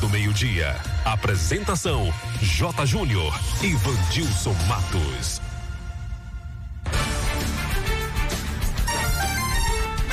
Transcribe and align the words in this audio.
do 0.00 0.08
Meio-Dia. 0.08 0.76
Apresentação: 1.04 2.12
J. 2.40 2.86
Júnior 2.86 3.32
e 3.62 3.72
Vandilson 3.74 4.54
Matos. 4.68 5.40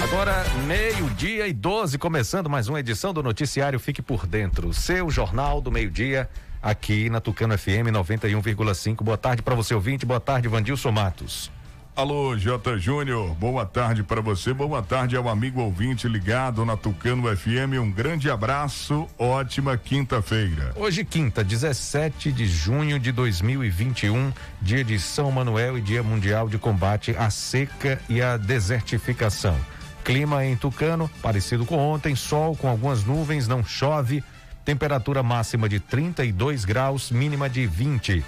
Agora, 0.01 0.43
meio-dia 0.67 1.47
e 1.47 1.54
12, 1.54 1.97
começando 1.97 2.49
mais 2.49 2.67
uma 2.67 2.79
edição 2.79 3.13
do 3.13 3.23
Noticiário 3.23 3.79
Fique 3.79 4.01
por 4.01 4.27
Dentro, 4.27 4.73
seu 4.73 5.09
jornal 5.09 5.61
do 5.61 5.71
meio-dia, 5.71 6.29
aqui 6.61 7.09
na 7.09 7.20
Tucano 7.21 7.57
FM 7.57 7.89
91,5. 7.91 9.04
Boa 9.04 9.18
tarde 9.18 9.41
para 9.41 9.55
você 9.55 9.73
ouvinte, 9.73 10.05
boa 10.05 10.20
tarde, 10.20 10.47
Vandilson 10.47 10.91
Matos. 10.91 11.50
Alô, 11.96 12.36
J. 12.36 12.80
Júnior, 12.80 13.36
boa 13.36 13.68
tarde 13.68 14.02
para 14.02 14.20
você, 14.20 14.52
boa 14.52 14.82
tarde 14.82 15.16
ao 15.16 15.30
amigo 15.30 15.62
ouvinte 15.62 16.08
ligado 16.08 16.66
na 16.66 16.76
Tucano 16.76 17.23
FM. 17.38 17.77
Um 17.80 17.91
grande 17.91 18.32
abraço, 18.32 19.08
ótima 19.16 19.77
quinta-feira. 19.77 20.73
Hoje, 20.76 21.05
quinta, 21.05 21.44
17 21.44 22.31
de 22.31 22.48
junho 22.48 22.98
de 22.98 23.12
2021, 23.12 24.34
dia 24.59 24.84
de 24.84 24.98
São 25.00 25.30
Manuel 25.30 25.77
e 25.77 25.81
dia 25.81 26.02
mundial 26.02 26.50
de 26.50 26.58
combate 26.58 27.16
à 27.16 27.30
seca 27.30 28.02
e 28.09 28.23
à 28.23 28.38
desertificação. 28.38 29.55
Clima 30.03 30.44
em 30.44 30.55
Tucano, 30.55 31.08
parecido 31.22 31.64
com 31.64 31.78
ontem, 31.78 32.16
sol 32.16 32.55
com 32.55 32.67
algumas 32.67 33.03
nuvens, 33.03 33.48
não 33.48 33.64
chove. 33.64 34.23
Temperatura 34.66 35.22
máxima 35.22 35.70
de 35.70 35.80
32 35.80 36.66
graus, 36.66 37.12
mínima 37.12 37.48
de 37.48 37.67
20. 37.67 38.25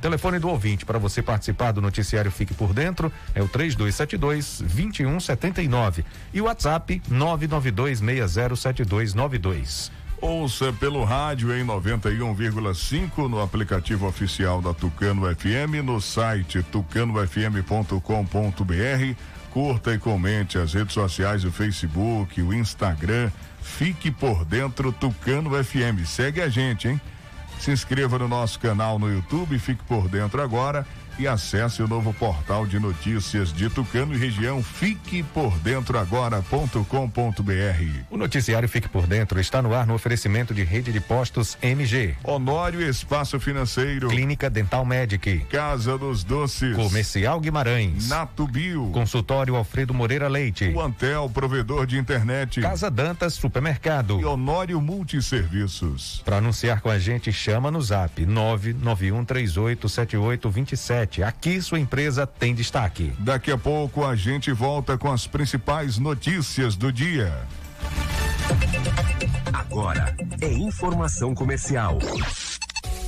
Telefone 0.00 0.38
do 0.38 0.48
ouvinte 0.48 0.86
para 0.86 0.98
você 0.98 1.22
participar 1.22 1.72
do 1.72 1.82
noticiário 1.82 2.30
Fique 2.30 2.54
por 2.54 2.72
Dentro 2.72 3.12
é 3.34 3.42
o 3.42 3.48
3272 3.48 4.60
2179 4.60 6.04
e 6.32 6.40
o 6.40 6.44
WhatsApp 6.44 7.02
992607292. 7.10 9.90
Ouça 10.20 10.72
pelo 10.72 11.04
rádio 11.04 11.56
em 11.56 11.64
91,5 11.64 13.28
no 13.28 13.40
aplicativo 13.40 14.04
oficial 14.06 14.60
da 14.60 14.74
Tucano 14.74 15.32
FM, 15.34 15.84
no 15.84 16.00
site 16.00 16.62
tucanofm.com.br. 16.64 19.14
Curta 19.50 19.94
e 19.94 19.98
comente 19.98 20.58
as 20.58 20.74
redes 20.74 20.92
sociais, 20.92 21.44
o 21.44 21.52
Facebook, 21.52 22.42
o 22.42 22.52
Instagram. 22.52 23.30
Fique 23.62 24.10
por 24.10 24.44
dentro 24.44 24.92
Tucano 24.92 25.50
FM. 25.62 26.04
Segue 26.04 26.40
a 26.40 26.48
gente, 26.48 26.88
hein? 26.88 27.00
Se 27.58 27.72
inscreva 27.72 28.18
no 28.18 28.28
nosso 28.28 28.58
canal 28.58 28.98
no 28.98 29.08
YouTube, 29.08 29.58
fique 29.58 29.82
por 29.84 30.08
dentro 30.08 30.40
agora 30.42 30.86
e 31.18 31.26
acesse 31.26 31.82
o 31.82 31.88
novo 31.88 32.14
portal 32.14 32.64
de 32.64 32.78
notícias 32.78 33.52
de 33.52 33.68
Tucano 33.68 34.14
e 34.14 34.18
região 34.18 34.62
fique 34.62 35.22
por 35.22 35.58
dentro 35.58 35.98
agora.com.br. 35.98 36.84
O 38.08 38.16
noticiário 38.16 38.68
Fique 38.68 38.88
por 38.88 39.06
Dentro 39.06 39.40
está 39.40 39.60
no 39.60 39.74
ar 39.74 39.86
no 39.86 39.94
oferecimento 39.94 40.54
de 40.54 40.62
rede 40.62 40.92
de 40.92 41.00
postos 41.00 41.58
MG. 41.60 42.14
Honório 42.22 42.80
Espaço 42.80 43.40
Financeiro. 43.40 44.08
Clínica 44.08 44.48
Dental 44.48 44.84
Medic. 44.84 45.40
Casa 45.50 45.98
dos 45.98 46.22
Doces. 46.22 46.76
Comercial 46.76 47.40
Guimarães. 47.40 48.08
Nato 48.08 48.46
Bio. 48.46 48.90
Consultório 48.92 49.56
Alfredo 49.56 49.92
Moreira 49.92 50.28
Leite. 50.28 50.68
O 50.68 50.80
Antel, 50.80 51.28
provedor 51.32 51.86
de 51.86 51.98
internet. 51.98 52.60
Casa 52.60 52.90
Dantas 52.90 53.34
Supermercado. 53.34 54.20
E 54.20 54.24
Honório 54.24 54.80
Multisserviços. 54.80 56.22
Para 56.24 56.36
anunciar 56.36 56.80
com 56.80 56.90
a 56.90 56.98
gente, 56.98 57.32
chama 57.32 57.70
no 57.70 57.82
zap 57.82 58.24
991387827 58.24 61.07
Aqui 61.22 61.60
sua 61.62 61.80
empresa 61.80 62.26
tem 62.26 62.54
destaque. 62.54 63.12
Daqui 63.18 63.50
a 63.50 63.58
pouco 63.58 64.04
a 64.04 64.14
gente 64.14 64.52
volta 64.52 64.98
com 64.98 65.10
as 65.10 65.26
principais 65.26 65.98
notícias 65.98 66.76
do 66.76 66.92
dia. 66.92 67.32
Agora 69.52 70.14
é 70.40 70.52
informação 70.52 71.34
comercial. 71.34 71.98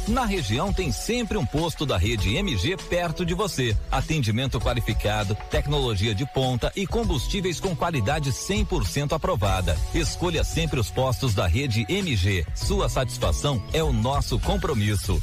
Na 0.09 0.25
região 0.25 0.73
tem 0.73 0.91
sempre 0.91 1.39
um 1.39 1.47
posto 1.47 1.87
da 1.87 1.97
rede 1.97 2.35
MG 2.35 2.77
perto 2.77 3.25
de 3.25 3.35
você. 3.35 3.77
Atendimento 3.93 4.59
qualificado, 4.61 5.37
tecnologia 5.51 6.15
de 6.15 6.27
ponta 6.27 6.73
e 6.75 6.87
combustíveis 6.87 7.61
com 7.61 7.77
qualidade 7.77 8.33
100% 8.33 9.13
aprovada. 9.13 9.79
Escolha 9.95 10.43
sempre 10.43 10.81
os 10.81 10.91
postos 10.91 11.35
da 11.35 11.47
rede 11.47 11.87
MG. 11.89 12.45
Sua 12.55 12.89
satisfação 12.89 13.63
é 13.73 13.83
o 13.83 13.93
nosso 13.93 14.39
compromisso. 14.41 15.23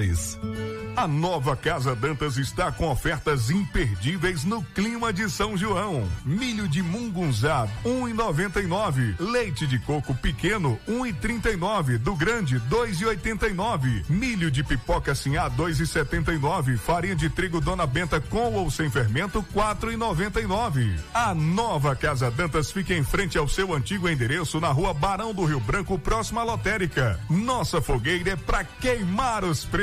A 0.95 1.07
nova 1.07 1.55
Casa 1.55 1.95
Dantas 1.95 2.37
está 2.37 2.71
com 2.71 2.89
ofertas 2.89 3.49
imperdíveis 3.49 4.43
no 4.43 4.63
clima 4.63 5.13
de 5.13 5.29
São 5.29 5.55
João. 5.55 6.07
Milho 6.25 6.67
de 6.67 6.81
mungunzá, 6.81 7.67
1,99. 7.85 9.15
Leite 9.19 9.67
de 9.67 9.77
coco 9.79 10.15
pequeno, 10.15 10.79
1,39. 10.87 11.97
Do 11.97 12.15
grande, 12.15 12.59
2,89. 12.61 14.05
Milho 14.09 14.49
de 14.49 14.63
pipoca 14.63 15.13
sinhá, 15.13 15.49
2,79. 15.49 16.77
Farinha 16.77 17.15
de 17.15 17.29
trigo 17.29 17.61
Dona 17.61 17.85
Benta 17.85 18.19
com 18.19 18.53
ou 18.53 18.71
sem 18.71 18.89
fermento, 18.89 19.45
4,99. 19.53 20.97
A 21.13 21.35
nova 21.35 21.95
Casa 21.95 22.31
Dantas 22.31 22.71
fica 22.71 22.93
em 22.93 23.03
frente 23.03 23.37
ao 23.37 23.47
seu 23.47 23.73
antigo 23.73 24.09
endereço 24.09 24.59
na 24.59 24.69
rua 24.69 24.93
Barão 24.93 25.33
do 25.33 25.45
Rio 25.45 25.59
Branco, 25.59 25.97
próxima 25.99 26.41
à 26.41 26.43
lotérica. 26.43 27.19
Nossa 27.29 27.81
fogueira 27.81 28.31
é 28.31 28.35
para 28.35 28.63
queimar 28.63 29.43
os 29.43 29.63
preços. 29.63 29.80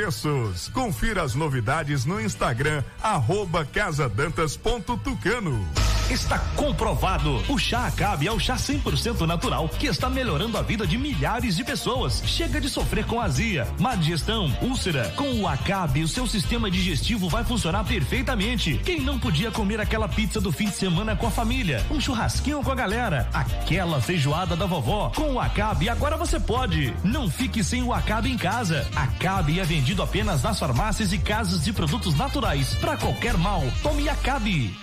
Confira 0.73 1.23
as 1.23 1.35
novidades 1.35 2.05
no 2.05 2.21
Instagram, 2.21 2.81
arroba 3.01 3.65
casadantas.tucano. 3.65 5.67
Está 6.09 6.39
comprovado. 6.55 7.39
O 7.47 7.59
chá 7.59 7.85
Acabe 7.85 8.25
é 8.25 8.31
o 8.31 8.39
chá 8.39 8.55
100% 8.55 9.27
natural 9.27 9.69
que 9.69 9.85
está 9.85 10.09
melhorando 10.09 10.57
a 10.57 10.61
vida 10.63 10.87
de 10.87 10.97
milhares 10.97 11.55
de 11.55 11.63
pessoas. 11.63 12.23
Chega 12.25 12.59
de 12.59 12.67
sofrer 12.67 13.05
com 13.05 13.21
azia, 13.21 13.67
má 13.79 13.93
digestão, 13.93 14.51
úlcera. 14.59 15.13
Com 15.15 15.39
o 15.39 15.47
Acabe, 15.47 16.01
o 16.01 16.07
seu 16.07 16.25
sistema 16.25 16.71
digestivo 16.71 17.29
vai 17.29 17.43
funcionar 17.43 17.83
perfeitamente. 17.83 18.81
Quem 18.83 19.01
não 19.01 19.19
podia 19.19 19.51
comer 19.51 19.79
aquela 19.79 20.07
pizza 20.07 20.41
do 20.41 20.51
fim 20.51 20.65
de 20.65 20.75
semana 20.75 21.15
com 21.15 21.27
a 21.27 21.31
família, 21.31 21.85
um 21.91 22.01
churrasquinho 22.01 22.63
com 22.63 22.71
a 22.71 22.75
galera, 22.75 23.29
aquela 23.31 24.01
feijoada 24.01 24.55
da 24.55 24.65
vovó, 24.65 25.11
com 25.15 25.33
o 25.33 25.39
Acabe 25.39 25.89
agora 25.89 26.17
você 26.17 26.39
pode. 26.39 26.91
Não 27.03 27.29
fique 27.29 27.63
sem 27.63 27.83
o 27.83 27.93
Acabe 27.93 28.31
em 28.31 28.37
casa. 28.37 28.87
Acabe 28.95 29.59
é 29.59 29.63
vendido 29.63 29.88
apenas 29.97 30.43
nas 30.43 30.59
farmácias 30.59 31.11
e 31.11 31.17
casas 31.17 31.63
de 31.63 31.73
produtos 31.73 32.15
naturais. 32.15 32.75
Para 32.75 32.97
qualquer 32.97 33.37
mal, 33.37 33.63
tome 33.81 34.07
Acabe. 34.07 34.77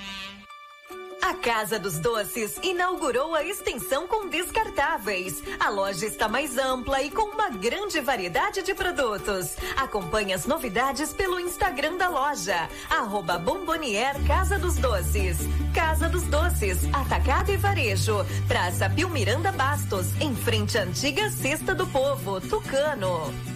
A 1.22 1.34
Casa 1.34 1.76
dos 1.76 1.98
Doces 1.98 2.56
inaugurou 2.62 3.34
a 3.34 3.42
extensão 3.42 4.06
com 4.06 4.28
descartáveis. 4.28 5.42
A 5.58 5.70
loja 5.70 6.06
está 6.06 6.28
mais 6.28 6.56
ampla 6.56 7.02
e 7.02 7.10
com 7.10 7.22
uma 7.22 7.50
grande 7.50 8.00
variedade 8.00 8.62
de 8.62 8.72
produtos. 8.74 9.56
Acompanhe 9.76 10.32
as 10.32 10.46
novidades 10.46 11.12
pelo 11.12 11.40
Instagram 11.40 11.96
da 11.96 12.08
loja. 12.08 12.68
Arroba 12.88 13.38
Bombonier 13.38 14.14
Casa 14.24 14.56
dos 14.56 14.76
Doces. 14.76 15.38
Casa 15.74 16.08
dos 16.08 16.22
Doces, 16.24 16.78
Atacado 16.92 17.50
e 17.50 17.56
Varejo. 17.56 18.24
Praça 18.46 18.88
Pio 18.88 19.08
Miranda 19.08 19.50
Bastos, 19.50 20.06
em 20.20 20.32
frente 20.32 20.78
à 20.78 20.82
antiga 20.82 21.28
Cesta 21.30 21.74
do 21.74 21.88
Povo, 21.88 22.40
Tucano. 22.40 23.55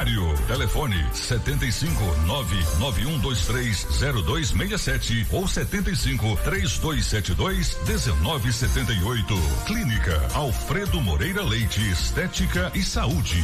horário. 0.01 0.33
Telefone 0.47 1.05
75 1.13 2.03
99123 2.25 3.87
0267 4.25 5.27
ou 5.31 5.47
75 5.47 6.37
3272 6.43 7.77
1978. 7.85 9.35
Clínica 9.65 10.27
Alfredo 10.33 10.99
Moreira 11.01 11.43
Leite 11.43 11.81
Estética 11.91 12.71
e 12.73 12.83
Saúde. 12.83 13.43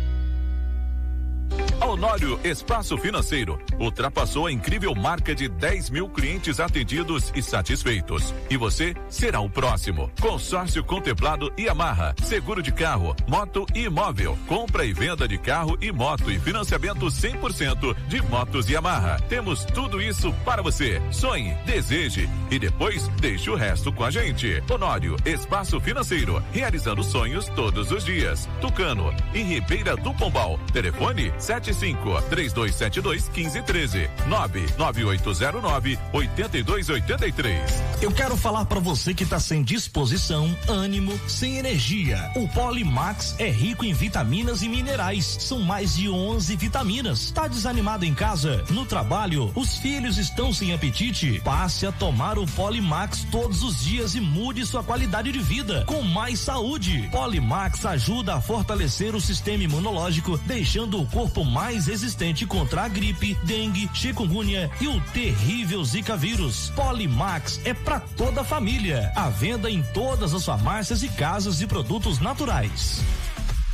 Honório 1.91 2.39
Espaço 2.43 2.97
Financeiro 2.97 3.59
ultrapassou 3.79 4.47
a 4.47 4.51
incrível 4.51 4.93
marca 4.93 5.33
de 5.33 5.49
10 5.49 5.89
mil 5.89 6.07
clientes 6.07 6.59
atendidos 6.59 7.33
e 7.35 7.41
satisfeitos. 7.41 8.33
E 8.49 8.55
você 8.55 8.95
será 9.09 9.41
o 9.41 9.49
próximo. 9.49 10.09
Consórcio 10.21 10.83
contemplado 10.83 11.51
e 11.57 11.67
amarra. 11.67 12.15
Seguro 12.23 12.61
de 12.61 12.71
carro, 12.71 13.15
moto 13.27 13.65
e 13.75 13.85
imóvel. 13.85 14.37
Compra 14.47 14.85
e 14.85 14.93
venda 14.93 15.27
de 15.27 15.37
carro 15.37 15.77
e 15.81 15.91
moto 15.91 16.31
e 16.31 16.39
financiamento 16.39 17.07
100% 17.07 17.95
de 18.07 18.21
motos 18.21 18.69
e 18.69 18.75
amarra. 18.75 19.19
Temos 19.27 19.65
tudo 19.65 20.01
isso 20.01 20.31
para 20.45 20.61
você. 20.61 21.01
Sonhe, 21.11 21.53
deseje 21.65 22.29
e 22.49 22.59
depois 22.59 23.07
deixe 23.19 23.49
o 23.49 23.55
resto 23.55 23.91
com 23.91 24.05
a 24.05 24.11
gente. 24.11 24.63
Honório 24.71 25.17
Espaço 25.25 25.79
Financeiro. 25.81 26.41
Realizando 26.53 27.03
sonhos 27.03 27.47
todos 27.49 27.91
os 27.91 28.05
dias. 28.05 28.47
Tucano, 28.61 29.13
em 29.33 29.43
Ribeira 29.43 29.97
do 29.97 30.13
Pombal. 30.13 30.59
Telefone 30.71 31.33
75 31.41 32.21
3272 32.29 33.29
1513 33.29 34.09
99809 34.27 35.99
8283. 36.13 37.83
Eu 38.01 38.11
quero 38.11 38.35
falar 38.37 38.65
para 38.65 38.79
você 38.79 39.13
que 39.13 39.25
tá 39.25 39.39
sem 39.39 39.63
disposição, 39.63 40.55
ânimo, 40.67 41.19
sem 41.27 41.57
energia. 41.57 42.31
O 42.35 42.47
Polimax 42.47 43.35
é 43.39 43.49
rico 43.49 43.85
em 43.85 43.93
vitaminas 43.93 44.61
e 44.61 44.69
minerais. 44.69 45.25
São 45.25 45.59
mais 45.59 45.95
de 45.95 46.09
11 46.09 46.55
vitaminas. 46.55 47.31
Tá 47.31 47.47
desanimado 47.47 48.05
em 48.05 48.13
casa? 48.13 48.63
No 48.69 48.85
trabalho? 48.85 49.51
Os 49.55 49.77
filhos 49.77 50.17
estão 50.17 50.53
sem 50.53 50.73
apetite? 50.73 51.41
Passe 51.43 51.85
a 51.85 51.91
tomar 51.91 52.37
o 52.37 52.45
Polimax 52.45 53.25
todos 53.31 53.63
os 53.63 53.83
dias 53.83 54.15
e 54.15 54.21
mude 54.21 54.65
sua 54.65 54.83
qualidade 54.83 55.31
de 55.31 55.39
vida 55.39 55.83
com 55.85 56.01
mais 56.01 56.39
saúde. 56.39 57.07
Polimax 57.11 57.85
ajuda 57.85 58.35
a 58.35 58.41
fortalecer 58.41 59.15
o 59.15 59.21
sistema 59.21 59.63
imunológico, 59.63 60.37
deixando 60.39 61.01
o 61.01 61.05
corpo 61.05 61.30
mais 61.39 61.87
resistente 61.87 62.45
contra 62.45 62.83
a 62.83 62.87
gripe, 62.87 63.37
dengue, 63.43 63.89
chikungunya 63.93 64.69
e 64.81 64.87
o 64.87 64.99
terrível 65.13 65.83
Zika 65.83 66.17
vírus. 66.17 66.71
Polimax 66.75 67.61
é 67.63 67.73
para 67.73 67.99
toda 67.99 68.41
a 68.41 68.43
família. 68.43 69.11
A 69.15 69.29
venda 69.29 69.71
em 69.71 69.81
todas 69.93 70.33
as 70.33 70.45
farmácias 70.45 71.01
e 71.03 71.09
casas 71.09 71.57
de 71.57 71.65
produtos 71.65 72.19
naturais. 72.19 73.01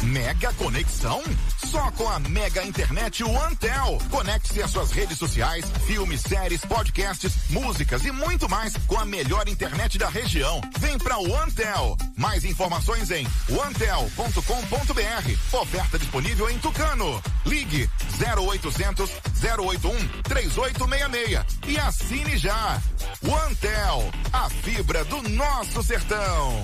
Mega 0.04 0.54
conexão? 0.54 1.24
Só 1.66 1.92
com 1.92 2.08
a 2.08 2.20
Mega 2.20 2.64
Internet 2.64 3.24
OneTel. 3.24 3.98
Conecte-se 4.10 4.62
às 4.62 4.72
suas 4.72 4.92
redes 4.92 5.18
sociais, 5.18 5.66
filmes, 5.86 6.22
séries, 6.22 6.62
podcasts, 6.62 7.50
músicas 7.50 8.06
e 8.06 8.12
muito 8.12 8.48
mais 8.48 8.76
com 8.86 8.98
a 8.98 9.06
melhor 9.06 9.48
internet 9.48 9.98
da 9.98 10.10
região. 10.10 10.62
Vem 10.80 10.98
pra 10.98 11.18
OneTel. 11.18 11.98
Mais 12.16 12.46
informações 12.46 13.12
em 13.12 13.28
onetel.com.br. 13.50 15.58
Oferta 15.58 16.00
disponível 16.00 16.50
em 16.50 16.60
Tucano. 16.60 17.22
Ligue 17.46 17.90
0800 18.20 19.10
081 19.60 20.08
3866 20.24 21.46
e 21.68 21.80
assine 21.80 22.38
já. 22.38 22.82
OneTel, 23.24 24.12
a 24.32 24.50
fibra 24.50 25.04
do 25.06 25.22
nosso 25.30 25.82
sertão 25.84 26.64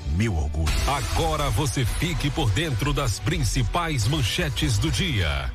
meu 0.11 0.35
orgulho. 0.35 0.73
Agora 0.87 1.49
você 1.49 1.85
fique 1.85 2.29
por 2.29 2.49
dentro 2.51 2.93
das 2.93 3.19
principais 3.19 4.07
manchetes 4.07 4.77
do 4.77 4.91
dia. 4.91 5.51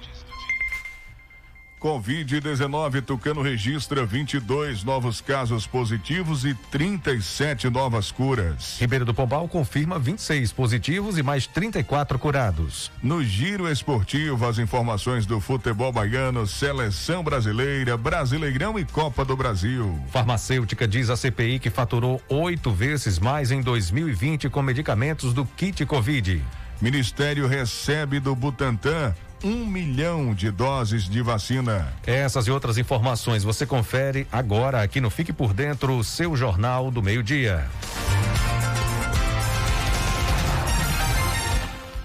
Covid-19, 1.86 3.00
Tucano 3.00 3.42
registra 3.42 4.04
22 4.04 4.82
novos 4.82 5.20
casos 5.20 5.68
positivos 5.68 6.44
e 6.44 6.52
37 6.52 7.70
novas 7.70 8.10
curas. 8.10 8.76
Ribeiro 8.80 9.04
do 9.04 9.14
Pombal 9.14 9.46
confirma 9.46 9.96
26 9.96 10.50
positivos 10.50 11.16
e 11.16 11.22
mais 11.22 11.46
34 11.46 12.18
curados. 12.18 12.90
No 13.00 13.22
giro 13.22 13.70
esportivo, 13.70 14.48
as 14.48 14.58
informações 14.58 15.26
do 15.26 15.40
futebol 15.40 15.92
baiano, 15.92 16.44
seleção 16.44 17.22
brasileira, 17.22 17.96
Brasileirão 17.96 18.76
e 18.80 18.84
Copa 18.84 19.24
do 19.24 19.36
Brasil. 19.36 19.96
Farmacêutica 20.10 20.88
diz 20.88 21.08
a 21.08 21.16
CPI 21.16 21.60
que 21.60 21.70
faturou 21.70 22.20
oito 22.28 22.72
vezes 22.72 23.20
mais 23.20 23.52
em 23.52 23.60
2020 23.60 24.48
com 24.48 24.60
medicamentos 24.60 25.32
do 25.32 25.46
kit 25.46 25.86
Covid. 25.86 26.42
Ministério 26.82 27.46
recebe 27.46 28.18
do 28.18 28.34
Butantan 28.34 29.14
um 29.42 29.66
milhão 29.66 30.34
de 30.34 30.50
doses 30.50 31.08
de 31.08 31.22
vacina. 31.22 31.92
Essas 32.06 32.46
e 32.46 32.50
outras 32.50 32.78
informações 32.78 33.44
você 33.44 33.66
confere 33.66 34.26
agora 34.30 34.82
aqui 34.82 35.00
no 35.00 35.10
Fique 35.10 35.32
por 35.32 35.52
Dentro, 35.52 36.02
seu 36.02 36.36
Jornal 36.36 36.90
do 36.90 37.02
Meio-Dia. 37.02 37.66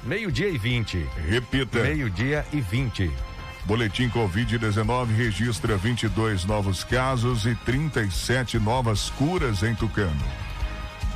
Meio-dia 0.04 0.50
e 0.50 0.58
20. 0.58 1.06
Repita. 1.30 1.80
Meio-dia 1.80 2.46
e 2.52 2.60
20. 2.60 3.12
Boletim 3.66 4.10
Covid-19 4.10 5.16
registra 5.16 5.78
22 5.78 6.46
novos 6.46 6.84
casos 6.84 7.46
e 7.46 7.56
37 7.56 8.58
novas 8.58 9.10
curas 9.12 9.62
em 9.64 9.76
Tucano. 9.76 10.41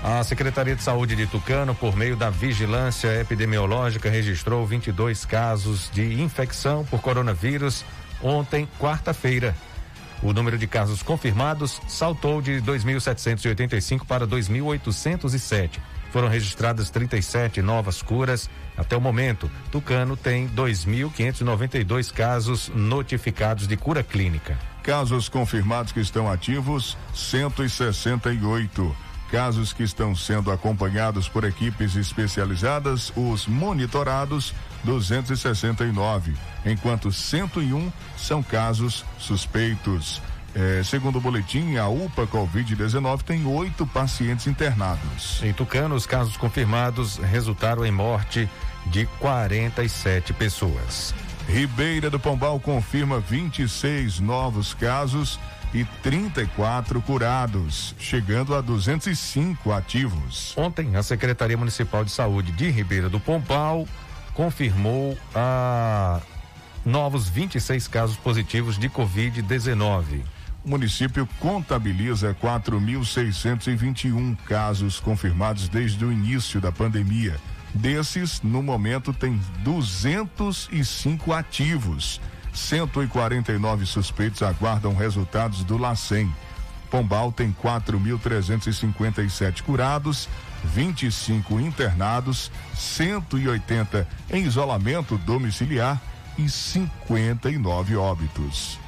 A 0.07 0.24
Secretaria 0.24 0.75
de 0.75 0.83
Saúde 0.83 1.15
de 1.15 1.25
Tucano, 1.25 1.74
por 1.74 1.95
meio 1.95 2.15
da 2.15 2.29
vigilância 2.29 3.19
epidemiológica, 3.19 4.07
registrou 4.07 4.63
22 4.63 5.25
casos 5.25 5.89
de 5.91 6.21
infecção 6.21 6.85
por 6.85 7.01
coronavírus 7.01 7.83
ontem, 8.21 8.69
quarta-feira. 8.79 9.55
O 10.21 10.31
número 10.31 10.59
de 10.59 10.67
casos 10.67 11.01
confirmados 11.01 11.81
saltou 11.88 12.39
de 12.39 12.62
2.785 12.62 14.05
para 14.05 14.27
2.807. 14.27 15.79
Foram 16.12 16.27
registradas 16.27 16.91
37 16.91 17.63
novas 17.63 18.03
curas. 18.03 18.47
Até 18.77 18.95
o 18.95 19.01
momento, 19.01 19.50
Tucano 19.71 20.15
tem 20.15 20.47
2.592 20.50 22.13
casos 22.13 22.71
notificados 22.75 23.67
de 23.67 23.75
cura 23.75 24.03
clínica. 24.03 24.55
Casos 24.83 25.27
confirmados 25.27 25.91
que 25.91 26.00
estão 26.00 26.31
ativos, 26.31 26.95
168 27.12 29.04
casos 29.32 29.74
que 29.74 29.84
estão 29.84 30.15
sendo 30.15 30.51
acompanhados 30.51 31.27
por 31.27 31.44
equipes 31.44 31.96
especializadas, 31.96 33.12
os 33.15 33.48
monitorados 33.48 34.53
269, 34.84 36.34
enquanto 36.65 37.12
101 37.12 37.91
são 38.17 38.41
casos 38.41 39.05
suspeitos. 39.17 40.22
É, 40.53 40.82
segundo 40.84 41.17
o 41.17 41.22
boletim, 41.22 41.75
a 41.75 41.89
UPA 41.89 42.25
Covid-19 42.27 43.24
tem 43.24 43.46
oito 43.46 43.86
pacientes 43.86 44.48
internados. 44.48 45.41
Em 45.44 45.51
Tucano, 45.51 45.96
os 45.96 46.05
casos 46.05 46.38
confirmados 46.38 47.17
resultaram 47.17 47.86
em 47.86 47.91
morte 47.91 48.50
de 48.86 49.05
47 49.20 50.32
pessoas. 50.32 51.13
Ribeira 51.48 52.10
do 52.10 52.20
Pombal 52.20 52.60
confirma 52.60 53.20
26 53.20 54.20
novos 54.20 54.74
casos 54.74 55.39
e 55.75 55.84
34 56.01 57.01
curados, 57.01 57.94
chegando 58.00 58.55
a 58.55 58.62
205 58.62 59.74
ativos. 59.74 60.53
Ontem, 60.58 60.96
a 60.96 61.03
Secretaria 61.03 61.58
Municipal 61.58 62.05
de 62.05 62.12
Saúde 62.12 62.53
de 62.53 62.70
Ribeira 62.70 63.10
do 63.10 63.20
Pombal 63.20 63.86
confirmou 64.34 65.17
a 65.36 66.22
novos 66.86 67.27
26 67.27 67.89
casos 67.89 68.15
positivos 68.15 68.77
de 68.77 68.89
Covid-19. 68.89 70.24
O 70.63 70.70
município 70.70 71.27
contabiliza 71.41 72.34
4.621 72.41 74.38
casos 74.48 75.01
confirmados 75.01 75.67
desde 75.67 76.05
o 76.05 76.12
início 76.12 76.62
da 76.62 76.72
pandemia. 76.72 77.36
Desses, 77.74 78.41
no 78.41 78.63
momento, 78.63 79.12
tem 79.12 79.38
205 79.65 81.34
ativos. 81.34 82.22
149 82.55 83.85
suspeitos 83.85 84.41
aguardam 84.41 84.95
resultados 84.95 85.63
do 85.63 85.77
LACEN. 85.77 86.33
Pombal 86.89 87.31
tem 87.31 87.51
4.357 87.51 89.62
curados, 89.62 90.27
25 90.63 91.59
internados, 91.59 92.51
180 92.74 94.07
em 94.31 94.45
isolamento 94.45 95.17
domiciliar 95.17 96.01
e 96.38 96.50
59 96.50 97.97
óbitos. 97.97 98.79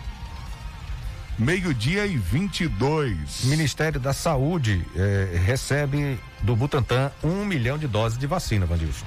Meio-dia 1.38 2.08
e 2.08 2.18
22. 2.18 3.44
Ministério 3.44 4.00
da 4.00 4.12
Saúde 4.12 4.84
eh, 4.96 5.40
recebe 5.46 6.20
do 6.42 6.56
Butantan 6.56 7.12
um 7.24 7.46
milhão 7.46 7.78
de 7.78 7.88
doses 7.88 8.18
de 8.18 8.26
vacina, 8.26 8.66
Vandilson. 8.66 9.06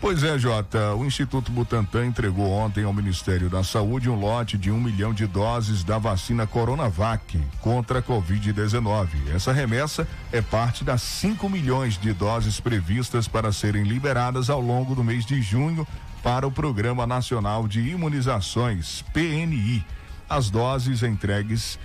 Pois 0.00 0.22
é, 0.22 0.38
Jota. 0.38 0.94
O 0.94 1.04
Instituto 1.04 1.50
Butantan 1.50 2.06
entregou 2.06 2.50
ontem 2.50 2.84
ao 2.84 2.92
Ministério 2.92 3.50
da 3.50 3.64
Saúde 3.64 4.08
um 4.08 4.14
lote 4.14 4.56
de 4.56 4.70
um 4.70 4.80
milhão 4.80 5.12
de 5.12 5.26
doses 5.26 5.82
da 5.82 5.98
vacina 5.98 6.46
Coronavac 6.46 7.40
contra 7.60 7.98
a 7.98 8.02
Covid-19. 8.02 9.08
Essa 9.34 9.52
remessa 9.52 10.06
é 10.30 10.40
parte 10.40 10.84
das 10.84 11.02
5 11.02 11.48
milhões 11.50 11.98
de 11.98 12.12
doses 12.12 12.60
previstas 12.60 13.26
para 13.26 13.50
serem 13.50 13.82
liberadas 13.82 14.48
ao 14.48 14.60
longo 14.60 14.94
do 14.94 15.02
mês 15.02 15.26
de 15.26 15.42
junho 15.42 15.86
para 16.22 16.46
o 16.46 16.52
Programa 16.52 17.04
Nacional 17.04 17.66
de 17.66 17.80
Imunizações, 17.80 19.04
PNI 19.12 19.84
as 20.28 20.50
doses 20.50 21.02
entregues 21.02 21.78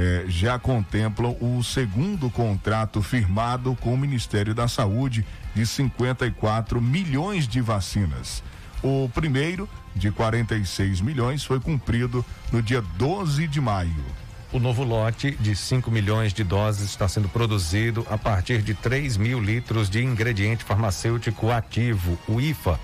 eh, 0.00 0.26
já 0.28 0.60
contemplam 0.60 1.36
o 1.40 1.60
segundo 1.64 2.30
contrato 2.30 3.02
firmado 3.02 3.76
com 3.80 3.92
o 3.92 3.98
Ministério 3.98 4.54
da 4.54 4.68
Saúde 4.68 5.26
de 5.56 5.66
54 5.66 6.80
milhões 6.80 7.48
de 7.48 7.60
vacinas. 7.60 8.40
O 8.80 9.10
primeiro, 9.12 9.68
de 9.96 10.12
46 10.12 11.00
milhões, 11.00 11.42
foi 11.42 11.58
cumprido 11.58 12.24
no 12.52 12.62
dia 12.62 12.80
12 12.80 13.48
de 13.48 13.60
maio. 13.60 14.04
O 14.52 14.60
novo 14.60 14.84
lote 14.84 15.32
de 15.32 15.56
5 15.56 15.90
milhões 15.90 16.32
de 16.32 16.44
doses 16.44 16.88
está 16.88 17.08
sendo 17.08 17.28
produzido 17.28 18.06
a 18.08 18.16
partir 18.16 18.62
de 18.62 18.74
3 18.74 19.16
mil 19.16 19.40
litros 19.40 19.90
de 19.90 20.00
ingrediente 20.00 20.62
farmacêutico 20.62 21.50
ativo, 21.50 22.16
o 22.28 22.40
IFA, 22.40 22.78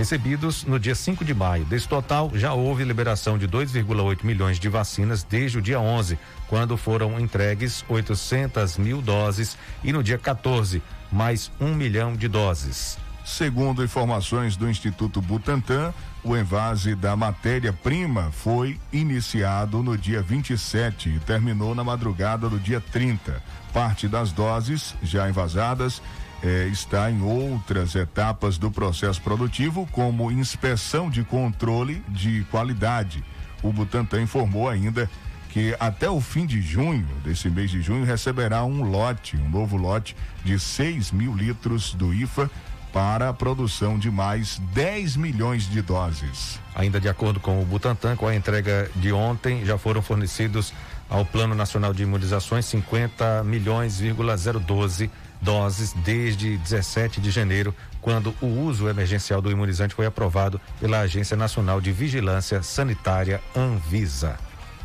recebidos 0.00 0.64
no 0.64 0.80
dia 0.80 0.94
5 0.94 1.22
de 1.22 1.34
maio. 1.34 1.66
Desse 1.66 1.86
total, 1.86 2.30
já 2.32 2.54
houve 2.54 2.84
liberação 2.84 3.36
de 3.36 3.46
2,8 3.46 4.24
milhões 4.24 4.58
de 4.58 4.66
vacinas 4.66 5.22
desde 5.22 5.58
o 5.58 5.62
dia 5.62 5.78
11, 5.78 6.18
quando 6.48 6.74
foram 6.78 7.20
entregues 7.20 7.84
800 7.86 8.78
mil 8.78 9.02
doses, 9.02 9.58
e 9.84 9.92
no 9.92 10.02
dia 10.02 10.16
14, 10.16 10.82
mais 11.12 11.52
um 11.60 11.74
milhão 11.74 12.16
de 12.16 12.28
doses. 12.28 12.96
Segundo 13.26 13.84
informações 13.84 14.56
do 14.56 14.70
Instituto 14.70 15.20
Butantan, 15.20 15.92
o 16.24 16.34
envase 16.34 16.94
da 16.94 17.14
matéria-prima 17.14 18.30
foi 18.32 18.80
iniciado 18.90 19.82
no 19.82 19.98
dia 19.98 20.22
27 20.22 21.10
e 21.10 21.20
terminou 21.20 21.74
na 21.74 21.84
madrugada 21.84 22.48
do 22.48 22.58
dia 22.58 22.80
30. 22.80 23.42
Parte 23.70 24.08
das 24.08 24.32
doses 24.32 24.94
já 25.02 25.28
envasadas 25.28 26.00
eh, 26.42 26.68
está 26.72 27.10
em 27.10 27.22
outras 27.22 27.94
etapas 27.94 28.58
do 28.58 28.70
processo 28.70 29.20
produtivo, 29.20 29.88
como 29.92 30.30
inspeção 30.30 31.10
de 31.10 31.22
controle 31.22 32.02
de 32.08 32.44
qualidade. 32.50 33.22
O 33.62 33.72
Butantan 33.72 34.22
informou 34.22 34.68
ainda 34.68 35.08
que 35.50 35.76
até 35.80 36.08
o 36.08 36.20
fim 36.20 36.46
de 36.46 36.62
junho, 36.62 37.06
desse 37.24 37.50
mês 37.50 37.70
de 37.70 37.82
junho, 37.82 38.04
receberá 38.04 38.64
um 38.64 38.82
lote, 38.84 39.36
um 39.36 39.50
novo 39.50 39.76
lote 39.76 40.16
de 40.44 40.58
6 40.58 41.10
mil 41.10 41.34
litros 41.34 41.92
do 41.92 42.14
IFA 42.14 42.50
para 42.92 43.28
a 43.28 43.32
produção 43.32 43.98
de 43.98 44.10
mais 44.10 44.58
10 44.72 45.16
milhões 45.16 45.68
de 45.68 45.82
doses. 45.82 46.58
Ainda 46.74 47.00
de 47.00 47.08
acordo 47.08 47.38
com 47.38 47.60
o 47.60 47.64
Butantan, 47.64 48.16
com 48.16 48.26
a 48.26 48.34
entrega 48.34 48.90
de 48.96 49.12
ontem, 49.12 49.64
já 49.64 49.76
foram 49.76 50.02
fornecidos 50.02 50.72
ao 51.08 51.24
Plano 51.24 51.54
Nacional 51.54 51.92
de 51.92 52.04
Imunizações 52.04 52.66
50 52.66 53.44
milhões,012 53.44 55.10
doses 55.40 55.92
desde 55.92 56.56
17 56.58 57.20
de 57.20 57.30
janeiro, 57.30 57.74
quando 58.00 58.34
o 58.40 58.46
uso 58.46 58.88
emergencial 58.88 59.40
do 59.40 59.50
imunizante 59.50 59.94
foi 59.94 60.06
aprovado 60.06 60.60
pela 60.78 61.00
Agência 61.00 61.36
Nacional 61.36 61.80
de 61.80 61.92
Vigilância 61.92 62.62
Sanitária 62.62 63.40
Anvisa. 63.56 64.38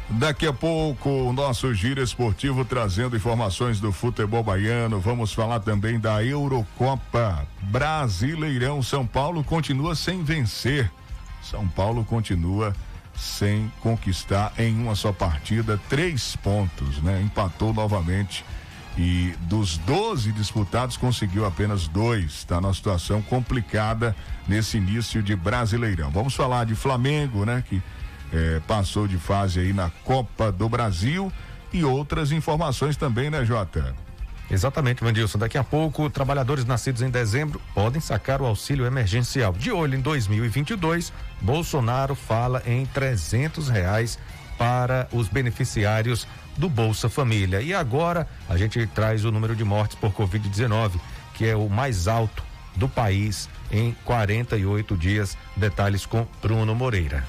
Daqui 0.08 0.46
a 0.46 0.54
pouco, 0.54 1.10
o 1.10 1.34
nosso 1.34 1.74
giro 1.74 2.02
esportivo 2.02 2.64
trazendo 2.64 3.16
informações 3.16 3.80
do 3.80 3.92
futebol 3.92 4.44
baiano. 4.44 5.00
Vamos 5.00 5.34
falar 5.34 5.60
também 5.62 6.00
da 6.00 6.24
Eurocopa. 6.24 7.46
Brasileirão. 7.64 8.84
São 8.84 9.06
Paulo 9.06 9.44
continua 9.44 9.96
sem 9.96 10.24
vencer. 10.24 10.92
São 11.42 11.68
Paulo 11.68 12.06
continua 12.06 12.76
sem 13.16 13.72
conquistar 13.82 14.54
em 14.60 14.76
uma 14.80 14.94
só 14.94 15.12
partida 15.12 15.80
três 15.90 16.36
pontos, 16.36 17.02
né? 17.02 17.22
Empatou 17.24 17.74
novamente 17.74 18.46
e 18.98 19.34
dos 19.42 19.78
12 19.80 20.32
disputados 20.32 20.96
conseguiu 20.98 21.46
apenas 21.46 21.88
dois. 21.88 22.26
Está 22.26 22.62
numa 22.62 22.74
situação 22.74 23.22
complicada 23.22 24.16
nesse 24.48 24.78
início 24.78 25.22
de 25.22 25.36
Brasileirão. 25.36 26.10
Vamos 26.12 26.34
falar 26.34 26.66
de 26.66 26.76
Flamengo, 26.76 27.46
né? 27.46 27.64
Que 27.68 27.82
eh, 28.34 28.62
passou 28.68 29.08
de 29.08 29.18
fase 29.18 29.60
aí 29.60 29.74
na 29.74 29.90
Copa 30.04 30.52
do 30.52 30.70
Brasil 30.70 31.32
e 31.74 31.84
outras 31.84 32.32
informações 32.32 32.96
também, 32.96 33.30
né, 33.30 33.44
Jota? 33.44 33.94
Exatamente, 34.50 35.04
Vandilson. 35.04 35.40
Daqui 35.40 35.58
a 35.58 35.64
pouco, 35.64 36.10
trabalhadores 36.10 36.66
nascidos 36.66 37.02
em 37.02 37.10
dezembro 37.10 37.60
podem 37.74 38.00
sacar 38.00 38.42
o 38.42 38.46
auxílio 38.46 38.86
emergencial. 38.86 39.54
De 39.54 39.72
olho 39.72 39.96
em 39.96 40.02
2022, 40.02 41.12
Bolsonaro 41.42 42.14
fala 42.14 42.62
em 42.66 42.86
trezentos 42.86 43.70
reais 43.70 44.20
para 44.58 45.08
os 45.12 45.28
beneficiários 45.28 46.28
do 46.58 46.70
Bolsa 46.70 47.10
Família. 47.10 47.62
E 47.62 47.74
agora 47.74 48.28
a 48.48 48.58
gente 48.58 48.86
traz 48.88 49.26
o 49.26 49.32
número 49.32 49.56
de 49.56 49.64
mortes 49.64 49.98
por 49.98 50.12
Covid-19, 50.14 51.00
que 51.34 51.46
é 51.46 51.56
o 51.56 51.70
mais 51.70 52.08
alto 52.08 52.44
do 52.76 52.88
país 52.88 53.50
em 53.72 53.96
48 54.06 54.98
dias. 54.98 55.38
Detalhes 55.56 56.06
com 56.06 56.28
Bruno 56.42 56.74
Moreira. 56.76 57.24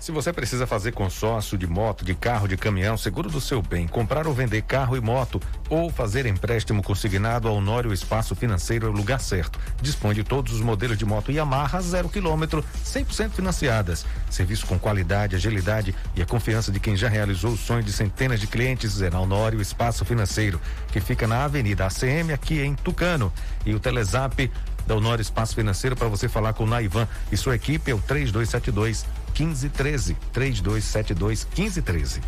Se 0.06 0.12
você 0.12 0.32
precisa 0.32 0.68
fazer 0.68 0.92
consórcio 0.92 1.58
de 1.58 1.66
moto, 1.66 2.04
de 2.04 2.14
carro, 2.14 2.46
de 2.46 2.56
caminhão, 2.56 2.96
seguro 2.96 3.28
do 3.28 3.40
seu 3.40 3.60
bem, 3.60 3.88
comprar 3.88 4.28
ou 4.28 4.32
vender 4.32 4.62
carro 4.62 4.96
e 4.96 5.00
moto, 5.00 5.42
ou 5.68 5.90
fazer 5.90 6.26
empréstimo 6.26 6.80
consignado, 6.80 7.48
a 7.48 7.50
Honório 7.50 7.92
Espaço 7.92 8.36
Financeiro 8.36 8.86
é 8.86 8.88
o 8.88 8.92
lugar 8.92 9.18
certo. 9.18 9.58
Dispõe 9.82 10.14
de 10.14 10.22
todos 10.22 10.52
os 10.52 10.60
modelos 10.60 10.96
de 10.96 11.04
moto 11.04 11.32
Yamaha 11.32 11.80
zero 11.80 12.08
quilômetro, 12.08 12.64
100% 12.84 13.30
financiadas. 13.30 14.06
Serviço 14.30 14.64
com 14.66 14.78
qualidade, 14.78 15.34
agilidade 15.34 15.92
e 16.14 16.22
a 16.22 16.25
confiança 16.25 16.70
de 16.70 16.78
quem 16.78 16.94
já 16.96 17.08
realizou 17.08 17.50
o 17.50 17.58
sonho 17.58 17.82
de 17.82 17.92
centenas 17.92 18.38
de 18.38 18.46
clientes 18.46 19.02
é 19.02 19.10
na 19.10 19.18
Honório 19.18 19.60
Espaço 19.60 20.04
Financeiro, 20.04 20.60
que 20.92 21.00
fica 21.00 21.26
na 21.26 21.42
Avenida 21.42 21.84
ACM, 21.84 22.32
aqui 22.32 22.60
em 22.60 22.76
Tucano. 22.76 23.32
E 23.64 23.75
o 23.75 23.80
Telezap 23.80 24.52
da 24.86 24.94
Honório 24.94 25.20
Espaço 25.20 25.56
Financeiro 25.56 25.96
para 25.96 26.06
você 26.06 26.28
falar 26.28 26.52
com 26.52 26.62
o 26.62 26.68
Naivan 26.68 27.08
e 27.32 27.36
sua 27.36 27.56
equipe 27.56 27.90
é 27.90 27.94
o 27.94 27.98
3272 27.98 29.04
1513. 29.38 30.16
3272 30.33 31.45
1513. 31.45 32.21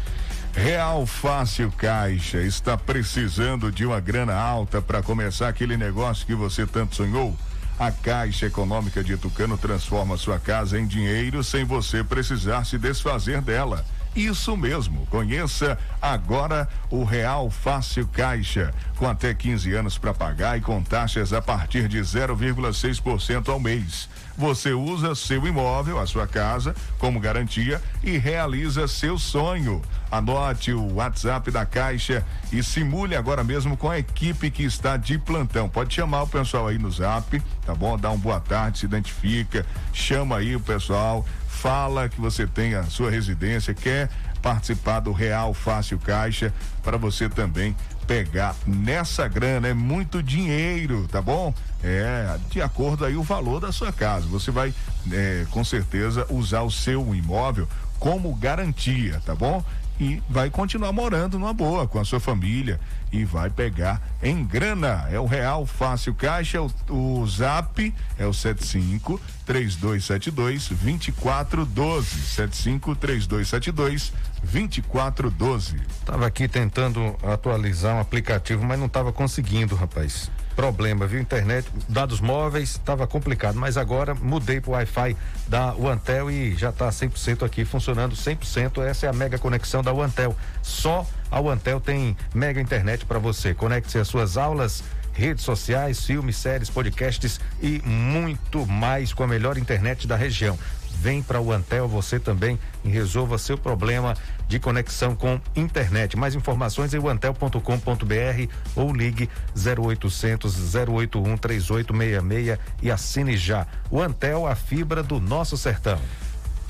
Real 0.54 1.06
Fácil 1.06 1.72
Caixa 1.76 2.38
está 2.42 2.76
precisando 2.76 3.70
de 3.70 3.86
uma 3.86 4.00
grana 4.00 4.34
alta 4.34 4.82
para 4.82 5.02
começar 5.02 5.48
aquele 5.48 5.76
negócio 5.76 6.26
que 6.26 6.34
você 6.34 6.66
tanto 6.66 6.96
sonhou? 6.96 7.36
A 7.78 7.92
Caixa 7.92 8.46
Econômica 8.46 9.04
de 9.04 9.16
Tucano 9.16 9.56
transforma 9.56 10.16
sua 10.16 10.38
casa 10.40 10.78
em 10.78 10.86
dinheiro 10.86 11.44
sem 11.44 11.64
você 11.64 12.02
precisar 12.02 12.64
se 12.64 12.76
desfazer 12.76 13.40
dela. 13.40 13.84
Isso 14.18 14.56
mesmo, 14.56 15.06
conheça 15.06 15.78
agora 16.02 16.68
o 16.90 17.04
Real 17.04 17.48
Fácil 17.50 18.04
Caixa, 18.08 18.74
com 18.96 19.08
até 19.08 19.32
15 19.32 19.72
anos 19.74 19.96
para 19.96 20.12
pagar 20.12 20.58
e 20.58 20.60
com 20.60 20.82
taxas 20.82 21.32
a 21.32 21.40
partir 21.40 21.86
de 21.86 22.00
0,6% 22.00 23.48
ao 23.48 23.60
mês. 23.60 24.08
Você 24.36 24.72
usa 24.72 25.14
seu 25.14 25.46
imóvel, 25.46 26.00
a 26.00 26.06
sua 26.06 26.26
casa, 26.26 26.74
como 26.98 27.20
garantia 27.20 27.80
e 28.02 28.18
realiza 28.18 28.88
seu 28.88 29.18
sonho. 29.18 29.82
Anote 30.10 30.72
o 30.72 30.94
WhatsApp 30.94 31.50
da 31.50 31.66
Caixa 31.66 32.24
e 32.52 32.62
simule 32.62 33.14
agora 33.14 33.44
mesmo 33.44 33.76
com 33.76 33.90
a 33.90 33.98
equipe 33.98 34.50
que 34.50 34.64
está 34.64 34.96
de 34.96 35.18
plantão. 35.18 35.68
Pode 35.68 35.94
chamar 35.94 36.22
o 36.22 36.28
pessoal 36.28 36.68
aí 36.68 36.78
no 36.78 36.90
zap, 36.90 37.40
tá 37.66 37.74
bom? 37.74 37.98
Dá 37.98 38.10
uma 38.10 38.18
boa 38.18 38.40
tarde, 38.40 38.78
se 38.78 38.86
identifica, 38.86 39.66
chama 39.92 40.38
aí 40.38 40.56
o 40.56 40.60
pessoal, 40.60 41.26
fala 41.48 42.08
que 42.08 42.20
você 42.20 42.46
tem 42.46 42.74
a 42.74 42.84
sua 42.84 43.10
residência, 43.10 43.74
quer 43.74 44.08
participar 44.40 45.00
do 45.00 45.10
Real 45.10 45.52
Fácil 45.52 45.98
Caixa 45.98 46.54
para 46.84 46.96
você 46.96 47.28
também 47.28 47.74
pegar 48.06 48.54
nessa 48.66 49.26
grana, 49.26 49.68
é 49.68 49.74
muito 49.74 50.22
dinheiro, 50.22 51.08
tá 51.08 51.20
bom? 51.20 51.52
É, 51.82 52.38
de 52.50 52.62
acordo 52.62 53.04
aí 53.04 53.16
o 53.16 53.22
valor 53.22 53.60
da 53.60 53.72
sua 53.72 53.92
casa. 53.92 54.26
Você 54.28 54.50
vai, 54.50 54.72
é, 55.10 55.46
com 55.50 55.64
certeza, 55.64 56.26
usar 56.30 56.62
o 56.62 56.70
seu 56.70 57.14
imóvel 57.14 57.68
como 57.98 58.34
garantia, 58.34 59.20
tá 59.26 59.34
bom? 59.34 59.62
E 60.00 60.22
vai 60.28 60.48
continuar 60.48 60.92
morando 60.92 61.38
numa 61.38 61.52
boa 61.52 61.88
com 61.88 61.98
a 61.98 62.04
sua 62.04 62.20
família 62.20 62.78
e 63.12 63.24
vai 63.24 63.50
pegar 63.50 64.00
em 64.22 64.44
grana. 64.44 65.08
É 65.10 65.18
o 65.18 65.26
Real 65.26 65.66
Fácil 65.66 66.14
Caixa, 66.14 66.60
o, 66.62 66.70
o 66.88 67.26
Zap 67.26 67.94
é 68.16 68.26
o 68.26 68.32
75 68.32 69.20
3272 69.44 70.68
2412. 70.68 72.06
75 72.08 72.94
3272 72.94 74.12
2412. 74.42 75.76
Tava 76.04 76.26
aqui 76.26 76.46
tentando 76.46 77.16
atualizar 77.22 77.96
um 77.96 78.00
aplicativo, 78.00 78.64
mas 78.64 78.78
não 78.78 78.86
estava 78.86 79.12
conseguindo, 79.12 79.74
rapaz. 79.74 80.30
Problema, 80.58 81.06
viu? 81.06 81.20
Internet, 81.20 81.68
dados 81.88 82.20
móveis, 82.20 82.70
estava 82.70 83.06
complicado, 83.06 83.54
mas 83.56 83.76
agora 83.76 84.12
mudei 84.12 84.60
para 84.60 84.70
o 84.70 84.72
Wi-Fi 84.72 85.16
da 85.46 85.70
Antel 85.70 86.28
e 86.32 86.56
já 86.56 86.70
está 86.70 86.88
100% 86.88 87.46
aqui, 87.46 87.64
funcionando 87.64 88.16
100%. 88.16 88.82
Essa 88.82 89.06
é 89.06 89.08
a 89.08 89.12
mega 89.12 89.38
conexão 89.38 89.84
da 89.84 89.92
Antel. 89.92 90.34
Só 90.60 91.06
a 91.30 91.38
Antel 91.38 91.80
tem 91.80 92.16
mega 92.34 92.60
internet 92.60 93.06
para 93.06 93.20
você. 93.20 93.54
Conecte-se 93.54 94.00
às 94.00 94.08
suas 94.08 94.36
aulas 94.36 94.82
redes 95.12 95.44
sociais, 95.44 96.04
filmes, 96.04 96.36
séries, 96.36 96.68
podcasts 96.68 97.40
e 97.62 97.80
muito 97.84 98.66
mais 98.66 99.12
com 99.12 99.22
a 99.22 99.28
melhor 99.28 99.58
internet 99.58 100.08
da 100.08 100.16
região. 100.16 100.58
Vem 101.00 101.22
para 101.22 101.40
o 101.40 101.52
Antel 101.52 101.86
você 101.86 102.18
também 102.18 102.58
e 102.84 102.88
resolva 102.88 103.38
seu 103.38 103.56
problema 103.56 104.16
de 104.48 104.58
conexão 104.58 105.14
com 105.14 105.40
internet. 105.54 106.16
Mais 106.16 106.34
informações 106.34 106.92
em 106.92 107.08
antel.com.br 107.08 108.52
ou 108.74 108.92
ligue 108.92 109.30
0800 109.56 110.74
081 110.74 111.36
3866 111.36 112.58
e 112.82 112.90
assine 112.90 113.36
já. 113.36 113.64
O 113.90 114.02
Antel, 114.02 114.44
a 114.44 114.56
fibra 114.56 115.02
do 115.02 115.20
nosso 115.20 115.56
sertão. 115.56 116.00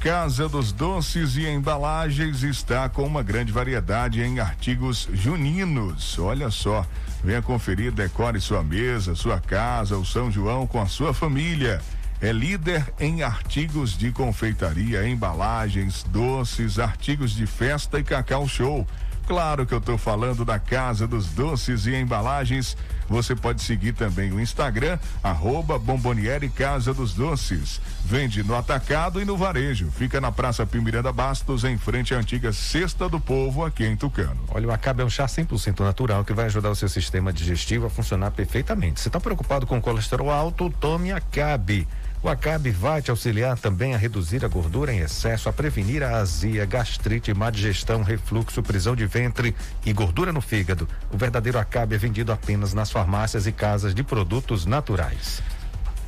Casa 0.01 0.49
dos 0.49 0.73
Doces 0.73 1.37
e 1.37 1.47
Embalagens 1.47 2.43
está 2.43 2.89
com 2.89 3.05
uma 3.05 3.23
grande 3.23 3.51
variedade 3.51 4.21
em 4.23 4.39
artigos 4.39 5.09
juninos. 5.13 6.19
Olha 6.19 6.51
só, 6.51 6.87
venha 7.25 7.43
conferir, 7.43 7.91
decore 7.91 8.41
sua 8.41 8.63
mesa, 8.63 9.17
sua 9.17 9.41
casa, 9.41 9.97
o 9.97 10.05
São 10.05 10.31
João 10.31 10.69
com 10.69 10.81
a 10.81 10.87
sua 10.87 11.13
família. 11.13 11.81
É 12.21 12.33
líder 12.33 12.85
em 12.99 13.23
artigos 13.23 13.97
de 13.97 14.11
confeitaria, 14.11 15.09
embalagens, 15.09 16.03
doces, 16.03 16.79
artigos 16.79 17.31
de 17.31 17.47
festa 17.47 18.01
e 18.01 18.03
cacau 18.03 18.49
show. 18.49 18.85
Claro 19.29 19.67
que 19.67 19.75
eu 19.75 19.79
estou 19.79 19.99
falando 19.99 20.43
da 20.43 20.59
Casa 20.59 21.07
dos 21.07 21.27
Doces 21.27 21.87
e 21.87 21.95
Embalagens. 21.95 22.77
Você 23.09 23.37
pode 23.37 23.63
seguir 23.63 23.93
também 23.93 24.33
o 24.33 24.41
Instagram, 24.41 24.99
arroba 25.23 25.79
Bomboniere 25.79 26.49
Casa 26.49 26.95
dos 26.95 27.13
Doces. 27.13 27.79
Vende 28.07 28.43
no 28.43 28.57
atacado 28.57 29.21
e 29.21 29.27
no 29.27 29.37
varejo. 29.37 29.91
Fica 29.91 30.19
na 30.19 30.33
Praça 30.33 30.65
Pimiranda 30.65 31.13
Bastos, 31.13 31.63
em 31.63 31.77
frente 31.77 32.15
à 32.15 32.19
antiga 32.19 32.55
Cesta 32.55 33.07
do 33.07 33.21
Povo, 33.21 33.65
aqui 33.67 33.85
em 33.85 33.97
Tucano. 33.97 34.41
Olha, 34.49 34.67
o 34.67 34.73
Acabe 34.73 35.03
é 35.03 35.05
um 35.05 35.11
chá 35.11 35.27
100% 35.27 35.81
natural 35.81 36.25
que 36.25 36.33
vai 36.33 36.47
ajudar 36.47 36.71
o 36.71 36.75
seu 36.75 36.89
sistema 36.89 37.31
digestivo 37.31 37.87
a 37.87 37.91
funcionar 37.91 38.31
perfeitamente. 38.31 38.99
Se 38.99 39.09
está 39.09 39.21
preocupado 39.21 39.67
com 39.67 39.79
colesterol 39.79 40.31
alto, 40.31 40.71
tome 40.81 41.13
Acabe. 41.13 41.87
O 42.21 42.29
Acabe 42.29 42.73
vai 42.73 43.01
te 43.01 43.13
auxiliar 43.13 43.57
também 43.57 43.95
a 43.95 43.97
reduzir 43.97 44.45
a 44.45 44.49
gordura 44.49 44.93
em 44.93 44.99
excesso, 44.99 45.49
a 45.49 45.53
prevenir 45.53 46.03
a 46.03 46.17
azia, 46.17 46.67
gastrite, 46.67 47.33
má 47.33 47.49
digestão, 47.49 48.03
refluxo, 48.03 48.61
prisão 48.61 48.97
de 48.97 49.07
ventre 49.07 49.55
e 49.87 49.93
gordura 49.93 50.33
no 50.33 50.41
fígado. 50.41 50.89
O 51.13 51.17
verdadeiro 51.17 51.61
Acabe 51.61 51.95
é 51.95 51.99
vendido 51.99 52.33
apenas 52.33 52.75
nas 52.75 52.91
farmácias 52.91 53.47
e 53.47 53.53
casas 53.53 53.95
de 53.95 54.03
produtos 54.03 54.67
naturais. 54.67 55.41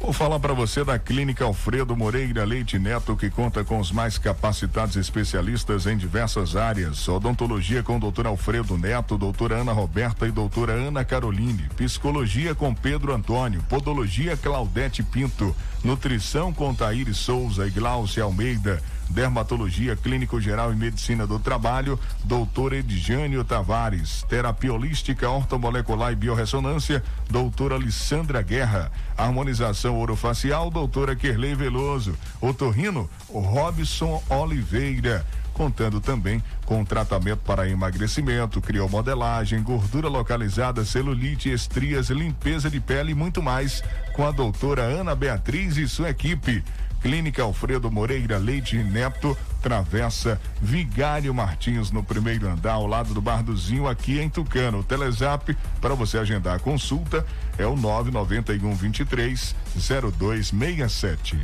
Vou 0.00 0.14
falar 0.14 0.40
para 0.40 0.54
você 0.54 0.82
da 0.82 0.98
Clínica 0.98 1.44
Alfredo 1.44 1.94
Moreira 1.94 2.42
Leite 2.44 2.78
Neto, 2.78 3.14
que 3.14 3.28
conta 3.28 3.62
com 3.62 3.78
os 3.78 3.92
mais 3.92 4.16
capacitados 4.16 4.96
especialistas 4.96 5.86
em 5.86 5.96
diversas 5.96 6.56
áreas. 6.56 7.06
Odontologia 7.06 7.82
com 7.82 7.98
doutor 7.98 8.26
Alfredo 8.26 8.78
Neto, 8.78 9.18
doutora 9.18 9.56
Ana 9.56 9.72
Roberta 9.72 10.26
e 10.26 10.32
doutora 10.32 10.72
Ana 10.72 11.04
Caroline. 11.04 11.68
Psicologia 11.76 12.54
com 12.54 12.74
Pedro 12.74 13.14
Antônio. 13.14 13.62
Podologia 13.68 14.38
Claudete 14.38 15.02
Pinto. 15.02 15.54
Nutrição 15.84 16.50
com 16.50 16.74
Taíri 16.74 17.12
Souza 17.12 17.66
e 17.66 17.70
Glaucia 17.70 18.24
Almeida. 18.24 18.82
Dermatologia 19.10 19.96
Clínico 19.96 20.40
Geral 20.40 20.72
e 20.72 20.76
Medicina 20.76 21.26
do 21.26 21.38
Trabalho, 21.38 21.98
doutor 22.24 22.72
Edjânio 22.72 23.44
Tavares. 23.44 24.24
Terapia 24.28 24.72
Holística, 24.72 25.28
Ortomolecular 25.28 26.12
e 26.12 26.16
Biorressonância, 26.16 27.02
doutora 27.28 27.74
Alessandra 27.74 28.40
Guerra. 28.40 28.90
Harmonização 29.16 29.98
Orofacial, 29.98 30.70
doutora 30.70 31.16
Kerley 31.16 31.54
Veloso. 31.54 32.14
Otorrino, 32.40 33.10
Robson 33.28 34.22
Oliveira 34.28 35.26
contando 35.60 36.00
também 36.00 36.42
com 36.64 36.82
tratamento 36.86 37.40
para 37.40 37.68
emagrecimento, 37.68 38.62
criomodelagem, 38.62 39.62
gordura 39.62 40.08
localizada, 40.08 40.86
celulite, 40.86 41.52
estrias, 41.52 42.08
limpeza 42.08 42.70
de 42.70 42.80
pele 42.80 43.12
e 43.12 43.14
muito 43.14 43.42
mais, 43.42 43.82
com 44.14 44.26
a 44.26 44.30
doutora 44.30 44.80
Ana 44.82 45.14
Beatriz 45.14 45.76
e 45.76 45.86
sua 45.86 46.08
equipe. 46.08 46.64
Clínica 47.00 47.42
Alfredo 47.42 47.90
Moreira 47.90 48.38
Leite 48.38 48.76
Neto, 48.78 49.36
Travessa 49.62 50.40
Vigário 50.60 51.34
Martins, 51.34 51.90
no 51.90 52.02
primeiro 52.02 52.48
andar, 52.48 52.72
ao 52.72 52.86
lado 52.86 53.14
do 53.14 53.20
Bar 53.20 53.42
do 53.42 53.56
Zinho, 53.56 53.88
aqui 53.88 54.20
em 54.20 54.28
Tucano. 54.28 54.80
O 54.80 54.84
Telezap, 54.84 55.56
para 55.80 55.94
você 55.94 56.18
agendar 56.18 56.56
a 56.56 56.58
consulta, 56.58 57.24
é 57.58 57.66
o 57.66 57.76
991 57.76 58.74
23 58.74 59.54
0267. 59.76 61.38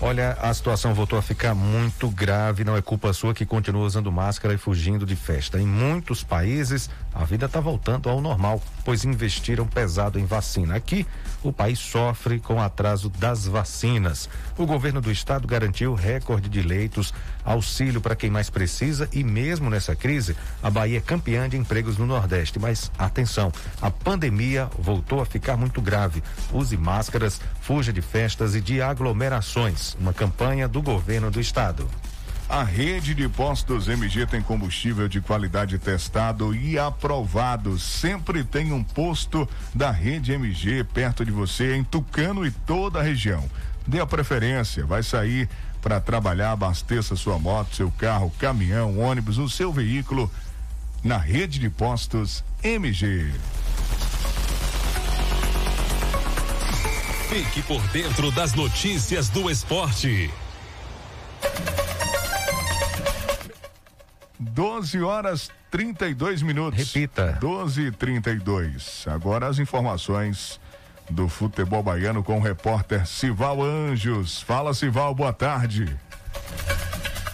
Olha, 0.00 0.38
a 0.40 0.54
situação 0.54 0.94
voltou 0.94 1.18
a 1.18 1.22
ficar 1.22 1.56
muito 1.56 2.08
grave. 2.08 2.62
Não 2.62 2.76
é 2.76 2.80
culpa 2.80 3.12
sua 3.12 3.34
que 3.34 3.44
continua 3.44 3.84
usando 3.84 4.12
máscara 4.12 4.54
e 4.54 4.58
fugindo 4.58 5.04
de 5.04 5.16
festa. 5.16 5.58
Em 5.58 5.66
muitos 5.66 6.22
países, 6.22 6.88
a 7.18 7.24
vida 7.24 7.46
está 7.46 7.58
voltando 7.58 8.08
ao 8.08 8.20
normal, 8.20 8.62
pois 8.84 9.04
investiram 9.04 9.66
pesado 9.66 10.20
em 10.20 10.24
vacina. 10.24 10.76
Aqui, 10.76 11.04
o 11.42 11.52
país 11.52 11.80
sofre 11.80 12.38
com 12.38 12.54
o 12.54 12.60
atraso 12.60 13.08
das 13.08 13.44
vacinas. 13.44 14.28
O 14.56 14.64
governo 14.64 15.00
do 15.00 15.10
estado 15.10 15.46
garantiu 15.46 15.94
recorde 15.94 16.48
de 16.48 16.62
leitos, 16.62 17.12
auxílio 17.44 18.00
para 18.00 18.14
quem 18.14 18.30
mais 18.30 18.48
precisa 18.48 19.08
e, 19.12 19.24
mesmo 19.24 19.68
nessa 19.68 19.96
crise, 19.96 20.36
a 20.62 20.70
Bahia 20.70 20.98
é 20.98 21.00
campeã 21.00 21.48
de 21.48 21.56
empregos 21.56 21.98
no 21.98 22.06
Nordeste. 22.06 22.60
Mas 22.60 22.88
atenção, 22.96 23.52
a 23.82 23.90
pandemia 23.90 24.70
voltou 24.78 25.20
a 25.20 25.26
ficar 25.26 25.56
muito 25.56 25.82
grave. 25.82 26.22
Use 26.52 26.76
máscaras, 26.76 27.40
fuja 27.60 27.92
de 27.92 28.00
festas 28.00 28.54
e 28.54 28.60
de 28.60 28.80
aglomerações. 28.80 29.96
Uma 29.98 30.12
campanha 30.12 30.68
do 30.68 30.80
governo 30.80 31.32
do 31.32 31.40
estado. 31.40 31.88
A 32.48 32.62
rede 32.62 33.14
de 33.14 33.28
postos 33.28 33.88
MG 33.88 34.24
tem 34.24 34.40
combustível 34.40 35.06
de 35.06 35.20
qualidade 35.20 35.78
testado 35.78 36.54
e 36.54 36.78
aprovado. 36.78 37.78
Sempre 37.78 38.42
tem 38.42 38.72
um 38.72 38.82
posto 38.82 39.46
da 39.74 39.90
rede 39.90 40.32
MG 40.32 40.82
perto 40.82 41.26
de 41.26 41.30
você, 41.30 41.76
em 41.76 41.84
Tucano 41.84 42.46
e 42.46 42.50
toda 42.50 43.00
a 43.00 43.02
região. 43.02 43.44
Dê 43.86 44.00
a 44.00 44.06
preferência, 44.06 44.86
vai 44.86 45.02
sair 45.02 45.46
para 45.82 46.00
trabalhar, 46.00 46.52
abasteça 46.52 47.14
sua 47.16 47.38
moto, 47.38 47.76
seu 47.76 47.90
carro, 47.90 48.32
caminhão, 48.38 48.98
ônibus, 48.98 49.36
o 49.36 49.48
seu 49.48 49.70
veículo 49.70 50.30
na 51.04 51.18
rede 51.18 51.58
de 51.58 51.68
postos 51.68 52.42
MG. 52.62 53.30
Fique 57.28 57.60
por 57.62 57.82
dentro 57.88 58.30
das 58.30 58.54
notícias 58.54 59.28
do 59.28 59.50
esporte. 59.50 60.30
12 64.38 65.02
horas 65.02 65.50
32 65.70 66.42
minutos. 66.42 66.78
Repita. 66.78 67.38
12 67.40 67.82
e 67.82 67.90
32. 67.90 69.04
Agora 69.08 69.48
as 69.48 69.58
informações 69.58 70.60
do 71.10 71.28
futebol 71.28 71.82
baiano 71.82 72.22
com 72.22 72.38
o 72.38 72.42
repórter 72.42 73.06
Sival 73.06 73.62
Anjos. 73.62 74.42
Fala, 74.42 74.74
Sival, 74.74 75.14
boa 75.14 75.32
tarde. 75.32 75.96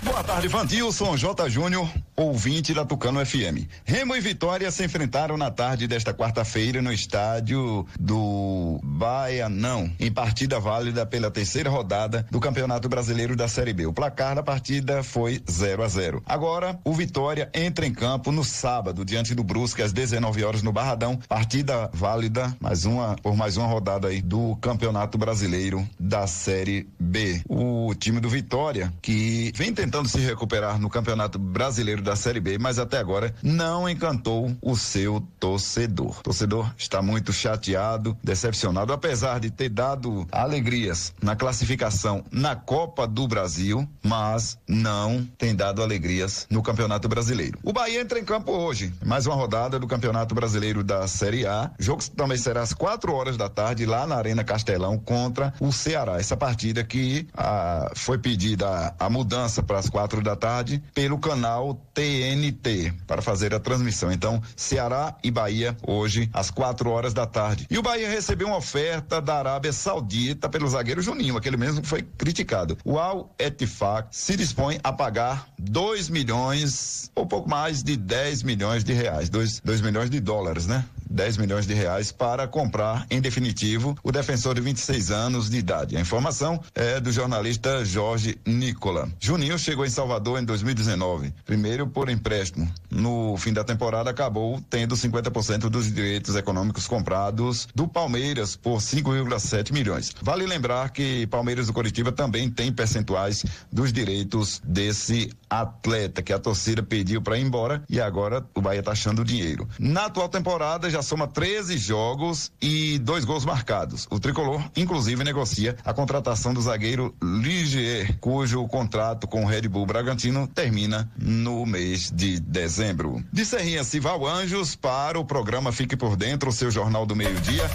Boa 0.05 0.23
tarde, 0.23 0.49
Vandilson 0.49 1.17
J. 1.17 1.49
Júnior, 1.49 1.89
ouvinte 2.15 2.75
da 2.75 2.85
Tucano 2.85 3.25
FM. 3.25 3.67
Remo 3.87 4.15
e 4.15 4.21
Vitória 4.21 4.71
se 4.71 4.85
enfrentaram 4.85 5.39
na 5.39 5.51
tarde 5.51 5.89
desta 5.89 6.13
quarta-feira 6.13 6.83
no 6.83 6.93
estádio 6.93 7.87
do 7.99 8.79
Baianão, 8.83 9.91
em 9.99 10.13
partida 10.13 10.61
válida 10.61 11.07
pela 11.07 11.31
terceira 11.31 11.71
rodada 11.71 12.27
do 12.31 12.39
Campeonato 12.39 12.87
Brasileiro 12.87 13.35
da 13.35 13.49
Série 13.49 13.73
B. 13.73 13.87
O 13.87 13.95
placar 13.95 14.35
da 14.35 14.43
partida 14.43 15.03
foi 15.03 15.43
0 15.51 15.83
a 15.83 15.89
0. 15.89 16.23
Agora, 16.27 16.79
o 16.85 16.93
Vitória 16.93 17.49
entra 17.55 17.87
em 17.87 17.93
campo 17.93 18.31
no 18.31 18.45
sábado, 18.45 19.07
diante 19.07 19.35
do 19.35 19.43
Brusque, 19.43 19.81
às 19.81 19.93
19 19.93 20.45
horas 20.45 20.63
no 20.63 20.71
Barradão. 20.71 21.19
Partida 21.27 21.91
válida, 21.95 22.55
mais 22.61 22.85
uma, 22.85 23.17
por 23.17 23.35
mais 23.35 23.57
uma 23.57 23.67
rodada 23.67 24.09
aí 24.09 24.21
do 24.21 24.55
Campeonato 24.57 25.17
Brasileiro 25.17 25.89
da 25.99 26.27
Série 26.27 26.87
B. 27.01 27.41
O 27.49 27.95
time 27.95 28.21
do 28.21 28.29
Vitória, 28.29 28.93
que 29.01 29.51
vem 29.57 29.73
tentando 29.73 29.94
tentando 29.95 30.09
se 30.09 30.19
recuperar 30.19 30.77
no 30.81 30.91
Campeonato 30.91 31.39
Brasileiro 31.39 32.03
da 32.03 32.17
Série 32.17 32.41
B, 32.41 32.59
mas 32.59 32.81
até 32.81 32.99
agora 32.99 33.33
não 33.41 33.89
encantou 33.89 34.53
o 34.61 34.75
seu 34.75 35.25
torcedor. 35.39 36.19
O 36.19 36.23
torcedor 36.25 36.75
está 36.77 37.01
muito 37.01 37.33
chateado, 37.33 38.19
decepcionado, 38.21 38.93
apesar 38.93 39.39
de 39.39 39.53
ter 39.53 39.69
dado 39.69 40.27
alegrias 40.33 41.15
na 41.23 41.37
classificação 41.37 42.25
na 42.33 42.57
Copa 42.57 43.07
do 43.07 43.29
Brasil, 43.29 43.89
mas 44.03 44.59
não 44.67 45.25
tem 45.39 45.55
dado 45.55 45.81
alegrias 45.81 46.49
no 46.51 46.61
Campeonato 46.61 47.09
Brasileiro. 47.09 47.61
O 47.63 47.73
Bahia 47.73 48.01
entra 48.01 48.19
em 48.19 48.25
campo 48.25 48.51
hoje, 48.51 48.93
mais 49.05 49.27
uma 49.27 49.37
rodada 49.37 49.79
do 49.79 49.87
Campeonato 49.87 50.35
Brasileiro 50.35 50.83
da 50.83 51.07
Série 51.07 51.47
A. 51.47 51.71
O 51.79 51.83
jogo 51.83 52.03
também 52.17 52.37
será 52.37 52.63
às 52.63 52.73
quatro 52.73 53.13
horas 53.13 53.37
da 53.37 53.49
tarde 53.49 53.87
lá 53.87 54.09
na 54.09 54.17
Arena 54.17 54.43
Castelão 54.43 54.99
contra 54.99 55.55
o 55.61 55.71
Ceará. 55.71 56.19
Essa 56.19 56.37
partida 56.37 56.83
que 56.83 57.29
ah, 57.33 57.93
foi 57.95 58.19
pedida 58.19 58.93
a, 58.99 59.09
mudança 59.09 59.63
para 59.63 59.84
às 59.85 59.91
quatro 59.91 60.23
da 60.23 60.35
tarde, 60.35 60.83
pelo 60.95 61.19
canal 61.19 61.75
TNT, 61.93 62.93
para 63.07 63.21
fazer 63.21 63.55
a 63.55 63.61
transmissão. 63.61 64.11
Então, 64.11 64.43
Ceará 64.57 65.17
e 65.23 65.31
Bahia, 65.31 65.77
hoje, 65.87 66.29
às 66.33 66.51
quatro 66.51 66.91
horas 66.91 67.13
da 67.13 67.27
tarde. 67.27 67.67
E 67.71 67.79
o 67.79 67.83
Bahia 67.83 68.09
recebeu 68.09 68.47
uma 68.49 68.57
oferta 68.57 69.21
da 69.21 69.37
Arábia 69.37 69.73
Saudita 69.73 70.49
pelo 70.49 70.69
zagueiro 70.69 71.03
Juninho, 71.03 71.37
aquele 71.37 71.57
mesmo 71.57 71.83
que 71.83 71.89
foi 71.89 72.03
criticado. 72.03 72.79
O 72.85 72.99
Al 72.99 73.35
Etifak 73.39 74.09
se 74.11 74.37
dispõe 74.37 74.81
a 74.83 74.93
pagar 74.93 75.49
2 75.59 76.09
milhões, 76.09 77.11
ou 77.15 77.27
pouco 77.27 77.49
mais 77.49 77.83
de 77.83 77.97
10 77.97 78.43
milhões 78.43 78.83
de 78.85 78.93
reais, 78.93 79.29
2 79.29 79.61
milhões 79.83 80.09
de 80.09 80.19
dólares, 80.21 80.67
né? 80.67 80.85
10 81.15 81.37
milhões 81.37 81.67
de 81.67 81.75
reais 81.75 82.11
para 82.11 82.49
comprar, 82.49 83.07
em 83.09 83.21
definitivo, 83.21 83.97
o 84.03 84.11
defensor 84.11 84.57
de 84.57 84.61
26 84.61 85.13
anos 85.13 85.49
de 85.49 85.57
idade. 85.57 85.97
A 85.97 86.01
informação 86.01 86.61
é 86.75 86.99
do 86.99 87.13
jornalista 87.13 87.85
Jorge 87.85 88.37
Nicola. 88.45 89.09
Juninho 89.21 89.57
chegou 89.59 89.87
em 89.87 89.91
Salvador 89.91 90.41
em 90.41 90.45
2019, 90.45 91.33
primeiro 91.47 91.87
por 91.87 92.11
empréstimo. 92.11 92.69
No 92.91 93.37
fim 93.37 93.53
da 93.53 93.63
temporada, 93.63 94.11
acabou 94.11 94.61
tendo 94.69 94.97
50% 94.97 95.69
dos 95.69 95.93
direitos 95.93 96.35
econômicos 96.35 96.89
comprados 96.89 97.69
do 97.75 97.87
Palmeiras 97.87 98.57
por 98.57 98.79
5,7 98.79 99.73
milhões. 99.73 100.13
Vale 100.21 100.45
lembrar 100.47 100.91
que 100.91 101.27
Palmeiras 101.29 101.69
do 101.69 101.73
Curitiba 101.73 102.11
também 102.11 102.51
tem 102.51 102.73
percentuais 102.73 103.45
dos 103.71 103.93
direitos 103.93 104.61
desse 104.65 105.31
atleta 105.49 106.23
que 106.23 106.33
a 106.33 106.39
torcida 106.39 106.83
pediu 106.83 107.23
para 107.23 107.39
ir 107.39 107.43
embora 107.43 107.85
e 107.89 108.01
agora 108.01 108.45
o 108.55 108.61
Bahia 108.61 108.81
está 108.81 108.93
achando 108.93 109.25
dinheiro. 109.25 109.69
Na 109.79 110.07
atual 110.07 110.29
temporada 110.29 110.91
já 110.91 111.04
soma 111.05 111.29
13 111.29 111.77
jogos 111.79 112.51
e 112.61 112.99
dois 112.99 113.25
gols 113.25 113.45
marcados. 113.45 114.07
O 114.11 114.19
tricolor, 114.19 114.63
inclusive, 114.77 115.23
negocia 115.23 115.77
a 115.85 115.95
contratação 115.95 116.53
do 116.53 116.61
zagueiro 116.61 117.15
Ligier, 117.23 118.19
cujo 118.19 118.67
contrato 118.67 119.29
com 119.29 119.45
o 119.45 119.47
Red 119.47 119.69
Bull 119.69 119.87
Bragantino 119.87 120.47
termina 120.47 121.11
no 121.17 121.65
mês 121.65 122.11
de 122.11 122.41
dezembro. 122.41 123.25
De 123.33 123.45
Serrinha 123.45 123.85
Cival 123.85 124.27
Anjos 124.27 124.75
para 124.75 125.19
o 125.19 125.25
programa 125.25 125.71
Fique 125.71 125.97
por 125.97 126.17
Dentro, 126.17 126.51
o 126.51 126.53
seu 126.53 126.71
jornal 126.71 127.07
do 127.07 127.15
meio-dia. 127.15 127.71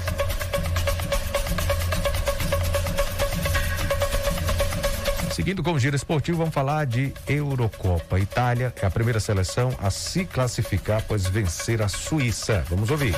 Seguindo 5.40 5.64
com 5.64 5.72
o 5.72 5.80
giro 5.80 5.96
esportivo, 5.96 6.40
vamos 6.40 6.54
falar 6.54 6.86
de 6.86 7.14
Eurocopa. 7.26 8.20
Itália 8.20 8.74
é 8.76 8.86
a 8.86 8.92
primeira 8.92 9.22
seleção 9.22 9.74
a 9.82 9.90
se 9.90 10.26
classificar 10.26 10.98
após 11.00 11.28
vencer 11.28 11.82
a 11.82 11.88
Suíça. 11.88 12.66
Vamos 12.68 12.90
ouvir. 12.90 13.16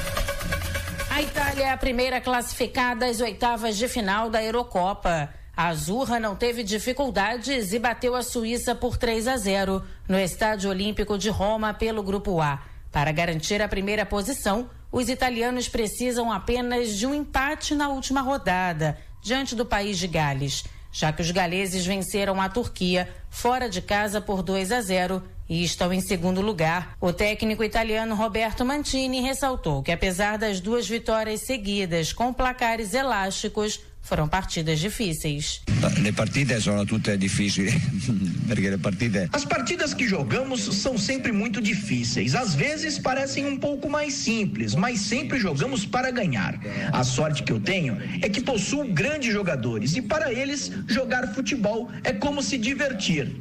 A 1.09 1.19
Itália 1.19 1.63
é 1.63 1.71
a 1.71 1.77
primeira 1.77 2.21
classificada 2.21 3.07
às 3.07 3.21
oitavas 3.21 3.75
de 3.75 3.87
final 3.87 4.29
da 4.29 4.43
Eurocopa. 4.43 5.33
A 5.57 5.69
Azurra 5.69 6.19
não 6.19 6.35
teve 6.35 6.61
dificuldades 6.61 7.73
e 7.73 7.79
bateu 7.79 8.15
a 8.15 8.21
Suíça 8.21 8.75
por 8.75 8.97
3 8.97 9.27
a 9.27 9.37
0 9.37 9.83
no 10.07 10.19
Estádio 10.19 10.69
Olímpico 10.69 11.17
de 11.17 11.31
Roma 11.31 11.73
pelo 11.73 12.03
Grupo 12.03 12.39
A. 12.39 12.61
Para 12.91 13.11
garantir 13.11 13.63
a 13.63 13.67
primeira 13.67 14.05
posição, 14.05 14.69
os 14.91 15.09
italianos 15.09 15.67
precisam 15.67 16.31
apenas 16.31 16.95
de 16.99 17.07
um 17.07 17.15
empate 17.15 17.73
na 17.73 17.89
última 17.89 18.21
rodada, 18.21 18.99
diante 19.23 19.55
do 19.55 19.65
país 19.65 19.97
de 19.97 20.05
Gales 20.05 20.65
já 20.91 21.11
que 21.13 21.21
os 21.21 21.31
galeses 21.31 21.85
venceram 21.85 22.41
a 22.41 22.49
Turquia 22.49 23.09
fora 23.29 23.69
de 23.69 23.81
casa 23.81 24.19
por 24.19 24.43
2 24.43 24.71
a 24.71 24.81
0 24.81 25.23
e 25.47 25.63
estão 25.63 25.91
em 25.91 26.01
segundo 26.01 26.41
lugar. 26.41 26.95
O 26.99 27.11
técnico 27.11 27.63
italiano 27.63 28.15
Roberto 28.15 28.63
Mantini 28.63 29.21
ressaltou 29.21 29.83
que, 29.83 29.91
apesar 29.91 30.37
das 30.37 30.59
duas 30.59 30.87
vitórias 30.87 31.41
seguidas 31.41 32.13
com 32.13 32.33
placares 32.33 32.93
elásticos, 32.93 33.79
foram 34.01 34.27
partidas 34.27 34.79
difíceis. 34.79 35.61
Le 35.97 36.11
partite 36.11 36.59
sono 36.59 36.83
tutte 36.85 37.17
difficili, 37.17 37.71
perché 38.47 38.69
le 38.69 38.77
partite... 38.77 39.29
As 39.31 39.45
partidas 39.45 39.93
que 39.93 40.07
jogamos 40.07 40.61
são 40.81 40.97
sempre 40.97 41.31
muito 41.31 41.61
difíceis. 41.61 42.35
Às 42.35 42.53
vezes 42.53 42.99
parecem 42.99 43.45
um 43.45 43.57
pouco 43.57 43.89
mais 43.89 44.13
simples, 44.13 44.75
mas 44.75 44.99
sempre 44.99 45.39
jogamos 45.39 45.85
para 45.85 46.11
ganhar. 46.11 46.59
A 46.91 47.03
sorte 47.03 47.43
que 47.43 47.51
eu 47.51 47.59
tenho 47.59 47.97
é 48.21 48.29
que 48.29 48.41
possuo 48.41 48.85
grandes 48.85 49.31
jogadores 49.31 49.95
e 49.95 50.01
para 50.01 50.31
eles 50.31 50.71
jogar 50.87 51.33
futebol 51.33 51.89
é 52.03 52.13
como 52.13 52.41
se 52.43 52.57
divertir. 52.57 53.35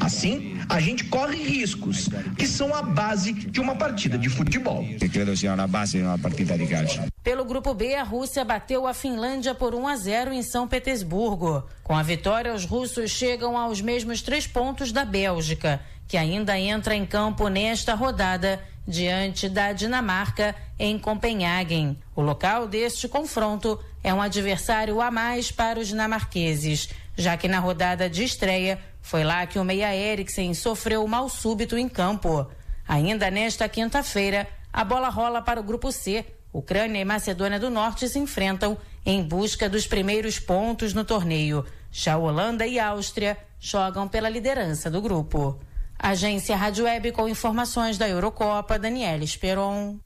Assim, 0.00 0.56
a 0.68 0.80
gente 0.80 1.04
corre 1.04 1.42
riscos, 1.42 2.08
que 2.36 2.46
são 2.46 2.74
a 2.74 2.82
base 2.82 3.32
de 3.32 3.60
uma 3.60 3.74
partida 3.74 4.16
de 4.16 4.28
futebol. 4.28 4.84
Que 4.98 5.08
credo 5.08 5.36
sia 5.36 5.52
una 5.52 5.66
base 5.66 5.98
di 5.98 6.04
una 6.04 6.18
partita 6.18 6.56
di 6.56 6.66
calcio. 6.66 7.11
Pelo 7.22 7.44
grupo 7.44 7.72
B, 7.72 7.94
a 7.94 8.02
Rússia 8.02 8.44
bateu 8.44 8.84
a 8.84 8.92
Finlândia 8.92 9.54
por 9.54 9.76
1 9.76 9.86
a 9.86 9.96
0 9.96 10.32
em 10.32 10.42
São 10.42 10.66
Petersburgo. 10.66 11.64
Com 11.84 11.96
a 11.96 12.02
vitória, 12.02 12.52
os 12.52 12.64
russos 12.64 13.12
chegam 13.12 13.56
aos 13.56 13.80
mesmos 13.80 14.22
três 14.22 14.44
pontos 14.44 14.90
da 14.90 15.04
Bélgica, 15.04 15.80
que 16.08 16.16
ainda 16.16 16.58
entra 16.58 16.96
em 16.96 17.06
campo 17.06 17.46
nesta 17.46 17.94
rodada 17.94 18.60
diante 18.86 19.48
da 19.48 19.72
Dinamarca 19.72 20.56
em 20.76 20.98
Copenhagen. 20.98 21.96
O 22.16 22.22
local 22.22 22.66
deste 22.66 23.06
confronto 23.06 23.78
é 24.02 24.12
um 24.12 24.20
adversário 24.20 25.00
a 25.00 25.08
mais 25.08 25.52
para 25.52 25.78
os 25.78 25.86
dinamarqueses, 25.86 26.88
já 27.16 27.36
que 27.36 27.46
na 27.46 27.60
rodada 27.60 28.10
de 28.10 28.24
estreia 28.24 28.80
foi 29.00 29.22
lá 29.22 29.46
que 29.46 29.60
o 29.60 29.64
Meia 29.64 29.94
Eriksen 29.94 30.54
sofreu 30.54 31.06
mal 31.06 31.28
súbito 31.28 31.78
em 31.78 31.88
campo. 31.88 32.50
Ainda 32.88 33.30
nesta 33.30 33.68
quinta-feira, 33.68 34.48
a 34.72 34.82
bola 34.82 35.08
rola 35.08 35.40
para 35.40 35.60
o 35.60 35.62
grupo 35.62 35.92
C. 35.92 36.26
Ucrânia 36.52 37.00
e 37.00 37.04
Macedônia 37.04 37.58
do 37.58 37.70
Norte 37.70 38.08
se 38.08 38.18
enfrentam 38.18 38.76
em 39.06 39.22
busca 39.22 39.68
dos 39.68 39.86
primeiros 39.86 40.38
pontos 40.38 40.92
no 40.92 41.04
torneio. 41.04 41.64
Já 41.90 42.16
Holanda 42.16 42.66
e 42.66 42.78
Áustria 42.78 43.36
jogam 43.58 44.06
pela 44.06 44.28
liderança 44.28 44.90
do 44.90 45.00
grupo. 45.00 45.58
Agência 45.98 46.56
Rádio 46.56 46.84
Web 46.84 47.12
com 47.12 47.28
informações 47.28 47.96
da 47.96 48.08
Eurocopa, 48.08 48.78
Daniela 48.78 49.24
Esperon. 49.24 49.98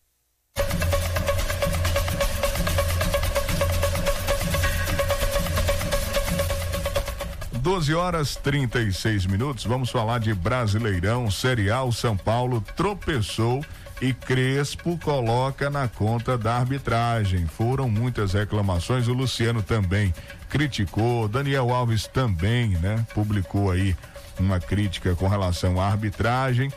12 7.66 7.94
horas 7.96 8.36
36 8.36 9.26
minutos. 9.26 9.64
Vamos 9.64 9.90
falar 9.90 10.20
de 10.20 10.32
Brasileirão, 10.32 11.28
Serial 11.28 11.90
São 11.90 12.16
Paulo 12.16 12.60
tropeçou 12.76 13.60
e 14.00 14.12
Crespo 14.12 14.98
coloca 14.98 15.70
na 15.70 15.88
conta 15.88 16.36
da 16.36 16.56
arbitragem. 16.56 17.46
Foram 17.46 17.88
muitas 17.88 18.34
reclamações, 18.34 19.08
o 19.08 19.12
Luciano 19.12 19.62
também 19.62 20.12
criticou, 20.48 21.28
Daniel 21.28 21.72
Alves 21.72 22.06
também, 22.06 22.70
né? 22.78 23.04
Publicou 23.14 23.70
aí 23.70 23.96
uma 24.38 24.60
crítica 24.60 25.14
com 25.14 25.28
relação 25.28 25.80
à 25.80 25.86
arbitragem, 25.86 26.70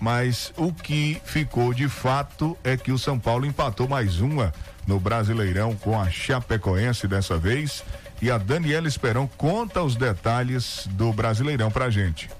mas 0.00 0.52
o 0.56 0.72
que 0.72 1.20
ficou 1.24 1.72
de 1.72 1.88
fato 1.88 2.56
é 2.62 2.76
que 2.76 2.92
o 2.92 2.98
São 2.98 3.18
Paulo 3.18 3.46
empatou 3.46 3.88
mais 3.88 4.20
uma 4.20 4.52
no 4.86 5.00
Brasileirão 5.00 5.74
com 5.74 5.98
a 6.00 6.10
Chapecoense 6.10 7.08
dessa 7.08 7.38
vez. 7.38 7.82
E 8.20 8.30
a 8.30 8.38
Daniela 8.38 8.88
Esperão 8.88 9.28
conta 9.36 9.82
os 9.82 9.94
detalhes 9.94 10.86
do 10.92 11.12
Brasileirão 11.12 11.70
pra 11.70 11.90
gente. 11.90 12.30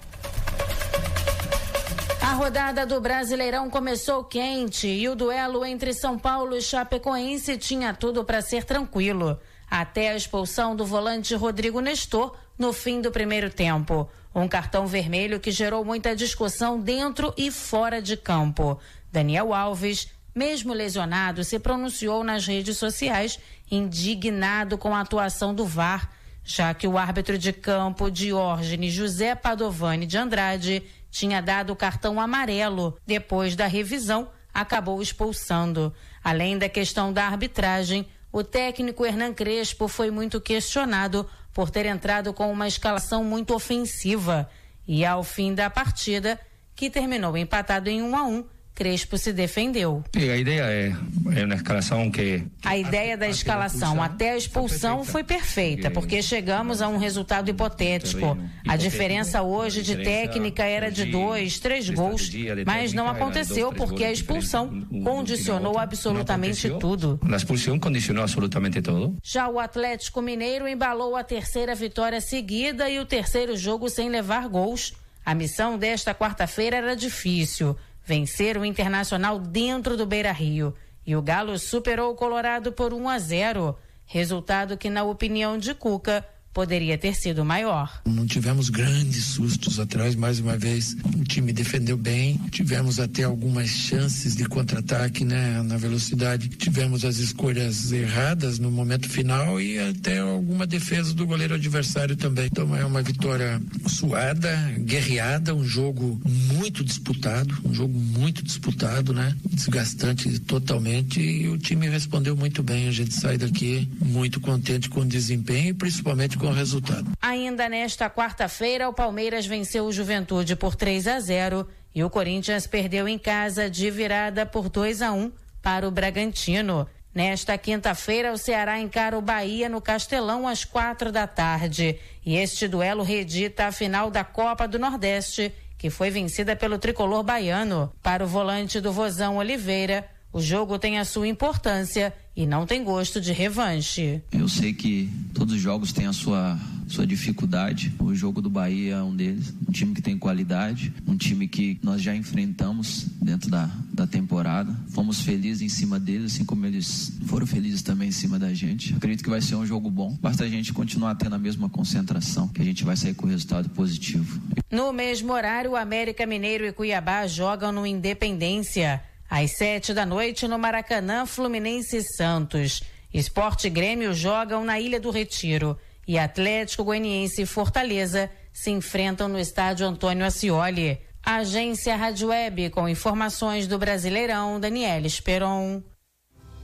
A 2.27 2.33
rodada 2.33 2.85
do 2.85 3.01
Brasileirão 3.01 3.71
começou 3.71 4.25
quente 4.25 4.89
e 4.89 5.09
o 5.09 5.15
duelo 5.15 5.65
entre 5.65 5.95
São 5.95 6.19
Paulo 6.19 6.57
e 6.57 6.61
Chapecoense 6.61 7.57
tinha 7.57 7.95
tudo 7.95 8.25
para 8.25 8.43
ser 8.43 8.65
tranquilo, 8.65 9.39
até 9.71 10.11
a 10.11 10.17
expulsão 10.17 10.75
do 10.75 10.85
volante 10.85 11.37
Rodrigo 11.37 11.79
Nestor 11.79 12.37
no 12.59 12.73
fim 12.73 13.01
do 13.01 13.13
primeiro 13.13 13.49
tempo. 13.49 14.11
Um 14.35 14.49
cartão 14.49 14.89
vermelho 14.89 15.39
que 15.39 15.53
gerou 15.53 15.85
muita 15.85 16.17
discussão 16.17 16.81
dentro 16.81 17.33
e 17.37 17.49
fora 17.53 18.03
de 18.03 18.17
campo. 18.17 18.77
Daniel 19.13 19.55
Alves, 19.55 20.09
mesmo 20.35 20.75
lesionado, 20.75 21.45
se 21.45 21.61
pronunciou 21.61 22.25
nas 22.25 22.45
redes 22.45 22.77
sociais 22.77 23.39
indignado 23.71 24.77
com 24.77 24.93
a 24.93 25.01
atuação 25.01 25.55
do 25.55 25.65
VAR, 25.65 26.11
já 26.43 26.75
que 26.75 26.89
o 26.89 26.99
árbitro 26.99 27.39
de 27.39 27.53
campo 27.53 28.11
Diógenes 28.11 28.93
José 28.93 29.37
Padovani 29.37 30.07
de 30.07 30.19
Andrade 30.19 30.83
tinha 31.17 31.41
dado 31.41 31.73
o 31.73 31.77
cartão 31.77 32.21
amarelo. 32.21 32.99
Depois 33.07 33.57
da 33.57 33.67
revisão, 33.67 34.31
acabou 34.53 35.01
expulsando. 35.01 35.93
Além 36.23 36.59
da 36.59 36.69
questão 36.69 37.13
da 37.13 37.25
arbitragem, 37.25 38.07
o 38.31 38.45
técnico 38.45 39.05
Hernan 39.05 39.33
Crespo 39.33 39.89
foi 39.89 40.11
muito 40.11 40.41
questionado 40.41 41.29
por 41.55 41.71
ter 41.71 41.87
entrado 41.87 42.35
com 42.35 42.53
uma 42.53 42.69
escalação 42.69 43.25
muito 43.25 43.55
ofensiva. 43.55 44.49
E 44.87 45.07
ao 45.07 45.25
fim 45.25 45.55
da 45.55 45.71
partida, 45.71 46.39
que 46.75 46.91
terminou 46.91 47.37
empatado 47.37 47.89
em 47.89 48.03
1 48.03 48.07
um 48.07 48.17
a 48.17 48.23
1, 48.25 48.35
um, 48.35 48.45
Crespo 48.77 49.17
se 49.17 49.33
defendeu. 49.33 50.05
E 50.15 50.29
a 50.29 50.37
ideia 50.37 50.63
é, 50.65 50.95
é 51.35 51.55
escalação 51.55 52.11
que. 52.11 52.45
A 52.63 52.77
ideia 52.77 53.17
da 53.17 53.27
escalação 53.27 54.03
até 54.03 54.33
a 54.33 54.37
expulsão 54.37 55.03
foi 55.03 55.25
perfeita, 55.25 55.91
porque 55.91 56.23
chegamos 56.23 56.83
a 56.83 56.89
um 56.89 56.99
resultado 56.99 57.49
hipotético. 57.49 58.37
A 58.69 58.77
diferença 58.77 59.41
hoje 59.41 59.83
de 59.83 59.97
técnica 59.97 60.63
era 60.63 60.91
de 60.91 61.07
dois, 61.07 61.59
três 61.59 61.89
gols, 61.89 62.31
mas 62.67 62.93
não 62.93 63.09
aconteceu 63.09 63.73
porque 63.73 64.05
a 64.05 64.13
expulsão 64.13 64.83
condicionou 65.03 65.79
absolutamente 65.79 66.69
tudo. 66.79 67.19
A 67.33 67.35
expulsão 67.35 67.79
condicionou 67.79 68.25
absolutamente 68.25 68.83
tudo. 68.83 69.17
Já 69.23 69.49
o 69.49 69.59
Atlético 69.59 70.21
Mineiro 70.21 70.69
embalou 70.69 71.17
a 71.17 71.25
terceira 71.25 71.75
vitória 71.75 72.21
seguida 72.21 72.91
e 72.91 72.99
o 72.99 73.07
terceiro 73.07 73.57
jogo 73.57 73.89
sem 73.89 74.11
levar 74.11 74.47
gols. 74.49 74.93
A 75.25 75.35
missão 75.35 75.79
desta 75.79 76.15
quarta-feira 76.15 76.77
era 76.77 76.95
difícil 76.95 77.75
vencer 78.07 78.57
o 78.57 78.65
Internacional 78.65 79.39
dentro 79.39 79.97
do 79.97 80.07
Beira 80.07 80.33
Rio. 80.33 80.75
E 81.05 81.17
o 81.17 81.23
Galo 81.23 81.59
superou 81.59 82.13
o 82.13 82.17
Colorado 82.17 82.73
por 82.73 82.95
1 82.95 83.09
a 83.09 83.19
0, 83.19 83.77
resultado 84.07 84.77
que, 84.77 84.89
na 84.89 85.03
opinião 85.03 85.59
de 85.59 85.75
Cuca, 85.75 86.25
poderia 86.57 86.97
ter 86.97 87.15
sido 87.15 87.45
maior. 87.45 88.01
Não 88.07 88.25
tivemos 88.25 88.71
grandes 88.71 89.25
sustos 89.25 89.79
atrás, 89.79 90.15
mais 90.15 90.39
uma 90.39 90.57
vez. 90.57 90.97
O 91.15 91.23
time 91.23 91.53
defendeu 91.53 91.99
bem, 91.99 92.41
tivemos 92.51 92.99
até 92.99 93.25
algumas 93.25 93.69
chances 93.69 94.35
de 94.35 94.47
contra-ataque, 94.47 95.23
né, 95.23 95.61
na 95.63 95.77
velocidade. 95.77 96.49
Tivemos 96.49 97.05
as 97.05 97.19
escolhas 97.19 97.93
erradas 97.93 98.59
no 98.59 98.71
momento 98.71 99.07
final 99.07 99.61
e 99.61 99.79
até 99.79 100.21
alguma 100.21 100.67
defesa 100.67 101.13
do 101.13 101.27
goleiro 101.27 101.55
adversário 101.57 102.17
também. 102.17 102.47
Então 102.47 102.75
é 102.75 102.87
uma 102.87 103.03
vitória 103.03 103.61
suada, 103.87 104.57
guerreada, 104.79 105.55
um 105.55 105.63
jogo 105.63 106.19
muito 106.57 106.83
disputado, 106.83 107.55
um 107.65 107.75
jogo 107.75 107.99
muito 107.99 108.43
disputado, 108.43 109.13
né, 109.13 109.37
desgastante 109.45 110.39
totalmente 110.41 111.21
e 111.21 111.49
o 111.49 111.59
time 111.59 111.89
respondeu 111.89 112.37
muito 112.37 112.63
bem. 112.63 112.89
A 112.89 112.93
gente 112.93 113.15
sai 113.15 113.37
daqui 113.37 113.89
muito 114.03 114.41
contente 114.41 114.89
com 114.89 115.01
o 115.01 115.05
desempenho 115.05 115.69
e 115.69 115.75
principalmente 115.75 116.39
com 116.39 116.47
o 116.47 116.53
resultado. 116.53 117.11
Ainda 117.21 117.69
nesta 117.69 118.09
quarta-feira, 118.09 118.89
o 118.89 118.93
Palmeiras 118.93 119.47
venceu 119.47 119.85
o 119.85 119.93
Juventude 119.93 120.57
por 120.57 120.75
3 120.75 121.07
a 121.07 121.21
0 121.21 121.69
e 121.95 122.03
o 122.03 122.11
Corinthians 122.11 122.67
perdeu 122.67 123.07
em 123.09 123.19
casa 123.19 123.71
de 123.71 123.91
virada 123.91 124.45
por 124.45 124.69
2 124.69 125.03
a 125.03 125.13
1 125.13 125.33
para 125.63 125.87
o 125.87 125.91
Bragantino. 125.91 126.87
Nesta 127.15 127.57
quinta-feira, 127.57 128.31
o 128.31 128.37
Ceará 128.37 128.79
encara 128.79 129.17
o 129.17 129.23
Bahia 129.23 129.71
no 129.71 129.81
Castelão 129.81 130.47
às 130.47 130.67
quatro 130.67 131.11
da 131.11 131.27
tarde. 131.27 131.99
E 132.25 132.37
este 132.37 132.69
duelo 132.69 133.03
redita 133.03 133.67
a 133.67 133.73
final 133.73 134.11
da 134.11 134.23
Copa 134.23 134.69
do 134.69 134.79
Nordeste, 134.79 135.51
que 135.79 135.91
foi 135.91 136.11
vencida 136.11 136.57
pelo 136.57 136.79
tricolor 136.79 137.23
baiano. 137.23 137.93
Para 138.03 138.25
o 138.25 138.27
volante 138.27 138.81
do 138.81 138.93
Vozão 138.93 139.37
Oliveira, 139.37 140.09
o 140.33 140.41
jogo 140.41 140.79
tem 140.79 140.99
a 140.99 141.05
sua 141.05 141.29
importância 141.29 142.13
e 142.37 142.47
não 142.47 142.67
tem 142.67 142.85
gosto 142.85 143.21
de 143.21 143.33
revanche. 143.33 144.23
Eu 144.31 144.49
sei 144.49 144.75
que 144.75 145.09
todos 145.33 145.55
os 145.55 145.61
jogos 145.61 145.93
têm 145.93 146.07
a 146.07 146.13
sua 146.13 146.59
sua 146.87 147.07
dificuldade. 147.07 147.93
O 147.99 148.15
jogo 148.15 148.41
do 148.41 148.49
Bahia 148.49 148.95
é 148.95 149.03
um 149.03 149.15
deles, 149.15 149.53
um 149.69 149.73
time 149.73 149.95
que 149.95 150.03
tem 150.03 150.17
qualidade, 150.19 150.93
um 151.07 151.17
time 151.17 151.49
que 151.49 151.79
nós 151.83 152.01
já 152.01 152.15
enfrentamos 152.15 153.07
dentro 153.21 153.51
da, 153.51 153.69
da 153.93 154.07
temporada. 154.07 154.75
Fomos 154.91 155.21
felizes 155.21 155.63
em 155.63 155.69
cima 155.69 155.99
deles, 155.99 156.35
assim 156.35 156.45
como 156.45 156.65
eles 156.65 157.13
foram 157.27 157.47
felizes 157.47 157.83
também 157.83 158.09
em 158.09 158.13
cima 158.13 158.39
da 158.39 158.53
gente. 158.55 158.95
Acredito 158.95 159.25
que 159.25 159.31
vai 159.31 159.41
ser 159.41 159.57
um 159.57 159.67
jogo 159.67 159.91
bom. 159.91 160.17
Basta 160.21 160.45
a 160.45 160.49
gente 160.49 160.73
continuar 160.73 161.15
tendo 161.17 161.35
a 161.35 161.39
mesma 161.39 161.69
concentração, 161.69 162.49
que 162.49 162.63
a 162.63 162.65
gente 162.65 162.85
vai 162.85 162.97
sair 162.97 163.15
com 163.15 163.27
resultado 163.27 163.69
positivo. 163.71 164.41
No 164.71 164.93
mesmo 164.93 165.33
horário, 165.33 165.73
o 165.73 165.77
América 165.77 166.25
Mineiro 166.25 166.65
e 166.65 166.73
Cuiabá 166.73 167.27
jogam 167.27 167.73
no 167.73 167.87
Independência. 167.87 169.03
Às 169.29 169.57
sete 169.57 169.93
da 169.93 170.07
noite, 170.07 170.47
no 170.47 170.59
Maracanã, 170.59 171.27
Fluminense 171.27 171.97
e 171.97 172.03
Santos. 172.03 172.83
Esporte 173.13 173.67
e 173.67 173.71
Grêmio 173.71 174.15
jogam 174.15 174.65
na 174.65 174.79
Ilha 174.79 175.01
do 175.01 175.11
Retiro. 175.11 175.77
E 176.07 176.19
Atlético 176.19 176.85
Goianiense 176.85 177.43
e 177.43 177.47
Fortaleza 177.47 178.31
se 178.53 178.71
enfrentam 178.71 179.29
no 179.29 179.39
estádio 179.39 179.87
Antônio 179.87 180.25
Ascioli. 180.25 181.01
Agência 181.25 181.97
Rádio 181.97 182.29
Web 182.29 182.71
com 182.71 182.89
informações 182.89 183.67
do 183.67 183.77
Brasileirão, 183.79 184.61
Daniela 184.61 185.07
Esperon. 185.07 185.83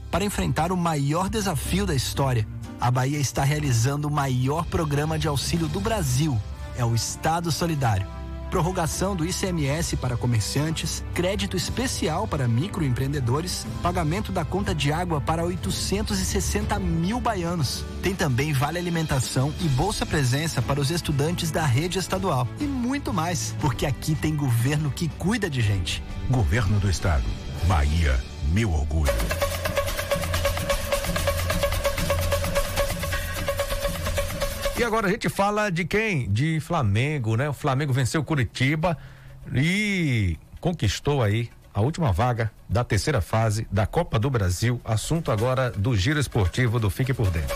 Para 0.09 0.23
enfrentar 0.23 0.71
o 0.71 0.77
maior 0.77 1.29
desafio 1.29 1.85
da 1.85 1.93
história, 1.93 2.47
a 2.79 2.89
Bahia 2.89 3.19
está 3.19 3.43
realizando 3.43 4.07
o 4.07 4.11
maior 4.11 4.65
programa 4.65 5.19
de 5.19 5.27
auxílio 5.27 5.67
do 5.67 5.81
Brasil. 5.81 6.39
É 6.77 6.85
o 6.85 6.95
Estado 6.95 7.51
Solidário 7.51 8.22
prorrogação 8.53 9.15
do 9.15 9.25
ICMS 9.25 9.97
para 9.97 10.15
comerciantes, 10.15 11.03
crédito 11.15 11.57
especial 11.57 12.27
para 12.27 12.47
microempreendedores, 12.47 13.65
pagamento 13.81 14.31
da 14.31 14.45
conta 14.45 14.75
de 14.75 14.93
água 14.93 15.19
para 15.19 15.43
860 15.43 16.77
mil 16.77 17.19
baianos. 17.19 17.83
Tem 18.03 18.13
também 18.13 18.53
vale 18.53 18.77
alimentação 18.77 19.51
e 19.59 19.67
bolsa 19.69 20.05
presença 20.05 20.61
para 20.61 20.79
os 20.79 20.91
estudantes 20.91 21.49
da 21.49 21.65
rede 21.65 21.97
estadual. 21.97 22.47
E 22.59 22.65
muito 22.65 23.11
mais, 23.11 23.55
porque 23.59 23.87
aqui 23.87 24.13
tem 24.13 24.35
governo 24.35 24.91
que 24.91 25.09
cuida 25.09 25.49
de 25.49 25.59
gente. 25.59 26.03
Governo 26.29 26.79
do 26.79 26.87
Estado. 26.87 27.25
Bahia, 27.67 28.23
meu 28.51 28.71
orgulho. 28.71 29.11
E 34.75 34.83
agora 34.83 35.07
a 35.07 35.09
gente 35.09 35.29
fala 35.29 35.69
de 35.69 35.85
quem? 35.85 36.27
De 36.31 36.59
Flamengo, 36.59 37.35
né? 37.35 37.47
O 37.47 37.53
Flamengo 37.53 37.93
venceu 37.93 38.23
Curitiba 38.23 38.97
e 39.53 40.35
conquistou 40.59 41.21
aí 41.21 41.49
a 41.71 41.79
última 41.81 42.11
vaga 42.11 42.51
da 42.67 42.83
terceira 42.83 43.21
fase 43.21 43.67
da 43.71 43.85
Copa 43.85 44.17
do 44.17 44.31
Brasil. 44.31 44.81
Assunto 44.83 45.31
agora 45.31 45.69
do 45.69 45.95
giro 45.95 46.19
esportivo 46.19 46.79
do 46.79 46.89
Fique 46.89 47.13
por 47.13 47.29
Dentro. 47.29 47.55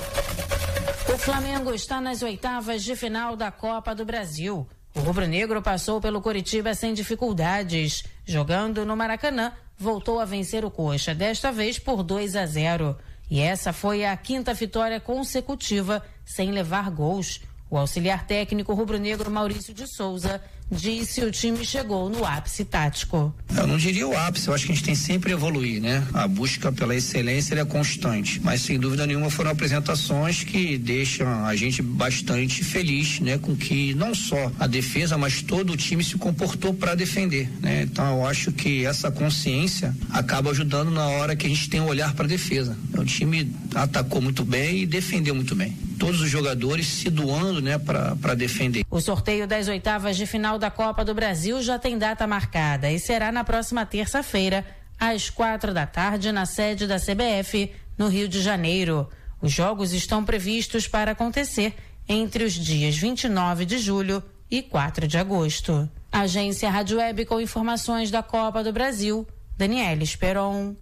O 1.11 1.17
Flamengo 1.17 1.73
está 1.73 1.99
nas 1.99 2.21
oitavas 2.21 2.83
de 2.83 2.95
final 2.95 3.35
da 3.35 3.49
Copa 3.49 3.95
do 3.95 4.05
Brasil. 4.05 4.67
O 4.93 4.99
rubro-negro 4.99 5.59
passou 5.61 5.99
pelo 5.99 6.21
Curitiba 6.21 6.75
sem 6.75 6.93
dificuldades. 6.93 8.03
Jogando 8.25 8.85
no 8.85 8.95
Maracanã, 8.95 9.53
voltou 9.77 10.19
a 10.19 10.25
vencer 10.25 10.63
o 10.63 10.69
Coxa, 10.71 11.15
desta 11.15 11.51
vez 11.51 11.79
por 11.79 12.03
2 12.03 12.35
a 12.35 12.45
0. 12.45 12.95
E 13.29 13.39
essa 13.41 13.73
foi 13.73 14.05
a 14.05 14.15
quinta 14.15 14.53
vitória 14.53 14.99
consecutiva 14.99 16.03
sem 16.27 16.51
levar 16.51 16.91
gols. 16.91 17.41
O 17.69 17.77
auxiliar 17.77 18.27
técnico 18.27 18.73
rubro-negro 18.73 19.31
Maurício 19.31 19.73
de 19.73 19.87
Souza 19.87 20.41
disse 20.69 21.21
o 21.21 21.31
time 21.31 21.65
chegou 21.65 22.09
no 22.09 22.25
ápice 22.25 22.65
tático. 22.65 23.33
Eu 23.55 23.65
não 23.65 23.77
diria 23.77 24.07
o 24.07 24.17
ápice, 24.17 24.47
eu 24.47 24.53
acho 24.53 24.65
que 24.65 24.71
a 24.71 24.75
gente 24.75 24.83
tem 24.83 24.95
sempre 24.95 25.31
evoluir, 25.31 25.81
né? 25.81 26.05
A 26.13 26.27
busca 26.27 26.71
pela 26.71 26.95
excelência 26.95 27.55
é 27.55 27.65
constante, 27.65 28.39
mas 28.41 28.61
sem 28.61 28.79
dúvida 28.79 29.07
nenhuma 29.07 29.29
foram 29.29 29.51
apresentações 29.51 30.43
que 30.43 30.77
deixam 30.77 31.45
a 31.45 31.55
gente 31.55 31.81
bastante 31.81 32.63
feliz, 32.63 33.19
né? 33.19 33.37
Com 33.37 33.55
que 33.55 33.93
não 33.93 34.13
só 34.13 34.51
a 34.59 34.67
defesa, 34.67 35.17
mas 35.17 35.41
todo 35.41 35.73
o 35.73 35.77
time 35.77 36.03
se 36.03 36.17
comportou 36.17 36.73
para 36.73 36.95
defender, 36.95 37.49
né? 37.61 37.83
Então 37.83 38.19
eu 38.19 38.25
acho 38.25 38.51
que 38.51 38.85
essa 38.85 39.09
consciência 39.09 39.95
acaba 40.09 40.51
ajudando 40.51 40.91
na 40.91 41.07
hora 41.07 41.35
que 41.35 41.45
a 41.45 41.49
gente 41.49 41.69
tem 41.69 41.79
um 41.79 41.87
olhar 41.87 42.13
para 42.13 42.25
a 42.25 42.27
defesa. 42.29 42.77
O 42.97 43.05
time 43.05 43.51
atacou 43.73 44.21
muito 44.21 44.43
bem 44.43 44.79
e 44.79 44.85
defendeu 44.85 45.33
muito 45.33 45.55
bem 45.55 45.87
todos 45.97 46.21
os 46.21 46.29
jogadores 46.29 46.87
se 46.87 47.09
doando 47.09 47.61
né, 47.61 47.77
para 47.77 48.33
defender. 48.35 48.85
O 48.89 49.01
sorteio 49.01 49.47
das 49.47 49.67
oitavas 49.67 50.15
de 50.15 50.25
final 50.57 50.59
da 50.59 50.71
Copa 50.71 51.05
do 51.05 51.13
Brasil 51.13 51.61
já 51.61 51.77
tem 51.77 51.97
data 51.97 52.25
marcada 52.25 52.91
e 52.91 52.99
será 52.99 53.31
na 53.31 53.43
próxima 53.43 53.85
terça-feira, 53.85 54.65
às 54.99 55.29
quatro 55.29 55.73
da 55.73 55.85
tarde, 55.85 56.31
na 56.31 56.45
sede 56.45 56.87
da 56.87 56.97
CBF, 56.97 57.71
no 57.97 58.07
Rio 58.07 58.27
de 58.27 58.41
Janeiro. 58.41 59.07
Os 59.41 59.51
jogos 59.51 59.93
estão 59.93 60.25
previstos 60.25 60.87
para 60.87 61.11
acontecer 61.11 61.75
entre 62.09 62.43
os 62.43 62.53
dias 62.53 62.97
29 62.97 63.65
de 63.65 63.77
julho 63.77 64.23
e 64.49 64.61
4 64.61 65.07
de 65.07 65.17
agosto. 65.17 65.87
Agência 66.11 66.69
Rádio 66.69 66.97
Web 66.97 67.25
com 67.25 67.39
informações 67.39 68.09
da 68.09 68.23
Copa 68.23 68.63
do 68.63 68.73
Brasil, 68.73 69.27
Daniela 69.55 70.03
Esperon. 70.03 70.75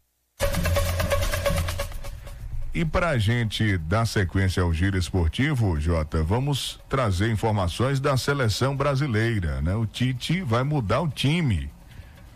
E 2.75 2.83
para 2.83 3.11
a 3.11 3.17
gente 3.17 3.77
dar 3.77 4.05
sequência 4.05 4.61
ao 4.61 4.73
giro 4.73 4.97
esportivo, 4.97 5.79
Jota, 5.79 6.21
vamos 6.21 6.77
trazer 6.89 7.31
informações 7.31 8.01
da 8.01 8.17
seleção 8.17 8.75
brasileira, 8.75 9.61
né? 9.61 9.73
O 9.73 9.85
Tite 9.85 10.41
vai 10.41 10.61
mudar 10.61 10.99
o 10.99 11.07
time, 11.07 11.71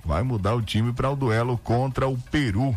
vai 0.05 0.23
mudar 0.23 0.55
o 0.55 0.61
time 0.61 0.93
para 0.93 1.09
o 1.09 1.15
duelo 1.17 1.57
contra 1.57 2.07
o 2.07 2.17
Peru. 2.17 2.73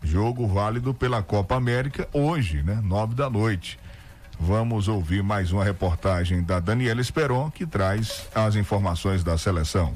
Jogo 0.00 0.46
válido 0.46 0.94
pela 0.94 1.24
Copa 1.24 1.56
América 1.56 2.08
hoje, 2.12 2.62
né? 2.62 2.80
Nove 2.84 3.16
da 3.16 3.28
noite. 3.28 3.80
Vamos 4.38 4.86
ouvir 4.86 5.24
mais 5.24 5.50
uma 5.50 5.64
reportagem 5.64 6.40
da 6.40 6.60
Daniela 6.60 7.00
Esperon, 7.00 7.50
que 7.50 7.66
traz 7.66 8.28
as 8.32 8.54
informações 8.54 9.24
da 9.24 9.36
seleção. 9.36 9.92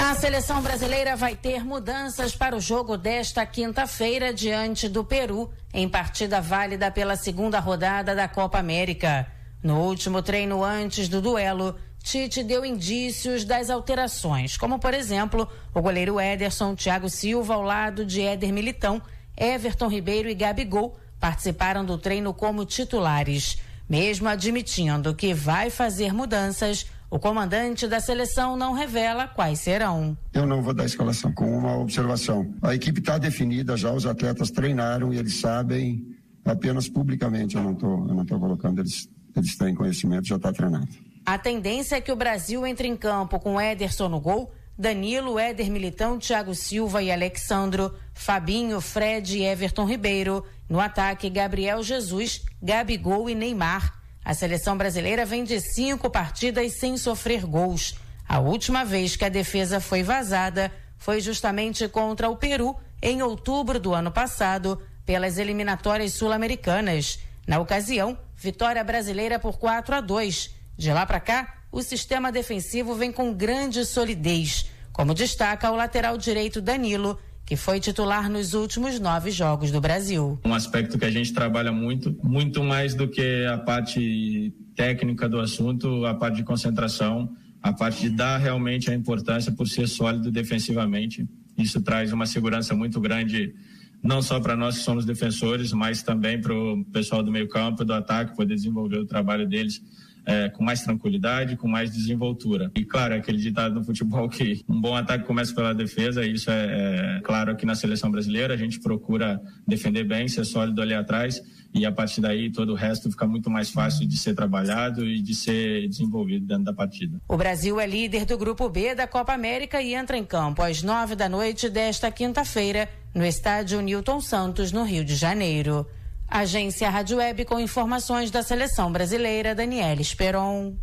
A 0.00 0.14
seleção 0.14 0.62
brasileira 0.62 1.16
vai 1.16 1.34
ter 1.34 1.64
mudanças 1.64 2.34
para 2.34 2.56
o 2.56 2.60
jogo 2.60 2.96
desta 2.96 3.44
quinta-feira 3.44 4.32
diante 4.32 4.88
do 4.88 5.04
Peru, 5.04 5.50
em 5.74 5.88
partida 5.88 6.40
válida 6.40 6.88
pela 6.90 7.16
segunda 7.16 7.58
rodada 7.58 8.14
da 8.14 8.28
Copa 8.28 8.58
América. 8.58 9.26
No 9.60 9.80
último 9.80 10.22
treino 10.22 10.62
antes 10.62 11.08
do 11.08 11.20
duelo, 11.20 11.76
Tite 12.00 12.44
deu 12.44 12.64
indícios 12.64 13.44
das 13.44 13.68
alterações, 13.68 14.56
como 14.56 14.78
por 14.78 14.94
exemplo, 14.94 15.48
o 15.74 15.82
goleiro 15.82 16.20
Ederson 16.20 16.76
Thiago 16.76 17.10
Silva 17.10 17.54
ao 17.54 17.62
lado 17.62 18.06
de 18.06 18.22
Éder 18.22 18.52
Militão, 18.52 19.02
Everton 19.36 19.88
Ribeiro 19.88 20.28
e 20.28 20.34
Gabigol 20.34 20.96
participaram 21.18 21.84
do 21.84 21.98
treino 21.98 22.32
como 22.32 22.64
titulares. 22.64 23.58
Mesmo 23.88 24.28
admitindo 24.28 25.14
que 25.14 25.34
vai 25.34 25.70
fazer 25.70 26.14
mudanças, 26.14 26.86
o 27.10 27.18
comandante 27.18 27.86
da 27.86 28.00
seleção 28.00 28.56
não 28.56 28.72
revela 28.72 29.26
quais 29.26 29.60
serão. 29.60 30.16
Eu 30.32 30.46
não 30.46 30.62
vou 30.62 30.74
dar 30.74 30.84
escalação 30.84 31.32
com 31.32 31.50
uma 31.56 31.76
observação. 31.78 32.52
A 32.62 32.74
equipe 32.74 33.00
está 33.00 33.16
definida, 33.16 33.76
já 33.76 33.92
os 33.92 34.06
atletas 34.06 34.50
treinaram 34.50 35.12
e 35.12 35.18
eles 35.18 35.34
sabem, 35.34 36.06
apenas 36.44 36.88
publicamente 36.88 37.56
eu 37.56 37.62
não 37.62 37.72
estou 37.72 38.06
eu 38.08 38.14
não 38.14 38.24
tô 38.24 38.38
colocando, 38.38 38.80
eles, 38.80 39.08
eles 39.34 39.56
têm 39.56 39.74
conhecimento, 39.74 40.28
já 40.28 40.36
está 40.36 40.52
treinado. 40.52 40.88
A 41.24 41.38
tendência 41.38 41.96
é 41.96 42.00
que 42.00 42.12
o 42.12 42.16
Brasil 42.16 42.66
entre 42.66 42.88
em 42.88 42.96
campo 42.96 43.38
com 43.38 43.60
Ederson 43.60 44.08
no 44.08 44.20
gol, 44.20 44.52
Danilo, 44.78 45.38
Éder 45.38 45.70
Militão, 45.70 46.18
Thiago 46.18 46.54
Silva 46.54 47.02
e 47.02 47.10
Alexandro, 47.10 47.92
Fabinho, 48.14 48.80
Fred 48.80 49.36
e 49.36 49.44
Everton 49.44 49.84
Ribeiro. 49.84 50.44
No 50.68 50.78
ataque, 50.78 51.28
Gabriel 51.28 51.82
Jesus, 51.82 52.42
Gabigol 52.62 53.28
e 53.28 53.34
Neymar. 53.34 53.97
A 54.28 54.34
seleção 54.34 54.76
brasileira 54.76 55.24
vem 55.24 55.42
de 55.42 55.58
cinco 55.58 56.10
partidas 56.10 56.74
sem 56.74 56.98
sofrer 56.98 57.46
gols. 57.46 57.94
A 58.28 58.38
última 58.38 58.84
vez 58.84 59.16
que 59.16 59.24
a 59.24 59.30
defesa 59.30 59.80
foi 59.80 60.02
vazada 60.02 60.70
foi 60.98 61.18
justamente 61.18 61.88
contra 61.88 62.28
o 62.28 62.36
Peru, 62.36 62.76
em 63.00 63.22
outubro 63.22 63.80
do 63.80 63.94
ano 63.94 64.12
passado, 64.12 64.82
pelas 65.06 65.38
eliminatórias 65.38 66.12
sul-americanas. 66.12 67.20
Na 67.46 67.58
ocasião, 67.58 68.18
vitória 68.36 68.84
brasileira 68.84 69.38
por 69.38 69.56
4 69.56 69.94
a 69.94 70.00
2. 70.02 70.50
De 70.76 70.92
lá 70.92 71.06
para 71.06 71.20
cá, 71.20 71.54
o 71.72 71.80
sistema 71.80 72.30
defensivo 72.30 72.94
vem 72.94 73.10
com 73.10 73.32
grande 73.32 73.82
solidez, 73.86 74.66
como 74.92 75.14
destaca 75.14 75.70
o 75.70 75.74
lateral 75.74 76.18
direito 76.18 76.60
Danilo, 76.60 77.18
que 77.48 77.56
foi 77.56 77.80
titular 77.80 78.28
nos 78.28 78.52
últimos 78.52 79.00
nove 79.00 79.30
jogos 79.30 79.70
do 79.70 79.80
Brasil. 79.80 80.38
Um 80.44 80.52
aspecto 80.52 80.98
que 80.98 81.06
a 81.06 81.10
gente 81.10 81.32
trabalha 81.32 81.72
muito, 81.72 82.14
muito 82.22 82.62
mais 82.62 82.94
do 82.94 83.08
que 83.08 83.46
a 83.46 83.56
parte 83.56 84.52
técnica 84.76 85.26
do 85.26 85.40
assunto, 85.40 86.04
a 86.04 86.12
parte 86.12 86.36
de 86.36 86.42
concentração, 86.42 87.34
a 87.62 87.72
parte 87.72 88.02
de 88.02 88.10
dar 88.10 88.36
realmente 88.36 88.90
a 88.90 88.94
importância 88.94 89.50
por 89.50 89.66
ser 89.66 89.88
sólido 89.88 90.30
defensivamente. 90.30 91.26
Isso 91.56 91.80
traz 91.80 92.12
uma 92.12 92.26
segurança 92.26 92.74
muito 92.74 93.00
grande, 93.00 93.54
não 94.02 94.20
só 94.20 94.38
para 94.38 94.54
nós 94.54 94.76
que 94.76 94.84
somos 94.84 95.06
defensores, 95.06 95.72
mas 95.72 96.02
também 96.02 96.38
para 96.38 96.52
o 96.52 96.84
pessoal 96.92 97.22
do 97.22 97.32
meio 97.32 97.48
campo, 97.48 97.82
do 97.82 97.94
ataque, 97.94 98.36
poder 98.36 98.56
desenvolver 98.56 98.98
o 98.98 99.06
trabalho 99.06 99.48
deles 99.48 99.80
é, 100.28 100.50
com 100.50 100.62
mais 100.62 100.82
tranquilidade, 100.82 101.56
com 101.56 101.66
mais 101.66 101.90
desenvoltura. 101.90 102.70
E 102.76 102.84
claro, 102.84 103.14
aquele 103.14 103.38
ditado 103.38 103.74
no 103.74 103.82
futebol 103.82 104.28
que 104.28 104.62
um 104.68 104.78
bom 104.78 104.94
ataque 104.94 105.24
começa 105.24 105.54
pela 105.54 105.74
defesa, 105.74 106.24
isso 106.24 106.50
é, 106.50 107.16
é 107.16 107.20
claro 107.22 107.52
aqui 107.52 107.64
na 107.64 107.74
seleção 107.74 108.10
brasileira, 108.10 108.52
a 108.52 108.56
gente 108.56 108.78
procura 108.78 109.40
defender 109.66 110.04
bem, 110.04 110.28
ser 110.28 110.44
sólido 110.44 110.82
ali 110.82 110.92
atrás 110.92 111.42
e 111.72 111.86
a 111.86 111.92
partir 111.92 112.20
daí 112.20 112.50
todo 112.50 112.72
o 112.72 112.74
resto 112.74 113.10
fica 113.10 113.26
muito 113.26 113.48
mais 113.48 113.70
fácil 113.70 114.06
de 114.06 114.18
ser 114.18 114.34
trabalhado 114.34 115.06
e 115.06 115.22
de 115.22 115.34
ser 115.34 115.88
desenvolvido 115.88 116.46
dentro 116.46 116.64
da 116.64 116.74
partida. 116.74 117.18
O 117.26 117.36
Brasil 117.36 117.80
é 117.80 117.86
líder 117.86 118.26
do 118.26 118.36
grupo 118.36 118.68
B 118.68 118.94
da 118.94 119.06
Copa 119.06 119.32
América 119.32 119.80
e 119.80 119.94
entra 119.94 120.18
em 120.18 120.24
campo 120.24 120.62
às 120.62 120.82
nove 120.82 121.16
da 121.16 121.28
noite 121.28 121.70
desta 121.70 122.10
quinta-feira 122.10 122.86
no 123.14 123.24
estádio 123.24 123.80
Newton 123.80 124.20
Santos, 124.20 124.72
no 124.72 124.84
Rio 124.84 125.04
de 125.04 125.14
Janeiro. 125.14 125.86
Agência 126.28 126.90
Rádio 126.90 127.16
Web 127.16 127.44
com 127.46 127.58
informações 127.58 128.30
da 128.30 128.42
seleção 128.42 128.92
brasileira, 128.92 129.54
Daniela 129.54 130.00
Esperon. 130.00 130.76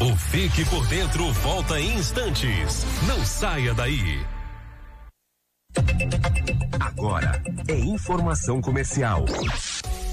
O 0.00 0.16
Fique 0.16 0.64
por 0.66 0.86
Dentro 0.88 1.30
volta 1.32 1.80
em 1.80 1.94
instantes. 1.94 2.84
Não 3.06 3.24
saia 3.24 3.72
daí. 3.72 4.20
Agora 6.80 7.40
é 7.68 7.74
informação 7.78 8.60
comercial. 8.60 9.24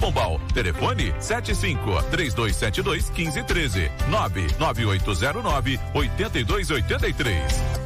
Pombal. 0.00 0.38
Telefone 0.54 1.14
75 1.18 2.04
3272 2.10 3.10
1513 3.10 3.90
99809 4.10 5.78
8283. 5.94 7.85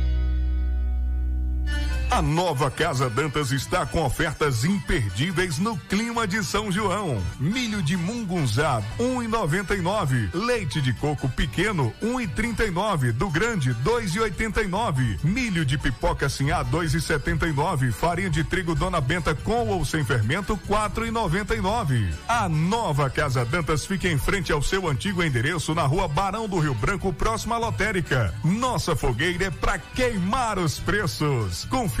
A 2.11 2.21
nova 2.21 2.69
Casa 2.69 3.09
Dantas 3.09 3.53
está 3.53 3.85
com 3.85 4.03
ofertas 4.03 4.65
imperdíveis 4.65 5.57
no 5.57 5.77
clima 5.77 6.27
de 6.27 6.43
São 6.43 6.69
João. 6.69 7.23
Milho 7.39 7.81
de 7.81 7.95
mungunzá, 7.95 8.81
1,99. 8.99 10.29
Leite 10.33 10.81
de 10.81 10.91
coco 10.91 11.29
pequeno, 11.29 11.93
1,39. 12.03 13.13
Do 13.13 13.29
grande, 13.29 13.73
2,89. 13.75 15.19
Milho 15.23 15.65
de 15.65 15.77
pipoca 15.77 16.27
sinhá, 16.27 16.65
2,79. 16.65 17.93
Farinha 17.93 18.29
de 18.29 18.43
trigo 18.43 18.75
Dona 18.75 18.99
Benta 18.99 19.33
com 19.33 19.69
ou 19.69 19.85
sem 19.85 20.03
fermento, 20.03 20.59
4,99. 20.67 22.09
A 22.27 22.49
nova 22.49 23.09
Casa 23.09 23.45
Dantas 23.45 23.85
fica 23.85 24.09
em 24.09 24.17
frente 24.17 24.51
ao 24.51 24.61
seu 24.61 24.89
antigo 24.89 25.23
endereço 25.23 25.73
na 25.73 25.83
rua 25.83 26.09
Barão 26.09 26.49
do 26.49 26.59
Rio 26.59 26.75
Branco, 26.75 27.13
próxima 27.13 27.55
à 27.55 27.57
lotérica. 27.57 28.33
Nossa 28.43 28.97
fogueira 28.97 29.45
é 29.45 29.49
para 29.49 29.79
queimar 29.79 30.59
os 30.59 30.77
preços. 30.77 31.65
Confira 31.69 32.00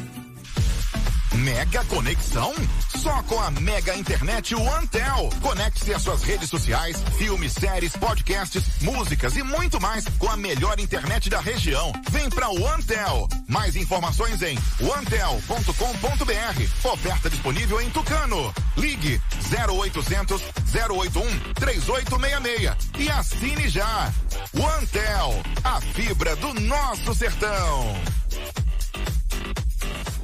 Mega 1.35 1.83
conexão? 1.85 2.53
Só 2.97 3.23
com 3.23 3.39
a 3.39 3.49
Mega 3.51 3.95
Internet 3.95 4.53
OneTel. 4.53 5.29
Conecte-se 5.41 5.93
às 5.93 6.01
suas 6.01 6.23
redes 6.23 6.49
sociais, 6.49 7.01
filmes, 7.17 7.53
séries, 7.53 7.95
podcasts, 7.95 8.63
músicas 8.81 9.35
e 9.37 9.43
muito 9.43 9.79
mais 9.79 10.05
com 10.19 10.29
a 10.29 10.35
melhor 10.35 10.79
internet 10.79 11.29
da 11.29 11.39
região. 11.39 11.91
Vem 12.11 12.29
pra 12.29 12.49
OneTel. 12.49 13.27
Mais 13.47 13.75
informações 13.75 14.41
em 14.41 14.57
onetel.com.br. 14.79 16.89
Oferta 16.91 17.29
disponível 17.29 17.81
em 17.81 17.89
Tucano. 17.89 18.53
Ligue 18.77 19.21
0800 19.51 20.41
081 20.91 21.39
3866 21.55 22.75
e 22.99 23.09
assine 23.09 23.69
já. 23.69 24.11
OneTel, 24.53 25.41
a 25.63 25.81
fibra 25.81 26.35
do 26.35 26.53
nosso 26.61 27.13
sertão. 27.13 28.20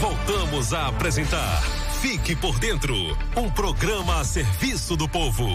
Voltamos 0.00 0.72
a 0.72 0.88
apresentar 0.88 1.62
Fique 2.00 2.36
por 2.36 2.58
Dentro 2.58 2.94
um 3.36 3.48
programa 3.50 4.20
a 4.20 4.24
serviço 4.24 4.96
do 4.96 5.08
povo. 5.08 5.46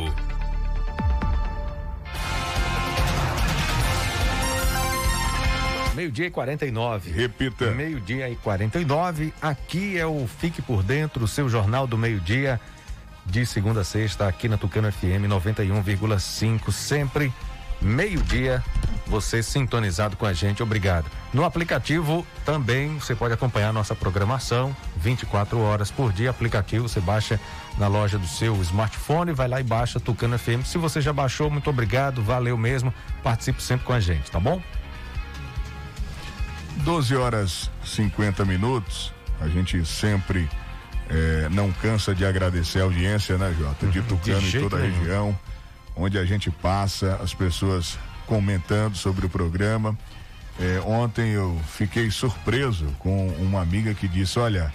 Meio-dia 5.95 6.27
e 6.27 6.31
49. 6.31 7.11
Repita. 7.11 7.71
Meio-dia 7.71 8.29
e 8.29 8.35
49. 8.37 9.33
Aqui 9.41 9.97
é 9.97 10.05
o 10.05 10.25
Fique 10.27 10.61
por 10.61 10.81
Dentro, 10.81 11.25
o 11.25 11.27
seu 11.27 11.49
jornal 11.49 11.85
do 11.85 11.97
meio-dia, 11.97 12.59
de 13.25 13.45
segunda 13.45 13.81
a 13.81 13.83
sexta, 13.83 14.27
aqui 14.27 14.47
na 14.47 14.57
Tucano 14.57 14.91
FM 14.91 15.27
91,5. 15.27 16.71
Sempre 16.71 17.33
meio-dia, 17.81 18.63
você 19.07 19.41
sintonizado 19.41 20.15
com 20.15 20.25
a 20.25 20.33
gente. 20.33 20.61
Obrigado. 20.61 21.05
No 21.33 21.43
aplicativo 21.43 22.25
também 22.45 22.97
você 22.97 23.15
pode 23.15 23.33
acompanhar 23.33 23.71
nossa 23.71 23.95
programação 23.95 24.75
24 24.97 25.59
horas 25.59 25.91
por 25.91 26.11
dia. 26.11 26.29
Aplicativo 26.29 26.87
você 26.87 26.99
baixa 26.99 27.39
na 27.77 27.87
loja 27.87 28.17
do 28.17 28.27
seu 28.27 28.55
smartphone, 28.61 29.31
vai 29.31 29.47
lá 29.47 29.59
e 29.59 29.63
baixa 29.63 29.99
Tucano 29.99 30.37
FM. 30.37 30.63
Se 30.65 30.77
você 30.77 31.01
já 31.01 31.13
baixou, 31.13 31.49
muito 31.49 31.69
obrigado, 31.69 32.21
valeu 32.21 32.57
mesmo. 32.57 32.93
Participe 33.23 33.61
sempre 33.61 33.85
com 33.85 33.93
a 33.93 33.99
gente, 33.99 34.29
tá 34.29 34.39
bom? 34.39 34.61
12 36.77 37.15
horas 37.15 37.71
50 37.85 38.45
minutos. 38.45 39.13
A 39.41 39.47
gente 39.47 39.85
sempre 39.85 40.49
eh, 41.09 41.47
não 41.51 41.71
cansa 41.71 42.13
de 42.13 42.25
agradecer 42.25 42.81
a 42.81 42.83
audiência, 42.83 43.37
né, 43.37 43.55
Jota? 43.57 43.87
De 43.87 44.01
Tucano 44.01 44.47
e 44.47 44.59
toda 44.59 44.77
a 44.77 44.81
região, 44.81 45.37
onde 45.99 46.17
a 46.17 46.25
gente 46.25 46.49
passa, 46.49 47.19
as 47.21 47.33
pessoas 47.33 47.99
comentando 48.25 48.95
sobre 48.95 49.25
o 49.25 49.29
programa. 49.29 49.97
Eh, 50.59 50.81
ontem 50.85 51.31
eu 51.31 51.59
fiquei 51.67 52.09
surpreso 52.09 52.85
com 52.99 53.27
uma 53.39 53.61
amiga 53.61 53.93
que 53.93 54.07
disse: 54.07 54.39
Olha, 54.39 54.73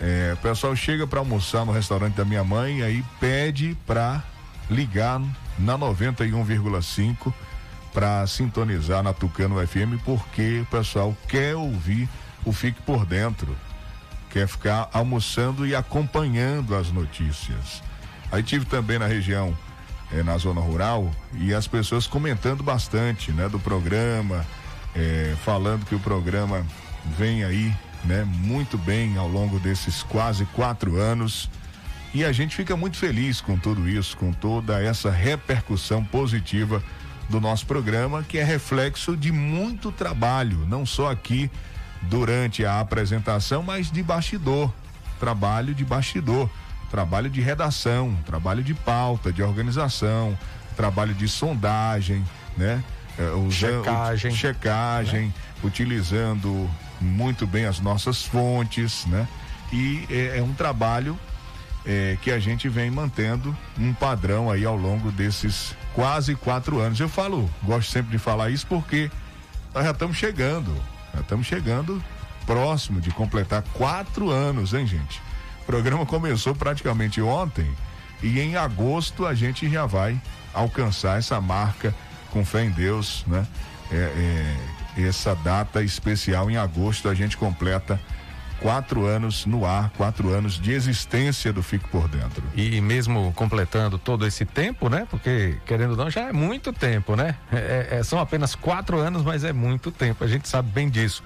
eh, 0.00 0.32
o 0.34 0.36
pessoal 0.38 0.74
chega 0.74 1.06
para 1.06 1.18
almoçar 1.18 1.64
no 1.64 1.72
restaurante 1.72 2.14
da 2.14 2.24
minha 2.24 2.42
mãe, 2.42 2.82
aí 2.82 3.04
pede 3.20 3.76
para 3.86 4.22
ligar 4.70 5.20
na 5.58 5.78
91,5 5.78 7.32
para 7.92 8.26
sintonizar 8.26 9.02
na 9.02 9.12
Tucano 9.12 9.64
FM, 9.66 10.02
porque 10.04 10.60
o 10.62 10.66
pessoal 10.66 11.16
quer 11.28 11.54
ouvir 11.54 12.08
o 12.44 12.52
Fique 12.52 12.82
por 12.82 13.06
Dentro, 13.06 13.56
quer 14.30 14.48
ficar 14.48 14.88
almoçando 14.92 15.64
e 15.66 15.76
acompanhando 15.76 16.74
as 16.74 16.90
notícias. 16.90 17.82
Aí 18.32 18.42
tive 18.42 18.64
também 18.64 18.98
na 18.98 19.06
região, 19.06 19.56
eh, 20.14 20.22
na 20.22 20.38
zona 20.38 20.60
rural, 20.60 21.10
e 21.34 21.52
as 21.52 21.66
pessoas 21.66 22.06
comentando 22.06 22.62
bastante, 22.62 23.32
né, 23.32 23.48
do 23.48 23.58
programa, 23.58 24.46
eh, 24.94 25.34
falando 25.44 25.84
que 25.84 25.94
o 25.94 26.00
programa 26.00 26.64
vem 27.18 27.42
aí, 27.42 27.74
né, 28.04 28.24
muito 28.24 28.78
bem 28.78 29.16
ao 29.18 29.28
longo 29.28 29.58
desses 29.58 30.02
quase 30.04 30.44
quatro 30.46 31.00
anos. 31.00 31.50
E 32.14 32.24
a 32.24 32.30
gente 32.30 32.54
fica 32.54 32.76
muito 32.76 32.96
feliz 32.96 33.40
com 33.40 33.58
tudo 33.58 33.88
isso, 33.88 34.16
com 34.16 34.32
toda 34.32 34.80
essa 34.80 35.10
repercussão 35.10 36.04
positiva 36.04 36.80
do 37.28 37.40
nosso 37.40 37.66
programa, 37.66 38.22
que 38.22 38.38
é 38.38 38.44
reflexo 38.44 39.16
de 39.16 39.32
muito 39.32 39.90
trabalho, 39.90 40.64
não 40.68 40.86
só 40.86 41.10
aqui 41.10 41.50
durante 42.02 42.64
a 42.64 42.78
apresentação, 42.78 43.62
mas 43.62 43.90
de 43.90 44.02
bastidor. 44.02 44.72
Trabalho 45.18 45.74
de 45.74 45.84
bastidor, 45.84 46.48
trabalho 46.90 47.28
de 47.30 47.40
redação, 47.40 48.16
trabalho 48.26 48.62
de 48.62 48.74
pauta, 48.74 49.32
de 49.32 49.42
organização, 49.42 50.38
trabalho 50.76 51.14
de 51.14 51.28
sondagem, 51.28 52.24
né? 52.56 52.82
é, 53.18 53.22
usando- 53.30 53.52
Checagem. 53.84 54.30
checagem, 54.34 55.34
utilizando 55.62 56.68
muito 57.00 57.46
bem 57.46 57.66
as 57.66 57.80
nossas 57.80 58.22
fontes, 58.24 59.04
né? 59.06 59.26
E 59.72 60.06
é, 60.10 60.38
é 60.38 60.42
um 60.42 60.52
trabalho 60.52 61.18
é, 61.86 62.16
que 62.22 62.30
a 62.30 62.38
gente 62.38 62.68
vem 62.68 62.90
mantendo 62.90 63.56
um 63.78 63.92
padrão 63.92 64.50
aí 64.50 64.64
ao 64.64 64.76
longo 64.76 65.10
desses 65.12 65.74
quase 65.92 66.34
quatro 66.34 66.80
anos. 66.80 66.98
Eu 66.98 67.08
falo, 67.08 67.48
gosto 67.62 67.90
sempre 67.90 68.10
de 68.12 68.18
falar 68.18 68.50
isso 68.50 68.66
porque 68.66 69.10
nós 69.74 69.84
já 69.84 69.90
estamos 69.90 70.16
chegando, 70.16 70.74
já 71.14 71.20
estamos 71.20 71.46
chegando 71.46 72.02
próximo 72.46 73.00
de 73.00 73.10
completar 73.10 73.62
quatro 73.74 74.30
anos, 74.30 74.72
hein, 74.74 74.86
gente? 74.86 75.20
O 75.64 75.66
programa 75.66 76.04
começou 76.04 76.54
praticamente 76.54 77.22
ontem 77.22 77.66
e 78.22 78.38
em 78.38 78.54
agosto 78.54 79.26
a 79.26 79.34
gente 79.34 79.68
já 79.68 79.86
vai 79.86 80.20
alcançar 80.52 81.18
essa 81.18 81.40
marca 81.40 81.94
com 82.30 82.44
fé 82.44 82.64
em 82.64 82.70
Deus, 82.70 83.24
né? 83.26 83.46
É, 83.90 84.56
é, 84.96 85.06
essa 85.06 85.34
data 85.34 85.82
especial 85.82 86.50
em 86.50 86.58
agosto 86.58 87.08
a 87.08 87.14
gente 87.14 87.36
completa 87.38 87.98
quatro 88.60 89.06
anos 89.06 89.46
no 89.46 89.64
ar, 89.64 89.90
quatro 89.96 90.30
anos 90.30 90.60
de 90.60 90.72
existência 90.72 91.50
do 91.50 91.62
Fique 91.62 91.88
por 91.88 92.08
Dentro. 92.08 92.42
E 92.54 92.78
mesmo 92.82 93.32
completando 93.34 93.98
todo 93.98 94.26
esse 94.26 94.44
tempo, 94.44 94.90
né? 94.90 95.06
Porque, 95.10 95.56
querendo 95.64 95.92
ou 95.92 95.96
não, 95.96 96.10
já 96.10 96.28
é 96.28 96.32
muito 96.32 96.72
tempo, 96.74 97.16
né? 97.16 97.36
É- 97.50 97.88
é- 97.98 98.02
são 98.02 98.18
apenas 98.20 98.54
quatro 98.54 98.98
anos, 98.98 99.22
mas 99.22 99.44
é 99.44 99.52
muito 99.52 99.90
tempo. 99.90 100.24
A 100.24 100.26
gente 100.26 100.46
sabe 100.46 100.70
bem 100.70 100.90
disso. 100.90 101.22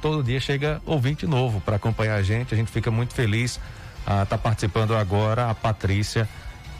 Todo 0.00 0.22
dia 0.22 0.40
chega 0.40 0.80
ouvinte 0.86 1.26
novo 1.26 1.60
para 1.60 1.76
acompanhar 1.76 2.16
a 2.16 2.22
gente. 2.22 2.54
A 2.54 2.56
gente 2.56 2.70
fica 2.70 2.90
muito 2.90 3.14
feliz. 3.14 3.60
Ah, 4.06 4.24
tá 4.24 4.38
participando 4.38 4.94
agora 4.94 5.50
a 5.50 5.54
Patrícia 5.54 6.28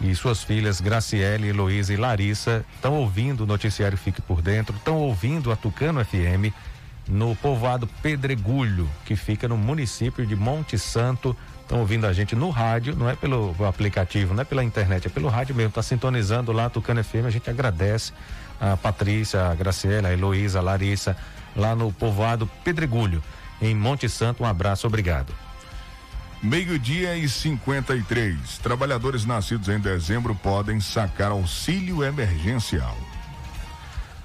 e 0.01 0.15
suas 0.15 0.43
filhas 0.43 0.81
Graciele, 0.81 1.49
Heloísa 1.49 1.93
e 1.93 1.97
Larissa 1.97 2.65
estão 2.75 2.95
ouvindo 2.95 3.43
o 3.43 3.47
noticiário 3.47 3.99
Fique 3.99 4.23
por 4.23 4.41
Dentro, 4.41 4.77
estão 4.77 4.97
ouvindo 4.97 5.51
a 5.51 5.57
Tucano 5.57 6.05
FM 6.05 6.55
no 7.09 7.35
povoado 7.35 7.89
Pedregulho, 8.03 8.89
que 9.05 9.17
fica 9.17 9.49
no 9.49 9.57
município 9.57 10.27
de 10.27 10.37
Monte 10.37 10.79
Santo. 10.79 11.37
Estão 11.63 11.81
ouvindo 11.81 12.07
a 12.07 12.13
gente 12.13 12.37
no 12.37 12.51
rádio, 12.51 12.95
não 12.95 13.09
é 13.09 13.17
pelo 13.17 13.55
aplicativo, 13.67 14.35
não 14.35 14.43
é 14.43 14.45
pela 14.45 14.63
internet, 14.63 15.07
é 15.07 15.11
pelo 15.11 15.29
rádio 15.29 15.55
mesmo. 15.55 15.71
Está 15.71 15.83
sintonizando 15.83 16.53
lá 16.53 16.67
a 16.67 16.71
Tucano 16.71 17.03
FM. 17.03 17.27
A 17.27 17.31
gente 17.31 17.49
agradece 17.49 18.13
a 18.61 18.77
Patrícia, 18.77 19.47
a 19.47 19.55
Graciela, 19.55 20.09
a 20.09 20.13
Heloísa, 20.13 20.59
a 20.59 20.63
Larissa, 20.63 21.17
lá 21.59 21.75
no 21.75 21.93
povoado 21.93 22.49
Pedregulho, 22.65 23.23
em 23.61 23.75
Monte 23.75 24.09
Santo. 24.09 24.45
Um 24.45 24.47
abraço, 24.47 24.87
obrigado. 24.87 25.35
Meio-dia 26.41 27.17
e 27.17 27.29
53. 27.29 28.59
Trabalhadores 28.59 29.25
nascidos 29.25 29.69
em 29.69 29.81
dezembro 29.81 30.37
podem 30.37 30.81
sacar 30.81 31.33
auxílio 31.33 32.05
emergencial. 32.05 32.97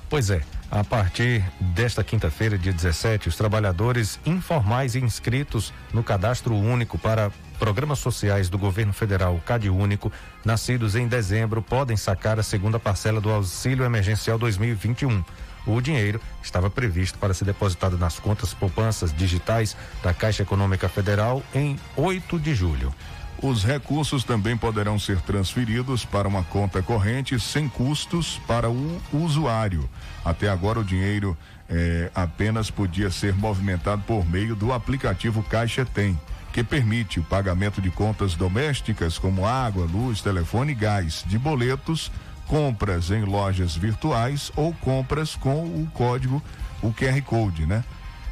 Pois 0.08 0.30
é, 0.30 0.42
a 0.70 0.84
partir 0.84 1.44
desta 1.60 2.04
quinta-feira, 2.04 2.56
dia 2.56 2.72
17, 2.72 3.30
os 3.30 3.36
trabalhadores 3.36 4.20
informais 4.28 4.96
inscritos 4.96 5.74
no 5.92 6.04
cadastro 6.04 6.56
único 6.56 7.00
para 7.00 7.32
programas 7.58 7.98
sociais 7.98 8.48
do 8.48 8.60
governo 8.60 8.94
federal, 8.94 9.42
CAD 9.44 9.70
Único, 9.70 10.12
nascidos 10.46 10.96
em 10.96 11.08
dezembro, 11.08 11.64
podem 11.64 11.98
sacar 11.98 12.40
a 12.40 12.44
segunda 12.44 12.80
parcela 12.80 13.20
do 13.20 13.32
auxílio 13.32 13.86
emergencial 13.86 14.38
2021. 14.38 15.24
O 15.66 15.80
dinheiro 15.80 16.20
estava 16.42 16.70
previsto 16.70 17.18
para 17.18 17.34
ser 17.34 17.46
depositado 17.46 17.98
nas 17.98 18.20
contas 18.20 18.54
poupanças 18.54 19.14
digitais 19.14 19.78
da 20.02 20.14
Caixa 20.14 20.44
Econômica 20.44 20.90
Federal 20.90 21.42
em 21.54 21.80
8 21.96 22.40
de 22.40 22.54
julho. 22.54 22.94
Os 23.42 23.64
recursos 23.64 24.24
também 24.24 24.56
poderão 24.56 24.98
ser 24.98 25.20
transferidos 25.20 26.06
para 26.06 26.28
uma 26.28 26.44
conta 26.44 26.82
corrente 26.82 27.38
sem 27.40 27.68
custos 27.68 28.40
para 28.48 28.70
o 28.70 29.02
usuário. 29.12 29.90
Até 30.24 30.48
agora, 30.48 30.80
o 30.80 30.84
dinheiro 30.84 31.38
eh, 31.70 32.10
apenas 32.16 32.70
podia 32.70 33.10
ser 33.10 33.34
movimentado 33.34 34.02
por 34.04 34.26
meio 34.26 34.56
do 34.56 34.72
aplicativo 34.72 35.44
Caixa 35.44 35.86
Tem, 35.86 36.18
que 36.54 36.64
permite 36.64 37.20
o 37.20 37.24
pagamento 37.24 37.82
de 37.82 37.90
contas 37.90 38.36
domésticas 38.36 39.18
como 39.18 39.46
água, 39.46 39.86
luz, 39.92 40.22
telefone 40.22 40.72
e 40.72 40.76
gás, 40.76 41.26
de 41.28 41.38
boletos, 41.38 42.12
compras 42.48 43.12
em 43.12 43.24
lojas 43.24 43.76
virtuais 43.76 44.52
ou 44.56 44.74
compras 44.74 45.36
com 45.36 45.64
o 45.64 45.88
código, 45.94 46.42
o 46.82 46.94
QR 46.94 47.22
Code, 47.24 47.66
né? 47.66 47.84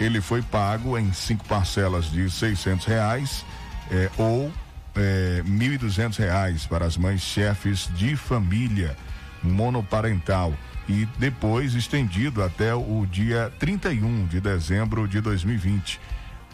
Ele 0.00 0.20
foi 0.20 0.42
pago 0.42 0.98
em 0.98 1.12
cinco 1.12 1.44
parcelas 1.44 2.10
de 2.10 2.28
seiscentos 2.28 2.86
reais 2.86 3.46
eh, 3.88 4.10
ou 4.18 4.52
eh, 4.96 5.44
duzentos 5.78 6.18
reais 6.18 6.66
para 6.66 6.84
as 6.84 6.96
mães 6.96 7.20
chefes 7.20 7.88
de 7.94 8.16
família 8.16 8.96
monoparental 9.44 10.52
e 10.88 11.06
depois 11.18 11.74
estendido 11.74 12.42
até 12.42 12.74
o 12.74 13.06
dia 13.08 13.52
31 13.60 14.26
de 14.26 14.40
dezembro 14.40 15.06
de 15.06 15.20
2020 15.20 16.00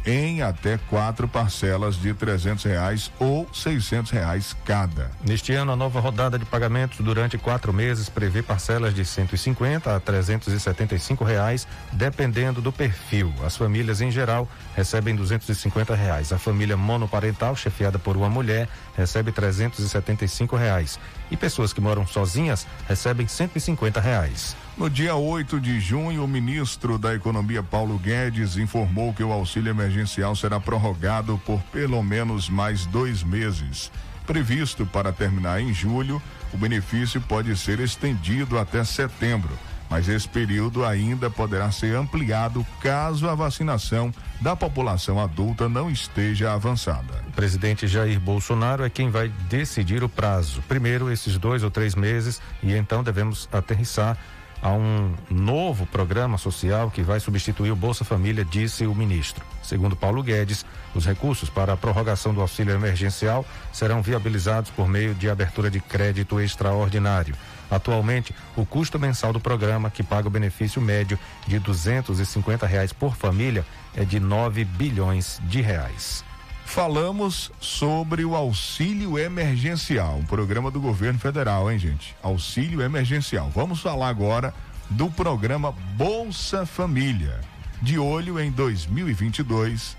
em 0.06 0.42
até 0.42 0.78
quatro 0.88 1.28
parcelas 1.28 1.96
de 1.96 2.14
trezentos 2.14 2.64
reais 2.64 3.10
ou 3.18 3.48
seiscentos 3.52 4.10
reais 4.10 4.56
cada. 4.64 5.10
Neste 5.24 5.52
ano, 5.52 5.72
a 5.72 5.76
nova 5.76 6.00
rodada 6.00 6.38
de 6.38 6.44
pagamentos 6.44 6.98
durante 7.00 7.36
quatro 7.38 7.72
meses 7.72 8.08
prevê 8.08 8.42
parcelas 8.42 8.94
de 8.94 9.04
150 9.04 9.94
a 9.94 10.00
375 10.00 11.24
reais, 11.24 11.66
dependendo 11.92 12.60
do 12.60 12.72
perfil. 12.72 13.32
As 13.44 13.56
famílias 13.56 14.00
em 14.00 14.10
geral 14.10 14.48
recebem 14.74 15.14
250 15.14 15.94
reais. 15.94 16.32
A 16.32 16.38
família 16.38 16.76
monoparental, 16.76 17.54
chefiada 17.56 17.98
por 17.98 18.16
uma 18.16 18.28
mulher, 18.28 18.68
recebe 18.96 19.32
375 19.32 20.56
reais. 20.56 20.98
E 21.30 21.36
pessoas 21.36 21.72
que 21.72 21.80
moram 21.80 22.06
sozinhas 22.06 22.66
recebem 22.86 23.26
150 23.26 24.00
reais. 24.00 24.56
No 24.76 24.88
dia 24.88 25.14
8 25.14 25.60
de 25.60 25.80
junho, 25.80 26.24
o 26.24 26.28
ministro 26.28 26.98
da 26.98 27.14
Economia 27.14 27.62
Paulo 27.62 27.98
Guedes 27.98 28.56
informou 28.56 29.12
que 29.12 29.22
o 29.22 29.32
auxílio 29.32 29.70
emergencial 29.70 30.34
será 30.36 30.60
prorrogado 30.60 31.40
por 31.44 31.60
pelo 31.72 32.02
menos 32.02 32.48
mais 32.48 32.86
dois 32.86 33.22
meses. 33.22 33.90
Previsto 34.26 34.84
para 34.84 35.12
terminar 35.12 35.60
em 35.60 35.72
julho, 35.72 36.22
o 36.52 36.56
benefício 36.56 37.20
pode 37.20 37.56
ser 37.56 37.80
estendido 37.80 38.58
até 38.58 38.84
setembro, 38.84 39.50
mas 39.90 40.08
esse 40.08 40.28
período 40.28 40.84
ainda 40.84 41.30
poderá 41.30 41.70
ser 41.70 41.96
ampliado 41.96 42.66
caso 42.80 43.28
a 43.28 43.34
vacinação 43.34 44.12
da 44.40 44.54
população 44.54 45.20
adulta 45.20 45.68
não 45.68 45.90
esteja 45.90 46.52
avançada. 46.52 47.24
O 47.28 47.32
presidente 47.32 47.86
Jair 47.86 48.20
Bolsonaro 48.20 48.84
é 48.84 48.90
quem 48.90 49.10
vai 49.10 49.28
decidir 49.48 50.02
o 50.02 50.08
prazo. 50.08 50.62
Primeiro, 50.68 51.10
esses 51.10 51.38
dois 51.38 51.62
ou 51.62 51.70
três 51.70 51.94
meses, 51.94 52.40
e 52.62 52.74
então 52.74 53.02
devemos 53.02 53.48
aterrissar 53.52 54.16
a 54.60 54.72
um 54.72 55.14
novo 55.30 55.86
programa 55.86 56.36
social 56.36 56.90
que 56.90 57.02
vai 57.02 57.20
substituir 57.20 57.70
o 57.70 57.76
Bolsa 57.76 58.04
Família, 58.04 58.44
disse 58.44 58.86
o 58.86 58.94
ministro. 58.94 59.44
Segundo 59.62 59.94
Paulo 59.94 60.22
Guedes, 60.22 60.66
os 60.94 61.06
recursos 61.06 61.48
para 61.48 61.74
a 61.74 61.76
prorrogação 61.76 62.34
do 62.34 62.40
auxílio 62.40 62.74
emergencial 62.74 63.46
serão 63.72 64.02
viabilizados 64.02 64.70
por 64.70 64.88
meio 64.88 65.14
de 65.14 65.30
abertura 65.30 65.70
de 65.70 65.80
crédito 65.80 66.40
extraordinário. 66.40 67.34
Atualmente, 67.70 68.34
o 68.56 68.64
custo 68.64 68.98
mensal 68.98 69.32
do 69.32 69.40
programa, 69.40 69.90
que 69.90 70.02
paga 70.02 70.28
o 70.28 70.30
benefício 70.30 70.80
médio 70.80 71.18
de 71.46 71.58
250 71.58 72.66
reais 72.66 72.92
por 72.92 73.14
família, 73.16 73.64
é 73.94 74.04
de 74.04 74.18
9 74.18 74.64
bilhões 74.64 75.40
de 75.44 75.60
reais. 75.60 76.24
falamos 76.64 77.50
sobre 77.60 78.26
o 78.26 78.36
auxílio 78.36 79.18
emergencial, 79.18 80.16
um 80.16 80.24
programa 80.24 80.70
do 80.70 80.78
governo 80.78 81.18
federal, 81.18 81.72
hein, 81.72 81.78
gente? 81.78 82.14
Auxílio 82.22 82.82
emergencial. 82.82 83.50
Vamos 83.54 83.80
falar 83.80 84.08
agora 84.08 84.52
do 84.90 85.10
programa 85.10 85.72
Bolsa 85.96 86.66
Família. 86.66 87.40
De 87.80 87.98
olho 87.98 88.38
em 88.38 88.50
2022, 88.50 89.96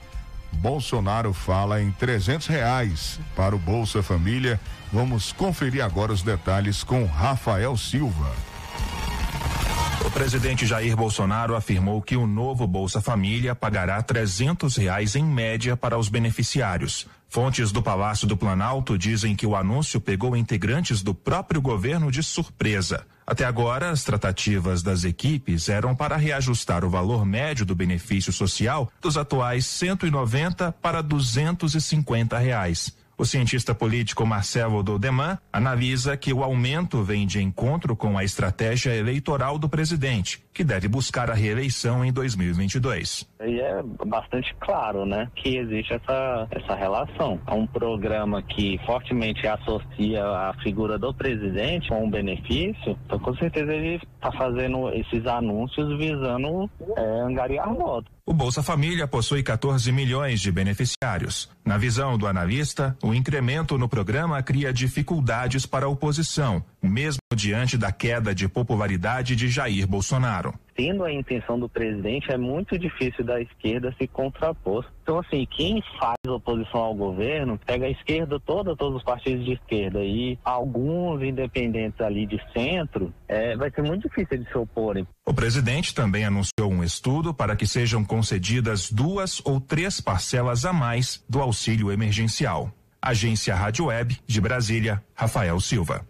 Bolsonaro 0.54 1.34
fala 1.34 1.82
em 1.82 1.92
300 1.92 2.48
reais 2.48 3.20
para 3.36 3.56
o 3.56 3.60
Bolsa 3.60 4.04
Família. 4.04 4.60
Vamos 4.92 5.32
conferir 5.32 5.84
agora 5.84 6.12
os 6.12 6.22
detalhes 6.22 6.84
com 6.84 7.06
Rafael 7.06 7.78
Silva. 7.78 8.34
O 10.06 10.12
presidente 10.12 10.66
Jair 10.66 10.96
Bolsonaro 10.96 11.56
afirmou 11.56 12.02
que 12.02 12.16
o 12.16 12.26
novo 12.26 12.66
Bolsa 12.66 13.02
Família 13.02 13.54
pagará 13.54 14.02
300 14.02 14.76
reais 14.78 15.16
em 15.16 15.24
média 15.24 15.78
para 15.78 15.98
os 15.98 16.10
beneficiários. 16.10 17.06
Fontes 17.28 17.72
do 17.72 17.82
Palácio 17.82 18.28
do 18.28 18.36
Planalto 18.36 18.98
dizem 18.98 19.36
que 19.36 19.46
o 19.46 19.56
anúncio 19.56 20.02
pegou 20.02 20.36
integrantes 20.36 21.04
do 21.04 21.14
próprio 21.14 21.62
governo 21.62 22.12
de 22.12 22.24
surpresa. 22.24 23.06
Até 23.30 23.46
agora, 23.46 23.92
as 23.92 24.04
tratativas 24.04 24.82
das 24.82 25.04
equipes 25.04 25.70
eram 25.70 25.96
para 25.96 26.18
reajustar 26.18 26.84
o 26.84 26.90
valor 26.90 27.24
médio 27.24 27.64
do 27.64 27.76
benefício 27.76 28.34
social 28.34 28.92
dos 29.00 29.18
atuais 29.18 29.68
190 29.68 30.72
para 30.82 31.04
250 31.04 32.40
reais. 32.40 32.92
O 33.16 33.26
cientista 33.26 33.76
político 33.76 34.26
Marcelo 34.26 34.82
Dodeman 34.82 35.38
analisa 35.54 36.18
que 36.18 36.34
o 36.34 36.44
aumento 36.44 37.04
vem 37.04 37.28
de 37.28 37.40
encontro 37.40 37.96
com 37.96 38.18
a 38.18 38.24
estratégia 38.24 38.96
eleitoral 38.96 39.60
do 39.60 39.70
presidente, 39.70 40.42
que 40.60 40.64
deve 40.66 40.90
buscar 40.90 41.32
a 41.32 41.34
reeleição 41.34 42.04
em 42.04 42.12
2022. 42.12 43.26
E 43.46 43.62
é 43.62 43.82
bastante 44.06 44.54
claro, 44.60 45.06
né, 45.06 45.32
que 45.34 45.56
existe 45.56 45.94
essa, 45.94 46.50
essa 46.52 46.76
relação. 46.76 47.40
É 47.48 47.54
um 47.54 47.66
programa 47.66 48.44
que 48.44 48.78
fortemente 48.86 49.48
associa 49.48 50.22
a 50.22 50.54
figura 50.62 51.00
do 51.00 51.14
presidente 51.14 51.88
com 51.88 52.06
o 52.06 52.10
benefício, 52.10 53.00
então 53.06 53.18
com 53.20 53.34
certeza 53.38 53.72
ele 53.72 54.02
está 54.16 54.34
fazendo 54.34 54.90
esses 54.90 55.26
anúncios 55.26 55.98
visando 55.98 56.70
é, 56.98 57.22
angariar 57.22 57.74
votos. 57.74 58.12
O 58.30 58.34
Bolsa 58.34 58.62
Família 58.62 59.08
possui 59.08 59.42
14 59.42 59.92
milhões 59.92 60.40
de 60.40 60.52
beneficiários. 60.52 61.50
Na 61.66 61.80
visão 61.80 62.16
do 62.16 62.28
analista, 62.28 62.96
o 63.02 63.12
incremento 63.12 63.76
no 63.76 63.90
programa 63.90 64.44
cria 64.44 64.72
dificuldades 64.72 65.66
para 65.66 65.88
a 65.88 65.90
oposição, 65.90 66.64
mesmo 66.82 67.20
diante 67.36 67.78
da 67.78 67.92
queda 67.92 68.34
de 68.34 68.48
popularidade 68.48 69.36
de 69.36 69.48
Jair 69.48 69.88
Bolsonaro 69.88 70.54
tendo 70.80 71.04
a 71.04 71.12
intenção 71.12 71.60
do 71.60 71.68
presidente, 71.68 72.32
é 72.32 72.38
muito 72.38 72.80
difícil 72.80 73.26
da 73.26 73.42
esquerda 73.42 73.94
se 74.00 74.08
contrapor. 74.08 74.86
Então, 75.04 75.20
assim, 75.20 75.46
quem 75.52 75.84
faz 76.00 76.16
oposição 76.26 76.80
ao 76.80 76.96
governo 76.96 77.60
pega 77.66 77.86
a 77.86 77.90
esquerda 77.90 78.40
toda, 78.40 78.78
todos 78.78 79.00
os 79.00 79.04
partidos 79.04 79.44
de 79.44 79.52
esquerda 79.52 80.02
e 80.02 80.40
alguns 80.42 81.22
independentes 81.22 82.00
ali 82.00 82.26
de 82.26 82.42
centro, 82.54 83.14
é, 83.28 83.58
vai 83.58 83.70
ser 83.70 83.82
muito 83.82 84.08
difícil 84.08 84.38
de 84.38 84.50
se 84.50 84.58
oporem. 84.58 85.06
O 85.28 85.34
presidente 85.34 85.94
também 85.94 86.24
anunciou 86.24 86.72
um 86.72 86.82
estudo 86.82 87.34
para 87.34 87.58
que 87.58 87.68
sejam 87.68 88.06
concedidas 88.06 88.90
duas 88.90 89.42
ou 89.46 89.60
três 89.60 90.00
parcelas 90.00 90.64
a 90.64 90.72
mais 90.72 91.22
do 91.28 91.42
auxílio 91.42 91.92
emergencial. 91.92 92.72
Agência 93.02 93.54
Rádio 93.54 93.88
Web 93.88 94.18
de 94.26 94.40
Brasília, 94.40 95.04
Rafael 95.14 95.60
Silva. 95.60 96.09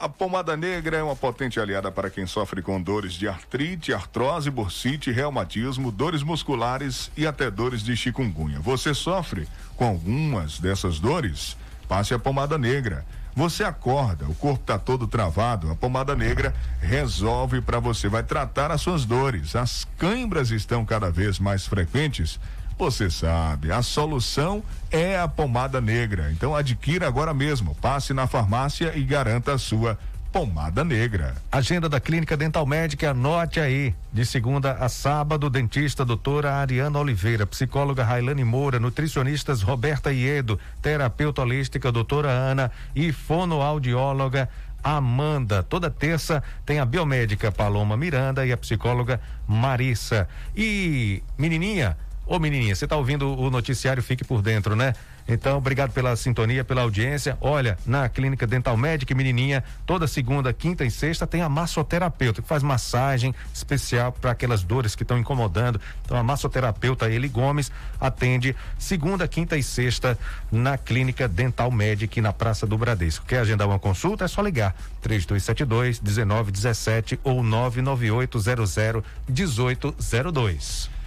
A 0.00 0.08
pomada 0.08 0.56
negra 0.56 0.96
é 0.96 1.02
uma 1.02 1.14
potente 1.14 1.60
aliada 1.60 1.92
para 1.92 2.08
quem 2.08 2.26
sofre 2.26 2.62
com 2.62 2.80
dores 2.80 3.12
de 3.12 3.28
artrite, 3.28 3.92
artrose, 3.92 4.50
bursite, 4.50 5.12
reumatismo, 5.12 5.92
dores 5.92 6.22
musculares 6.22 7.10
e 7.14 7.26
até 7.26 7.50
dores 7.50 7.82
de 7.82 7.94
chikungunya. 7.94 8.58
Você 8.60 8.94
sofre 8.94 9.46
com 9.76 9.84
algumas 9.84 10.58
dessas 10.58 10.98
dores? 10.98 11.54
Passe 11.86 12.14
a 12.14 12.18
pomada 12.18 12.56
negra. 12.56 13.04
Você 13.36 13.62
acorda, 13.62 14.24
o 14.24 14.34
corpo 14.34 14.62
está 14.62 14.78
todo 14.78 15.06
travado, 15.06 15.70
a 15.70 15.76
pomada 15.76 16.16
negra 16.16 16.54
resolve 16.80 17.60
para 17.60 17.78
você, 17.78 18.08
vai 18.08 18.22
tratar 18.22 18.70
as 18.70 18.80
suas 18.80 19.04
dores. 19.04 19.54
As 19.54 19.86
câimbras 19.98 20.50
estão 20.50 20.82
cada 20.82 21.10
vez 21.10 21.38
mais 21.38 21.66
frequentes 21.66 22.40
você 22.80 23.10
sabe, 23.10 23.70
a 23.70 23.82
solução 23.82 24.64
é 24.90 25.18
a 25.18 25.28
pomada 25.28 25.82
negra. 25.82 26.32
Então 26.32 26.56
adquira 26.56 27.06
agora 27.06 27.34
mesmo. 27.34 27.74
Passe 27.74 28.14
na 28.14 28.26
farmácia 28.26 28.96
e 28.96 29.02
garanta 29.04 29.52
a 29.52 29.58
sua 29.58 29.98
pomada 30.32 30.82
negra. 30.82 31.34
Agenda 31.52 31.90
da 31.90 32.00
Clínica 32.00 32.38
Dental 32.38 32.64
Médica, 32.64 33.10
anote 33.10 33.60
aí. 33.60 33.94
De 34.10 34.24
segunda 34.24 34.72
a 34.72 34.88
sábado, 34.88 35.50
dentista 35.50 36.06
doutora 36.06 36.54
Ariana 36.54 36.98
Oliveira, 36.98 37.46
psicóloga 37.46 38.02
Railane 38.02 38.44
Moura, 38.44 38.80
nutricionistas 38.80 39.60
Roberta 39.60 40.10
Iedo, 40.10 40.58
terapeuta 40.80 41.42
holística 41.42 41.92
doutora 41.92 42.30
Ana 42.30 42.70
e 42.96 43.12
fonoaudióloga 43.12 44.48
Amanda. 44.82 45.62
Toda 45.62 45.90
terça 45.90 46.42
tem 46.64 46.78
a 46.78 46.86
biomédica 46.86 47.52
Paloma 47.52 47.94
Miranda 47.94 48.46
e 48.46 48.52
a 48.52 48.56
psicóloga 48.56 49.20
Marissa. 49.46 50.26
E 50.56 51.22
menininha, 51.36 51.94
Ô 52.30 52.38
menininha, 52.38 52.76
você 52.76 52.84
está 52.84 52.96
ouvindo 52.96 53.36
o 53.36 53.50
noticiário 53.50 54.00
Fique 54.00 54.22
por 54.22 54.40
Dentro, 54.40 54.76
né? 54.76 54.94
Então, 55.26 55.58
obrigado 55.58 55.90
pela 55.90 56.14
sintonia, 56.14 56.62
pela 56.62 56.82
audiência. 56.82 57.36
Olha, 57.40 57.76
na 57.84 58.08
Clínica 58.08 58.46
Dental 58.46 58.76
Médica 58.76 59.12
Menininha, 59.16 59.64
toda 59.84 60.06
segunda, 60.06 60.52
quinta 60.52 60.84
e 60.84 60.92
sexta 60.92 61.26
tem 61.26 61.42
a 61.42 61.48
massoterapeuta 61.48 62.40
que 62.40 62.46
faz 62.46 62.62
massagem 62.62 63.34
especial 63.52 64.12
para 64.12 64.30
aquelas 64.30 64.62
dores 64.62 64.94
que 64.94 65.02
estão 65.02 65.18
incomodando. 65.18 65.80
Então, 66.04 66.16
a 66.16 66.22
massoterapeuta 66.22 67.10
Eli 67.10 67.26
Gomes 67.26 67.72
atende 68.00 68.54
segunda, 68.78 69.26
quinta 69.26 69.56
e 69.56 69.62
sexta 69.64 70.16
na 70.52 70.78
Clínica 70.78 71.26
Dental 71.26 71.68
Médica 71.72 72.22
na 72.22 72.32
Praça 72.32 72.64
do 72.64 72.78
Bradesco. 72.78 73.26
Quer 73.26 73.40
agendar 73.40 73.66
uma 73.66 73.80
consulta? 73.80 74.26
É 74.26 74.28
só 74.28 74.40
ligar 74.40 74.76
3272 75.02 75.98
1917 75.98 77.18
ou 77.24 77.42
99800 77.42 79.02
1802. 79.28 80.99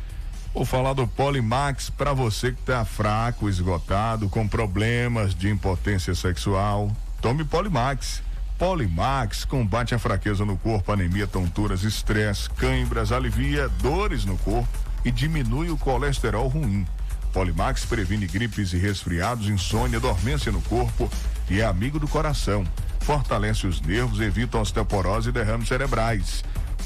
Vou 0.54 0.66
falar 0.66 0.94
do 0.94 1.08
Polimax 1.08 1.90
para 1.90 2.14
você 2.14 2.52
que 2.52 2.60
está 2.60 2.86
fraco, 2.86 3.50
esgotado, 3.50 4.30
com 4.30 4.48
problemas 4.48 5.34
de 5.34 5.50
impotência 5.50 6.14
sexual. 6.14 6.96
Tome 7.20 7.44
Polimax. 7.44 8.22
Polimax 8.60 9.46
combate 9.46 9.96
a 9.96 10.00
fraqueza 10.00 10.46
no 10.46 10.56
corpo, 10.56 10.92
anemia, 10.92 11.26
tonturas, 11.26 11.82
estresse, 11.82 12.48
cãibras, 12.52 13.12
alivia 13.12 13.68
dores 13.68 14.26
no 14.26 14.38
corpo 14.38 14.70
e 15.04 15.10
diminui 15.10 15.72
o 15.72 15.78
colesterol 15.78 16.48
ruim. 16.48 16.86
Polimax 17.34 17.84
previne 17.86 18.28
gripes 18.28 18.74
e 18.74 18.78
resfriados, 18.78 19.48
insônia, 19.50 20.00
dormência 20.00 20.52
no 20.52 20.62
corpo 20.62 21.10
e 21.50 21.62
é 21.62 21.66
amigo 21.66 21.98
do 21.98 22.08
coração. 22.08 22.64
Fortalece 23.00 23.66
os 23.66 23.82
nervos, 23.82 24.22
evita 24.22 24.60
osteoporose 24.60 25.30
e 25.30 25.32
derrames 25.32 25.68
cerebrais. 25.68 26.44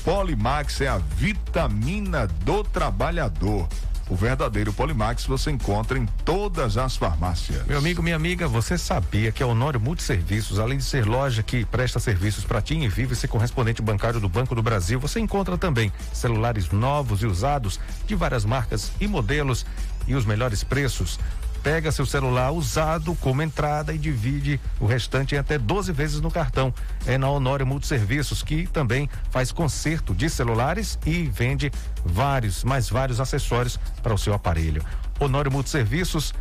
Polimax 0.07 0.79
é 0.79 0.87
a 0.87 0.99
vitamina 0.99 2.27
do 2.27 2.63
trabalhador. 2.63 3.67
O 4.09 4.15
verdadeiro 4.15 4.71
Polimax 4.71 5.25
você 5.25 5.51
encontra 5.51 5.99
em 5.99 6.05
todas 6.23 6.77
as 6.77 6.95
farmácias. 6.95 7.67
Meu 7.67 7.77
amigo, 7.77 8.01
minha 8.01 8.15
amiga, 8.15 8.47
você 8.47 8.77
sabia 8.77 9.33
que 9.33 9.43
a 9.43 9.47
Honório 9.47 9.81
Multiserviços, 9.81 10.59
além 10.59 10.77
de 10.77 10.85
ser 10.85 11.05
loja 11.05 11.43
que 11.43 11.65
presta 11.65 11.99
serviços 11.99 12.45
para 12.45 12.61
ti 12.61 12.75
e 12.75 12.87
vive 12.87 13.15
ser 13.15 13.27
correspondente 13.27 13.81
bancário 13.81 14.21
do 14.21 14.29
Banco 14.29 14.55
do 14.55 14.63
Brasil, 14.63 14.97
você 14.97 15.19
encontra 15.19 15.57
também 15.57 15.91
celulares 16.13 16.71
novos 16.71 17.21
e 17.21 17.25
usados 17.25 17.77
de 18.05 18.15
várias 18.15 18.45
marcas 18.45 18.93
e 19.01 19.09
modelos 19.09 19.65
e 20.07 20.15
os 20.15 20.25
melhores 20.25 20.63
preços 20.63 21.19
pega 21.63 21.91
seu 21.91 22.05
celular 22.05 22.51
usado 22.51 23.15
como 23.15 23.41
entrada 23.41 23.93
e 23.93 23.97
divide 23.97 24.59
o 24.79 24.85
restante 24.85 25.35
em 25.35 25.37
até 25.37 25.57
12 25.57 25.91
vezes 25.91 26.21
no 26.21 26.31
cartão. 26.31 26.73
É 27.05 27.17
na 27.17 27.29
Honório 27.29 27.65
Multiserviços, 27.65 28.43
que 28.43 28.67
também 28.67 29.09
faz 29.31 29.51
conserto 29.51 30.13
de 30.13 30.29
celulares 30.29 30.97
e 31.05 31.23
vende 31.23 31.71
vários, 32.05 32.63
mais 32.63 32.89
vários 32.89 33.19
acessórios 33.19 33.79
para 34.01 34.13
o 34.13 34.17
seu 34.17 34.33
aparelho. 34.33 34.83
Honório 35.19 35.51
Multiserviços 35.51 36.33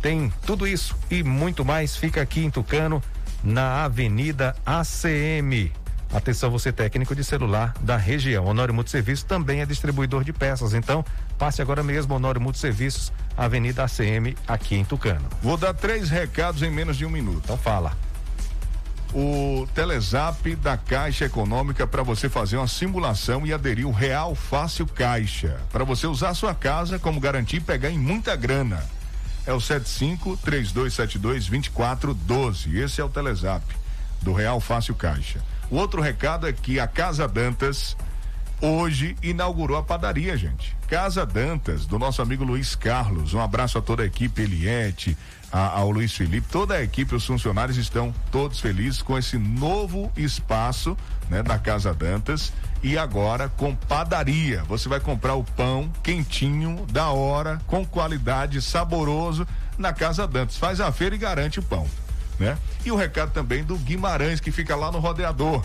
tem 0.00 0.32
tudo 0.46 0.66
isso 0.66 0.96
e 1.10 1.22
muito 1.22 1.64
mais. 1.64 1.96
Fica 1.96 2.22
aqui 2.22 2.44
em 2.44 2.50
Tucano, 2.50 3.02
na 3.42 3.84
Avenida 3.84 4.54
ACM. 4.64 5.72
Atenção, 6.12 6.50
você 6.50 6.72
técnico 6.72 7.14
de 7.14 7.22
celular 7.22 7.72
da 7.80 7.96
região. 7.96 8.46
Honório 8.46 8.74
Multiserviços 8.74 9.22
também 9.22 9.60
é 9.60 9.66
distribuidor 9.66 10.24
de 10.24 10.32
peças. 10.32 10.74
Então, 10.74 11.04
passe 11.38 11.62
agora 11.62 11.84
mesmo 11.84 12.14
Honório 12.14 12.40
Multiserviços, 12.40 13.12
Avenida 13.36 13.84
ACM, 13.84 14.36
aqui 14.46 14.74
em 14.74 14.84
Tucano. 14.84 15.28
Vou 15.40 15.56
dar 15.56 15.72
três 15.72 16.10
recados 16.10 16.62
em 16.62 16.70
menos 16.70 16.96
de 16.96 17.06
um 17.06 17.10
minuto. 17.10 17.42
Então 17.44 17.56
fala. 17.56 17.96
O 19.14 19.66
Telezap 19.74 20.54
da 20.56 20.76
Caixa 20.76 21.24
Econômica 21.24 21.86
para 21.86 22.02
você 22.02 22.28
fazer 22.28 22.56
uma 22.56 22.68
simulação 22.68 23.44
e 23.46 23.52
aderir 23.52 23.86
o 23.86 23.92
Real 23.92 24.34
Fácil 24.34 24.86
Caixa. 24.86 25.60
Para 25.72 25.84
você 25.84 26.06
usar 26.06 26.30
a 26.30 26.34
sua 26.34 26.54
casa 26.54 26.98
como 26.98 27.20
garantia 27.20 27.58
e 27.58 27.62
pegar 27.62 27.90
em 27.90 27.98
muita 27.98 28.36
grana. 28.36 28.84
É 29.46 29.52
o 29.52 29.60
75 29.60 30.36
3272 30.38 31.48
2412. 31.48 32.78
Esse 32.78 33.00
é 33.00 33.04
o 33.04 33.08
Telezap 33.08 33.64
do 34.22 34.32
Real 34.32 34.60
Fácil 34.60 34.94
Caixa. 34.94 35.40
O 35.70 35.76
outro 35.76 36.02
recado 36.02 36.46
é 36.46 36.52
que 36.52 36.80
a 36.80 36.86
Casa 36.86 37.28
Dantas 37.28 37.96
hoje 38.60 39.16
inaugurou 39.22 39.76
a 39.76 39.82
padaria, 39.82 40.36
gente. 40.36 40.76
Casa 40.88 41.24
Dantas, 41.24 41.86
do 41.86 41.98
nosso 41.98 42.20
amigo 42.20 42.44
Luiz 42.44 42.74
Carlos. 42.74 43.32
Um 43.32 43.40
abraço 43.40 43.78
a 43.78 43.82
toda 43.82 44.02
a 44.02 44.06
equipe, 44.06 44.42
Eliette, 44.42 45.16
a, 45.52 45.78
ao 45.78 45.90
Luiz 45.90 46.12
Felipe, 46.12 46.46
toda 46.50 46.74
a 46.74 46.82
equipe, 46.82 47.14
os 47.14 47.24
funcionários 47.24 47.76
estão 47.76 48.14
todos 48.30 48.60
felizes 48.60 49.02
com 49.02 49.16
esse 49.16 49.38
novo 49.38 50.10
espaço, 50.16 50.96
né, 51.28 51.42
da 51.42 51.58
Casa 51.58 51.94
Dantas 51.94 52.52
e 52.82 52.96
agora 52.96 53.48
com 53.48 53.74
padaria. 53.74 54.62
Você 54.64 54.88
vai 54.88 55.00
comprar 55.00 55.34
o 55.34 55.44
pão 55.44 55.90
quentinho, 56.02 56.86
da 56.90 57.10
hora, 57.10 57.60
com 57.66 57.84
qualidade, 57.84 58.60
saboroso 58.60 59.46
na 59.78 59.92
Casa 59.92 60.26
Dantas. 60.26 60.56
Faz 60.56 60.80
a 60.80 60.90
feira 60.92 61.14
e 61.14 61.18
garante 61.18 61.58
o 61.58 61.62
pão, 61.62 61.86
né? 62.40 62.58
E 62.84 62.90
o 62.90 62.96
recado 62.96 63.30
também 63.30 63.62
do 63.62 63.76
Guimarães 63.76 64.40
que 64.40 64.50
fica 64.50 64.74
lá 64.74 64.90
no 64.90 64.98
rodeador, 64.98 65.62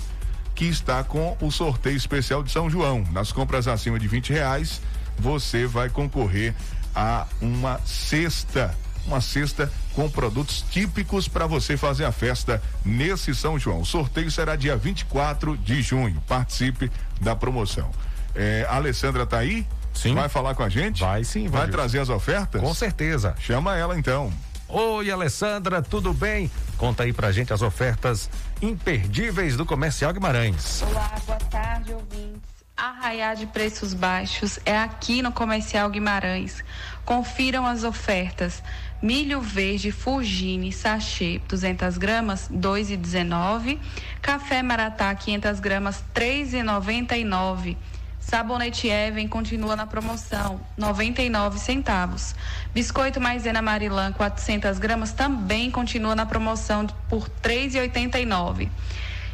que 0.54 0.66
está 0.66 1.04
com 1.04 1.36
o 1.42 1.50
sorteio 1.50 1.96
especial 1.96 2.44
de 2.44 2.52
São 2.52 2.70
João. 2.70 3.04
Nas 3.12 3.32
compras 3.32 3.68
acima 3.68 3.98
de 3.98 4.08
20 4.08 4.32
reais, 4.34 4.82
você 5.18 5.66
vai 5.66 5.90
concorrer 5.90 6.54
a 6.94 7.26
uma 7.42 7.80
cesta 7.86 8.76
uma 9.06 9.22
cesta 9.22 9.72
com 9.94 10.10
produtos 10.10 10.66
típicos 10.72 11.28
para 11.28 11.46
você 11.46 11.78
fazer 11.78 12.06
a 12.06 12.12
festa 12.12 12.60
nesse 12.84 13.36
São 13.36 13.60
João. 13.60 13.82
O 13.82 13.86
sorteio 13.86 14.32
será 14.32 14.56
dia 14.56 14.76
24 14.76 15.56
de 15.58 15.80
junho. 15.84 16.20
Participe 16.28 16.92
da 17.22 17.36
promoção. 17.36 17.92
É, 18.34 18.66
a 18.68 18.78
Alessandra 18.78 19.24
tá 19.24 19.38
aí? 19.38 19.64
Sim. 19.94 20.16
Vai 20.16 20.28
falar 20.28 20.56
com 20.56 20.64
a 20.64 20.70
gente? 20.70 21.02
Vai 21.02 21.24
sim, 21.24 21.44
Vai 21.48 21.62
Valdir. 21.62 21.72
trazer 21.76 22.00
as 22.00 22.10
ofertas? 22.10 22.60
Com 22.60 22.74
certeza. 22.74 23.36
Chama 23.40 23.78
ela 23.78 23.96
então. 23.96 24.34
Oi, 24.68 25.12
Alessandra, 25.12 25.82
tudo 25.82 26.12
bem? 26.12 26.50
Conta 26.78 27.04
aí 27.04 27.14
pra 27.14 27.32
gente 27.32 27.54
as 27.54 27.62
ofertas 27.62 28.30
imperdíveis 28.62 29.56
do 29.56 29.66
Comercial 29.66 30.12
Guimarães. 30.12 30.82
Olá, 30.82 31.14
boa 31.26 31.38
tarde, 31.38 31.94
ouvintes. 31.94 32.42
Arraiar 32.76 33.36
de 33.36 33.46
preços 33.46 33.94
baixos 33.94 34.60
é 34.66 34.76
aqui 34.78 35.22
no 35.22 35.32
Comercial 35.32 35.90
Guimarães. 35.90 36.64
Confiram 37.06 37.66
as 37.66 37.84
ofertas. 37.84 38.62
Milho 39.02 39.40
verde 39.40 39.92
Fugine 39.92 40.74
sachê 40.74 41.40
200 41.48 41.98
gramas 41.98 42.50
2,19. 42.52 43.80
Café 44.22 44.64
Maratá 44.64 45.14
500 45.14 45.60
gramas 45.60 46.04
3,99. 46.14 47.78
Sabonete 48.26 48.90
Even 48.90 49.28
continua 49.28 49.76
na 49.76 49.86
promoção, 49.86 50.60
99 50.76 51.60
centavos. 51.60 52.34
Biscoito 52.74 53.22
Maisena 53.22 53.62
Marilã 53.62 54.12
400 54.12 54.80
gramas 54.80 55.12
também 55.12 55.70
continua 55.70 56.16
na 56.16 56.26
promoção 56.26 56.88
por 57.08 57.30
3,89. 57.30 58.68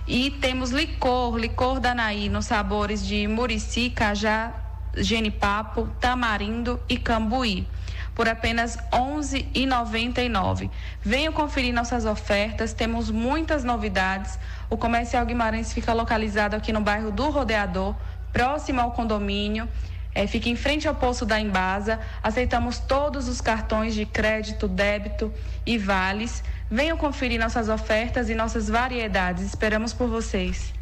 E 0.06 0.32
temos 0.32 0.72
licor, 0.72 1.38
licor 1.38 1.80
Danaí, 1.80 2.28
nos 2.28 2.48
sabores 2.48 3.06
de 3.08 3.30
murici, 3.30 3.90
cajá, 3.90 4.52
genipapo, 4.94 5.88
tamarindo 6.02 6.78
e 6.90 6.98
cambuí, 6.98 7.66
por 8.14 8.28
apenas 8.28 8.76
R$ 8.76 8.84
11,99. 8.92 10.70
Venham 11.02 11.32
conferir 11.32 11.74
nossas 11.74 12.06
ofertas, 12.06 12.74
temos 12.74 13.10
muitas 13.10 13.64
novidades. 13.64 14.38
O 14.70 14.76
Comercial 14.76 15.26
Guimarães 15.26 15.72
fica 15.72 15.94
localizado 15.94 16.58
aqui 16.58 16.74
no 16.74 16.82
bairro 16.82 17.10
do 17.10 17.30
Rodeador, 17.30 17.96
próximo 18.32 18.82
ao 18.82 18.92
condomínio. 18.92 19.68
É, 20.14 20.28
fica 20.28 20.50
em 20.50 20.56
frente 20.56 20.88
ao 20.88 20.96
poço 20.96 21.26
da 21.26 21.40
Embasa. 21.40 22.00
Aceitamos 22.22 22.80
todos 22.80 23.28
os 23.28 23.40
cartões 23.40 23.94
de 23.94 24.06
crédito, 24.06 24.68
débito 24.68 25.34
e 25.66 25.78
vales. 25.78 26.44
Venham 26.70 26.98
conferir 26.98 27.40
nossas 27.40 27.70
ofertas 27.70 28.30
e 28.30 28.36
nossas 28.36 28.68
variedades. 28.68 29.44
Esperamos 29.44 29.94
por 29.94 30.08
vocês. 30.08 30.74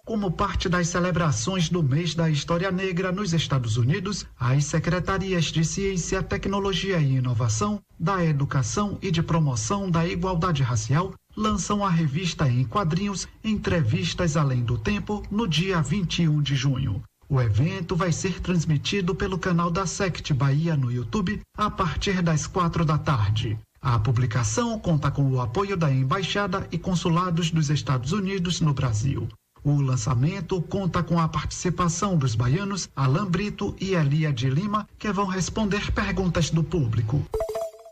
Como 0.06 0.30
parte 0.30 0.68
das 0.68 0.88
celebrações 0.88 1.68
do 1.68 1.82
mês 1.82 2.14
da 2.14 2.30
História 2.30 2.70
Negra 2.70 3.12
nos 3.12 3.34
Estados 3.34 3.76
Unidos, 3.76 4.24
as 4.38 4.64
secretarias 4.64 5.46
de 5.46 5.64
Ciência, 5.64 6.22
Tecnologia 6.22 6.98
e 6.98 7.16
Inovação, 7.16 7.80
da 7.98 8.24
Educação 8.24 8.98
e 9.02 9.10
de 9.10 9.22
Promoção 9.22 9.90
da 9.90 10.06
Igualdade 10.06 10.62
Racial 10.62 11.12
lançam 11.36 11.84
a 11.84 11.90
revista 11.90 12.48
em 12.48 12.64
quadrinhos 12.64 13.28
Entrevistas 13.44 14.36
Além 14.36 14.64
do 14.64 14.78
Tempo 14.78 15.22
no 15.30 15.46
dia 15.46 15.82
21 15.82 16.40
de 16.40 16.54
junho. 16.54 17.02
O 17.28 17.40
evento 17.40 17.96
vai 17.96 18.12
ser 18.12 18.40
transmitido 18.40 19.12
pelo 19.12 19.36
canal 19.36 19.68
da 19.68 19.84
Sect 19.84 20.32
Bahia 20.32 20.76
no 20.76 20.92
YouTube 20.92 21.40
a 21.58 21.68
partir 21.68 22.22
das 22.22 22.46
quatro 22.46 22.84
da 22.84 22.98
tarde. 22.98 23.58
A 23.82 23.98
publicação 23.98 24.78
conta 24.78 25.10
com 25.10 25.28
o 25.28 25.40
apoio 25.40 25.76
da 25.76 25.90
Embaixada 25.90 26.68
e 26.70 26.78
Consulados 26.78 27.50
dos 27.50 27.68
Estados 27.68 28.12
Unidos 28.12 28.60
no 28.60 28.72
Brasil. 28.72 29.26
O 29.64 29.80
lançamento 29.80 30.62
conta 30.62 31.02
com 31.02 31.18
a 31.18 31.28
participação 31.28 32.16
dos 32.16 32.36
baianos 32.36 32.88
Alan 32.94 33.26
Brito 33.26 33.74
e 33.80 33.94
Elia 33.94 34.32
de 34.32 34.48
Lima, 34.48 34.88
que 34.96 35.10
vão 35.10 35.26
responder 35.26 35.90
perguntas 35.90 36.50
do 36.50 36.62
público. 36.62 37.26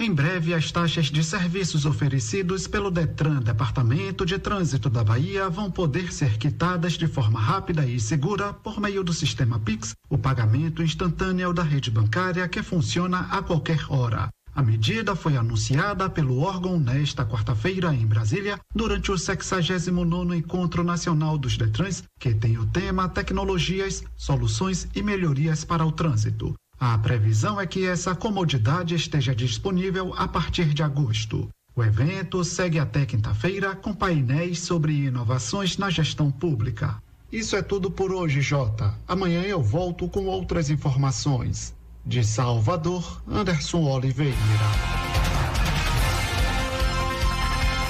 Em 0.00 0.14
breve, 0.14 0.54
as 0.54 0.70
taxas 0.70 1.06
de 1.06 1.24
serviços 1.24 1.84
oferecidos 1.84 2.68
pelo 2.68 2.88
Detran, 2.88 3.40
Departamento 3.40 4.24
de 4.24 4.38
Trânsito 4.38 4.88
da 4.88 5.02
Bahia, 5.02 5.50
vão 5.50 5.72
poder 5.72 6.12
ser 6.12 6.38
quitadas 6.38 6.92
de 6.92 7.08
forma 7.08 7.40
rápida 7.40 7.84
e 7.84 7.98
segura 7.98 8.52
por 8.52 8.80
meio 8.80 9.02
do 9.02 9.12
sistema 9.12 9.58
Pix, 9.58 9.96
o 10.08 10.16
pagamento 10.16 10.84
instantâneo 10.84 11.52
da 11.52 11.64
rede 11.64 11.90
bancária 11.90 12.46
que 12.46 12.62
funciona 12.62 13.22
a 13.22 13.42
qualquer 13.42 13.86
hora. 13.88 14.28
A 14.54 14.62
medida 14.62 15.16
foi 15.16 15.36
anunciada 15.36 16.08
pelo 16.08 16.38
órgão 16.38 16.78
nesta 16.78 17.26
quarta-feira 17.26 17.92
em 17.92 18.06
Brasília, 18.06 18.56
durante 18.72 19.10
o 19.10 19.16
69º 19.16 20.32
Encontro 20.36 20.84
Nacional 20.84 21.36
dos 21.36 21.56
Detrans, 21.56 22.04
que 22.20 22.32
tem 22.32 22.56
o 22.56 22.66
tema 22.66 23.08
Tecnologias, 23.08 24.04
Soluções 24.16 24.86
e 24.94 25.02
Melhorias 25.02 25.64
para 25.64 25.84
o 25.84 25.90
Trânsito. 25.90 26.54
A 26.80 26.96
previsão 26.96 27.60
é 27.60 27.66
que 27.66 27.86
essa 27.86 28.14
comodidade 28.14 28.94
esteja 28.94 29.34
disponível 29.34 30.14
a 30.16 30.28
partir 30.28 30.66
de 30.72 30.82
agosto. 30.82 31.48
O 31.74 31.82
evento 31.82 32.44
segue 32.44 32.78
até 32.78 33.04
quinta-feira 33.04 33.74
com 33.74 33.92
painéis 33.92 34.60
sobre 34.60 34.92
inovações 35.06 35.76
na 35.76 35.90
gestão 35.90 36.30
pública. 36.30 36.96
Isso 37.32 37.56
é 37.56 37.62
tudo 37.62 37.90
por 37.90 38.12
hoje, 38.12 38.40
Jota. 38.40 38.94
Amanhã 39.06 39.42
eu 39.42 39.62
volto 39.62 40.08
com 40.08 40.26
outras 40.26 40.70
informações. 40.70 41.74
De 42.06 42.24
Salvador, 42.24 43.20
Anderson 43.28 43.82
Oliveira. 43.82 44.34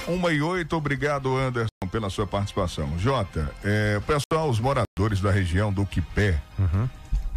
Uma 0.08 0.32
e 0.32 0.40
oito, 0.40 0.74
obrigado, 0.74 1.36
Anderson, 1.36 1.68
pela 1.92 2.08
sua 2.08 2.26
participação. 2.26 2.98
Jota, 2.98 3.54
é, 3.62 4.00
pessoal, 4.00 4.48
os 4.48 4.58
moradores 4.58 5.20
da 5.20 5.30
região 5.30 5.70
do 5.72 5.84
Quipé, 5.84 6.40
Uhum. 6.58 6.88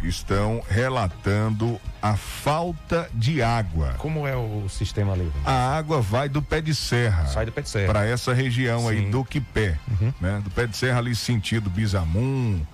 Estão 0.02 0.62
relatando 0.68 1.80
a 2.00 2.16
falta 2.16 3.08
de 3.14 3.42
água. 3.42 3.94
Como 3.98 4.26
é 4.26 4.36
o 4.36 4.68
sistema 4.68 5.12
ali? 5.12 5.30
A 5.44 5.76
água 5.76 6.00
vai 6.00 6.28
do 6.28 6.42
pé 6.42 6.60
de 6.60 6.74
serra. 6.74 7.26
Sai 7.26 7.46
do 7.46 7.52
pé 7.52 7.62
de 7.62 7.68
serra. 7.68 7.92
Para 7.92 8.06
essa 8.06 8.32
região 8.34 8.88
aí 8.88 8.98
Sim. 8.98 9.04
Uhum. 9.04 9.10
do 9.10 9.24
Quipé, 9.24 9.78
né? 10.20 10.40
Do 10.42 10.50
pé 10.50 10.66
de 10.66 10.76
serra 10.76 10.98
ali 10.98 11.14
sentido 11.14 11.70
Bizamum, 11.70 12.64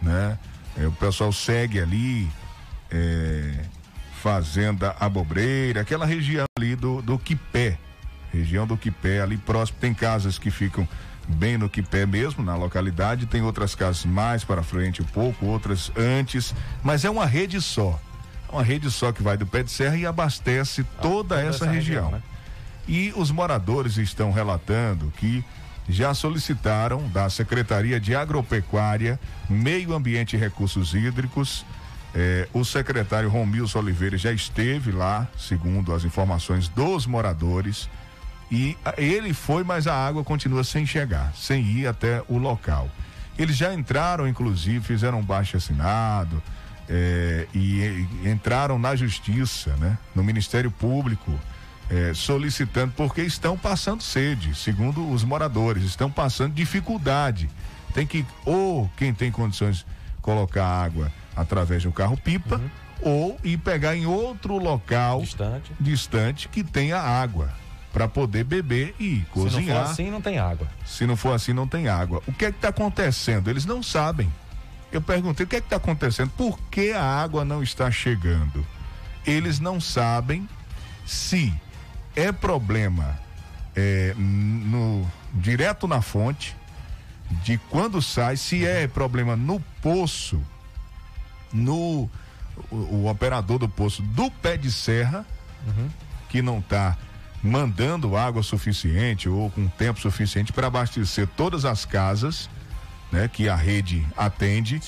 né? 0.00 0.38
É, 0.78 0.86
o 0.86 0.92
pessoal 0.92 1.32
segue 1.32 1.80
ali, 1.80 2.30
é, 2.90 3.64
Fazenda 4.22 4.94
Abobreira, 5.00 5.80
aquela 5.80 6.04
região 6.04 6.44
ali 6.58 6.76
do, 6.76 7.00
do 7.00 7.18
Quipé, 7.18 7.78
região 8.32 8.66
do 8.66 8.76
Quipé, 8.76 9.20
ali 9.20 9.36
próximo 9.36 9.78
tem 9.80 9.94
casas 9.94 10.38
que 10.38 10.50
ficam 10.50 10.86
bem 11.28 11.58
no 11.58 11.68
Quipé 11.68 12.06
mesmo, 12.06 12.44
na 12.44 12.56
localidade, 12.56 13.26
tem 13.26 13.42
outras 13.42 13.74
casas 13.74 14.04
mais 14.04 14.44
para 14.44 14.62
frente 14.62 15.02
um 15.02 15.06
pouco, 15.06 15.46
outras 15.46 15.90
antes, 15.96 16.54
mas 16.82 17.04
é 17.04 17.10
uma 17.10 17.26
rede 17.26 17.60
só. 17.60 18.00
É 18.48 18.52
uma 18.52 18.62
rede 18.62 18.90
só 18.90 19.12
que 19.12 19.22
vai 19.22 19.36
do 19.36 19.46
pé 19.46 19.62
de 19.62 19.70
serra 19.70 19.96
e 19.96 20.06
abastece 20.06 20.84
toda, 21.02 21.40
essa, 21.40 21.64
essa 21.64 21.66
região. 21.66 22.04
região, 22.04 22.10
né? 22.12 22.22
E 22.88 23.12
os 23.16 23.30
moradores 23.32 23.96
estão 23.96 24.30
relatando 24.30 25.12
que 25.16 25.44
já 25.88 26.14
solicitaram 26.14 27.08
da 27.08 27.28
Secretaria 27.30 27.98
de 28.00 28.14
Agropecuária, 28.14 29.18
Meio 29.48 29.94
Ambiente 29.94 30.36
e 30.36 30.38
Recursos 30.38 30.94
Hídricos. 30.94 31.64
eh, 32.14 32.48
o 32.52 32.64
secretário 32.64 33.28
Romilson 33.28 33.80
Oliveira 33.80 34.16
já 34.16 34.32
esteve 34.32 34.90
lá, 34.90 35.28
segundo 35.36 35.92
as 35.92 36.04
informações 36.04 36.68
dos 36.68 37.06
moradores. 37.06 37.88
E 38.50 38.76
ele 38.96 39.32
foi, 39.32 39.64
mas 39.64 39.86
a 39.86 39.94
água 39.94 40.22
continua 40.22 40.62
sem 40.62 40.86
chegar, 40.86 41.32
sem 41.34 41.64
ir 41.64 41.86
até 41.86 42.22
o 42.28 42.38
local. 42.38 42.88
Eles 43.38 43.56
já 43.56 43.74
entraram, 43.74 44.26
inclusive, 44.26 44.80
fizeram 44.84 45.18
um 45.18 45.24
baixo 45.24 45.56
assinado 45.56 46.42
eh, 46.88 47.46
e, 47.52 48.06
e 48.22 48.28
entraram 48.28 48.78
na 48.78 48.94
justiça, 48.94 49.74
né? 49.76 49.98
No 50.14 50.22
Ministério 50.22 50.70
Público, 50.70 51.32
eh, 51.90 52.12
solicitando, 52.14 52.94
porque 52.96 53.22
estão 53.22 53.58
passando 53.58 54.02
sede, 54.02 54.54
segundo 54.54 55.10
os 55.10 55.24
moradores, 55.24 55.82
estão 55.82 56.10
passando 56.10 56.54
dificuldade. 56.54 57.50
Tem 57.92 58.06
que, 58.06 58.24
ou 58.44 58.90
quem 58.96 59.12
tem 59.12 59.30
condições, 59.30 59.84
colocar 60.22 60.64
água 60.66 61.12
através 61.34 61.82
de 61.82 61.88
um 61.88 61.92
carro-pipa, 61.92 62.60
ou 63.02 63.38
ir 63.44 63.58
pegar 63.58 63.94
em 63.94 64.06
outro 64.06 64.56
local 64.56 65.20
Distante. 65.20 65.72
distante 65.78 66.48
que 66.48 66.64
tenha 66.64 66.98
água 66.98 67.50
para 67.96 68.06
poder 68.06 68.44
beber 68.44 68.94
e 69.00 69.04
Se 69.04 69.16
não 69.20 69.24
cozinhar. 69.30 69.84
for 69.86 69.90
assim, 69.90 70.10
não 70.10 70.20
tem 70.20 70.38
água. 70.38 70.68
Se 70.84 71.06
não 71.06 71.16
for 71.16 71.32
assim, 71.32 71.54
não 71.54 71.66
tem 71.66 71.88
água. 71.88 72.22
O 72.26 72.32
que 72.32 72.44
é 72.44 72.50
que 72.52 72.58
está 72.58 72.68
acontecendo? 72.68 73.48
Eles 73.48 73.64
não 73.64 73.82
sabem. 73.82 74.30
Eu 74.92 75.00
perguntei 75.00 75.46
o 75.46 75.48
que 75.48 75.56
é 75.56 75.60
que 75.62 75.66
está 75.66 75.76
acontecendo? 75.76 76.30
Por 76.36 76.60
que 76.70 76.92
a 76.92 77.02
água 77.02 77.42
não 77.42 77.62
está 77.62 77.90
chegando? 77.90 78.66
Eles 79.26 79.58
não 79.60 79.80
sabem 79.80 80.46
se 81.06 81.50
é 82.14 82.30
problema 82.32 83.18
é, 83.74 84.12
no 84.18 85.10
direto 85.32 85.88
na 85.88 86.02
fonte 86.02 86.54
de 87.42 87.56
quando 87.70 88.02
sai, 88.02 88.36
se 88.36 88.62
é 88.66 88.86
problema 88.86 89.36
no 89.36 89.58
poço, 89.80 90.38
no 91.50 92.10
o, 92.70 92.76
o 92.76 93.08
operador 93.08 93.58
do 93.58 93.70
poço 93.70 94.02
do 94.02 94.30
pé 94.30 94.58
de 94.58 94.70
serra, 94.70 95.24
que 96.28 96.42
não 96.42 96.58
está 96.58 96.94
mandando 97.42 98.16
água 98.16 98.42
suficiente 98.42 99.28
ou 99.28 99.50
com 99.50 99.68
tempo 99.68 100.00
suficiente 100.00 100.52
para 100.52 100.66
abastecer 100.66 101.26
todas 101.36 101.64
as 101.64 101.84
casas, 101.84 102.48
né, 103.12 103.28
que 103.28 103.48
a 103.48 103.54
rede 103.54 104.04
atende, 104.16 104.80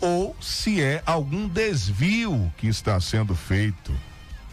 ou 0.00 0.36
se 0.40 0.82
é 0.82 1.02
algum 1.06 1.48
desvio 1.48 2.52
que 2.56 2.66
está 2.66 3.00
sendo 3.00 3.34
feito, 3.34 3.92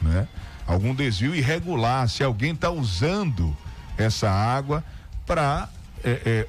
né? 0.02 0.28
Algum 0.66 0.96
desvio 0.96 1.36
irregular, 1.36 2.08
se 2.08 2.24
alguém 2.24 2.54
está 2.54 2.70
usando 2.70 3.56
essa 3.98 4.30
água 4.30 4.84
para 5.26 5.68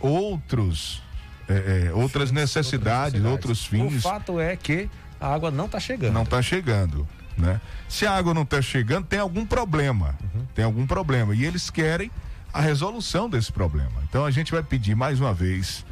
outros 0.01 1.03
é, 1.49 1.89
é, 1.89 1.93
outras 1.93 2.31
necessidades, 2.31 3.23
outros 3.25 3.65
fins. 3.65 3.97
O 3.97 4.01
fato 4.01 4.41
é 4.41 4.57
que 4.57 4.89
a 5.21 5.35
água 5.35 5.51
não 5.51 5.67
está 5.67 5.79
chegando. 5.79 6.13
Não 6.13 6.23
está 6.23 6.41
chegando, 6.41 7.07
né? 7.37 7.61
Se 7.89 8.07
a 8.07 8.13
água 8.13 8.35
não 8.35 8.43
está 8.43 8.61
chegando, 8.61 9.07
tem 9.07 9.19
algum 9.19 9.45
problema. 9.45 10.15
Tem 10.55 10.65
algum 10.65 10.87
problema. 10.87 11.35
E 11.35 11.45
eles 11.45 11.71
querem 11.71 12.11
a 12.53 12.61
resolução 12.61 13.29
desse 13.29 13.51
problema. 13.53 14.03
Então 14.09 14.25
a 14.25 14.31
gente 14.31 14.53
vai 14.53 14.63
pedir 14.63 14.95
mais 14.95 15.21
uma 15.21 15.33
vez 15.33 15.85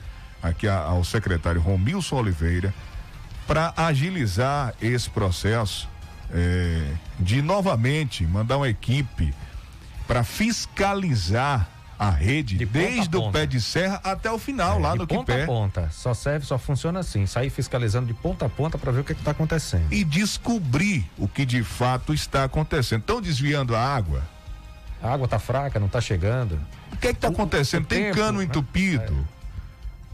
aqui 0.42 0.68
ao 0.68 1.02
secretário 1.04 1.60
Romilson 1.60 2.16
Oliveira 2.16 2.74
para 3.46 3.72
agilizar 3.76 4.74
esse 4.80 5.08
processo 5.10 5.88
é, 6.32 6.92
de 7.18 7.42
novamente 7.42 8.24
mandar 8.24 8.58
uma 8.58 8.68
equipe 8.68 9.34
para 10.06 10.22
fiscalizar 10.22 11.68
a 12.00 12.08
rede 12.08 12.56
de 12.56 12.64
desde 12.64 13.14
o 13.14 13.30
pé 13.30 13.44
de 13.44 13.60
serra 13.60 14.00
até 14.02 14.32
o 14.32 14.38
final, 14.38 14.78
é, 14.78 14.80
lá 14.80 14.96
no 14.96 15.06
ponta 15.06 15.32
Quipé. 15.32 15.42
a 15.42 15.46
ponta. 15.46 15.90
Só 15.92 16.14
serve, 16.14 16.46
só 16.46 16.56
funciona 16.56 17.00
assim. 17.00 17.26
Sair 17.26 17.50
fiscalizando 17.50 18.06
de 18.06 18.14
ponta 18.14 18.46
a 18.46 18.48
ponta 18.48 18.78
para 18.78 18.90
ver 18.90 19.00
o 19.00 19.04
que 19.04 19.12
está 19.12 19.32
acontecendo. 19.32 19.92
E 19.92 20.02
descobrir 20.02 21.04
o 21.18 21.28
que 21.28 21.44
de 21.44 21.62
fato 21.62 22.14
está 22.14 22.44
acontecendo. 22.44 23.00
Estão 23.00 23.20
desviando 23.20 23.76
a 23.76 23.80
água. 23.80 24.22
A 25.02 25.12
água 25.12 25.26
está 25.26 25.38
fraca, 25.38 25.78
não 25.78 25.88
está 25.88 26.00
chegando. 26.00 26.58
O 26.90 26.96
que 26.96 27.08
está 27.08 27.28
acontecendo? 27.28 27.84
O 27.84 27.86
Tem 27.86 28.04
tempo, 28.04 28.16
cano 28.16 28.38
né? 28.38 28.44
entupido. 28.44 29.28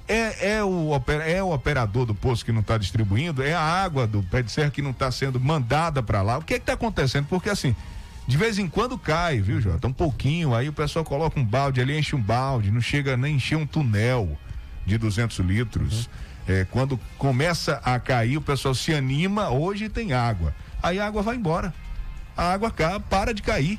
É. 0.08 0.56
É, 0.56 0.64
o, 0.64 0.90
é 1.24 1.42
o 1.42 1.52
operador 1.52 2.04
do 2.04 2.16
poço 2.16 2.44
que 2.44 2.50
não 2.50 2.62
está 2.62 2.78
distribuindo, 2.78 3.44
é 3.44 3.54
a 3.54 3.60
água 3.60 4.08
do 4.08 4.24
pé 4.24 4.42
de 4.42 4.50
serra 4.50 4.70
que 4.70 4.82
não 4.82 4.90
está 4.90 5.10
sendo 5.12 5.38
mandada 5.38 6.02
para 6.02 6.20
lá. 6.20 6.38
O 6.38 6.42
que 6.42 6.54
está 6.54 6.72
acontecendo? 6.72 7.26
Porque 7.28 7.48
assim, 7.48 7.74
de 8.26 8.36
vez 8.36 8.58
em 8.58 8.68
quando 8.68 8.98
cai, 8.98 9.40
viu, 9.40 9.60
Jota? 9.60 9.86
Um 9.86 9.92
pouquinho, 9.92 10.54
aí 10.54 10.68
o 10.68 10.72
pessoal 10.72 11.04
coloca 11.04 11.38
um 11.38 11.44
balde 11.44 11.80
ali, 11.80 11.96
enche 11.96 12.16
um 12.16 12.20
balde, 12.20 12.72
não 12.72 12.80
chega 12.80 13.16
nem 13.16 13.36
encher 13.36 13.56
um 13.56 13.66
tunel 13.66 14.36
de 14.84 14.98
200 14.98 15.38
litros. 15.38 16.06
Uhum. 16.06 16.10
É, 16.48 16.66
quando 16.70 16.98
começa 17.18 17.80
a 17.84 17.98
cair, 18.00 18.36
o 18.36 18.40
pessoal 18.40 18.74
se 18.74 18.92
anima, 18.92 19.50
hoje 19.50 19.88
tem 19.88 20.12
água. 20.12 20.54
Aí 20.82 20.98
a 20.98 21.06
água 21.06 21.22
vai 21.22 21.36
embora. 21.36 21.72
A 22.36 22.52
água 22.52 22.72
para 23.08 23.32
de 23.32 23.42
cair. 23.42 23.78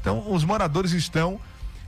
Então, 0.00 0.32
os 0.32 0.44
moradores 0.44 0.92
estão 0.92 1.40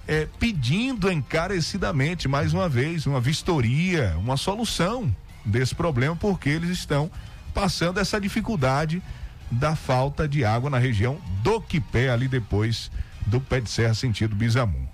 é, 0.06 0.26
pedindo 0.38 1.10
encarecidamente, 1.10 2.26
mais 2.26 2.52
uma 2.52 2.68
vez, 2.68 3.06
uma 3.06 3.20
vistoria, 3.20 4.14
uma 4.18 4.36
solução 4.36 5.14
desse 5.44 5.74
problema, 5.74 6.16
porque 6.16 6.48
eles 6.48 6.70
estão 6.70 7.10
passando 7.52 7.98
essa 7.98 8.20
dificuldade 8.20 9.02
da 9.50 9.74
falta 9.74 10.28
de 10.28 10.44
água 10.44 10.70
na 10.70 10.78
região 10.78 11.18
do 11.42 11.60
Quipé, 11.60 12.10
ali 12.10 12.28
depois 12.28 12.90
do 13.26 13.40
pé 13.40 13.60
de 13.60 13.70
serra 13.70 13.94
sentido 13.94 14.34
Bizamum. 14.34 14.86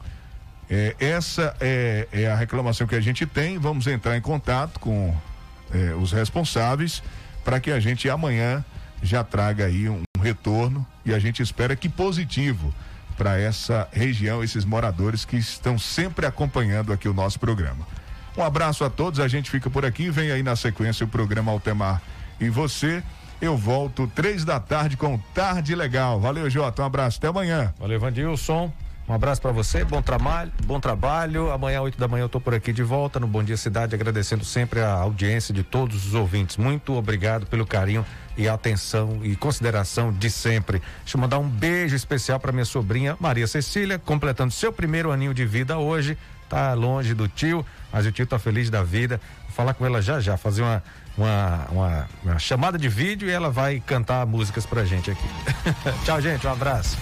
É, 0.69 0.97
essa 0.99 1.55
é, 1.61 2.09
é, 2.13 2.27
a 2.27 2.35
reclamação 2.35 2.87
que 2.87 2.95
a 2.95 3.01
gente 3.01 3.25
tem. 3.25 3.59
Vamos 3.59 3.87
entrar 3.87 4.17
em 4.17 4.21
contato 4.21 4.81
com 4.81 5.15
é, 5.73 5.95
os 5.95 6.13
responsáveis 6.13 7.03
para 7.45 7.61
que 7.61 7.71
a 7.71 7.79
gente 7.79 8.09
amanhã 8.11 8.65
já 9.03 9.23
traga 9.23 9.67
aí 9.67 9.89
um, 9.89 10.03
retorno 10.21 10.85
e 11.05 11.15
a 11.15 11.19
gente 11.19 11.41
espera 11.43 11.77
que 11.77 11.89
positivo 11.89 12.75
para 13.17 13.39
essa 13.39 13.89
região, 13.93 14.43
esses 14.43 14.65
moradores 14.65 15.25
que 15.25 15.37
estão 15.37 15.79
sempre 15.79 16.27
acompanhando 16.27 16.93
aqui 16.93 17.09
o 17.09 17.15
nosso 17.15 17.39
programa. 17.39 17.87
Um 18.37 18.43
abraço 18.43 18.85
a 18.85 18.91
todos, 18.91 19.21
a 19.21 19.29
gente 19.29 19.51
fica 19.51 19.71
por 19.71 19.85
aqui, 19.85 20.11
vem 20.11 20.31
aí 20.31 20.43
na 20.43 20.57
sequência 20.57 21.05
o 21.05 21.09
programa 21.09 21.53
Altemar 21.53 22.03
e 22.41 22.49
você. 22.49 23.03
Eu 23.41 23.57
volto 23.57 24.11
três 24.15 24.45
da 24.45 24.59
tarde 24.59 24.97
com 24.97 25.19
Tarde 25.35 25.75
Legal. 25.75 26.19
Valeu, 26.19 26.49
Jota. 26.49 26.83
Um 26.83 26.87
abraço. 26.87 27.19
Até 27.19 27.29
amanhã. 27.29 27.75
Valeu, 27.79 28.01
Vandilson. 28.01 28.73
Um 29.09 29.13
abraço 29.13 29.41
para 29.41 29.53
você, 29.53 29.85
bom 29.85 30.03
trabalho, 30.03 30.51
bom 30.65 30.81
trabalho. 30.81 31.53
Amanhã, 31.53 31.81
8 31.81 31.97
da 31.97 32.09
manhã, 32.09 32.25
eu 32.25 32.29
tô 32.29 32.41
por 32.41 32.53
aqui 32.53 32.73
de 32.73 32.83
volta 32.83 33.21
no 33.21 33.29
Bom 33.29 33.41
Dia 33.41 33.57
Cidade, 33.57 33.95
agradecendo 33.95 34.45
sempre 34.45 34.81
a 34.81 34.91
audiência 34.91 35.55
de 35.55 35.63
todos 35.63 36.07
os 36.07 36.15
ouvintes. 36.15 36.57
Muito 36.57 36.93
obrigado 36.93 37.47
pelo 37.47 37.65
carinho 37.65 38.05
e 38.37 38.49
atenção 38.49 39.21
e 39.23 39.37
consideração 39.37 40.13
de 40.13 40.29
sempre. 40.29 40.83
Deixa 41.03 41.17
eu 41.17 41.21
mandar 41.21 41.39
um 41.39 41.49
beijo 41.49 41.95
especial 41.95 42.41
para 42.41 42.51
minha 42.51 42.65
sobrinha 42.65 43.17
Maria 43.21 43.47
Cecília, 43.47 43.97
completando 43.97 44.53
seu 44.53 44.73
primeiro 44.73 45.13
aninho 45.13 45.33
de 45.33 45.47
vida 45.47 45.79
hoje. 45.79 46.19
Tá 46.49 46.75
longe 46.75 47.15
do 47.15 47.29
tio, 47.29 47.65
mas 47.93 48.07
o 48.07 48.11
tio 48.11 48.27
tá 48.27 48.41
feliz 48.41 48.71
da 48.71 48.83
vida. 48.83 49.21
Vou 49.45 49.53
falar 49.53 49.75
com 49.75 49.87
ela 49.87 50.03
já 50.03 50.19
já, 50.19 50.37
fazer 50.37 50.63
uma 50.63 50.83
uma, 51.17 51.67
uma, 51.71 52.09
uma 52.23 52.39
chamada 52.39 52.79
de 52.79 52.89
vídeo 52.89 53.29
e 53.29 53.33
ela 53.33 53.51
vai 53.51 53.81
cantar 53.81 54.27
músicas 54.27 54.67
pra 54.67 54.85
gente 54.85 55.11
aqui. 55.11 55.29
Tchau, 56.05 56.21
gente, 56.21 56.47
um 56.47 56.53
abraço. 56.53 56.97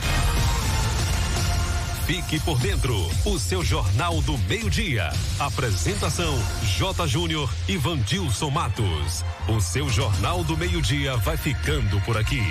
Fique 2.06 2.38
por 2.40 2.58
dentro, 2.58 2.94
o 3.24 3.38
seu 3.38 3.64
Jornal 3.64 4.20
do 4.22 4.36
Meio-Dia. 4.36 5.10
Apresentação: 5.38 6.38
J. 6.76 7.06
Júnior 7.06 7.50
e 7.66 7.78
Vandilson 7.78 8.50
Matos. 8.50 9.24
O 9.48 9.58
seu 9.58 9.88
Jornal 9.88 10.44
do 10.44 10.54
Meio-Dia 10.54 11.16
vai 11.16 11.38
ficando 11.38 11.98
por 12.02 12.18
aqui. 12.18 12.42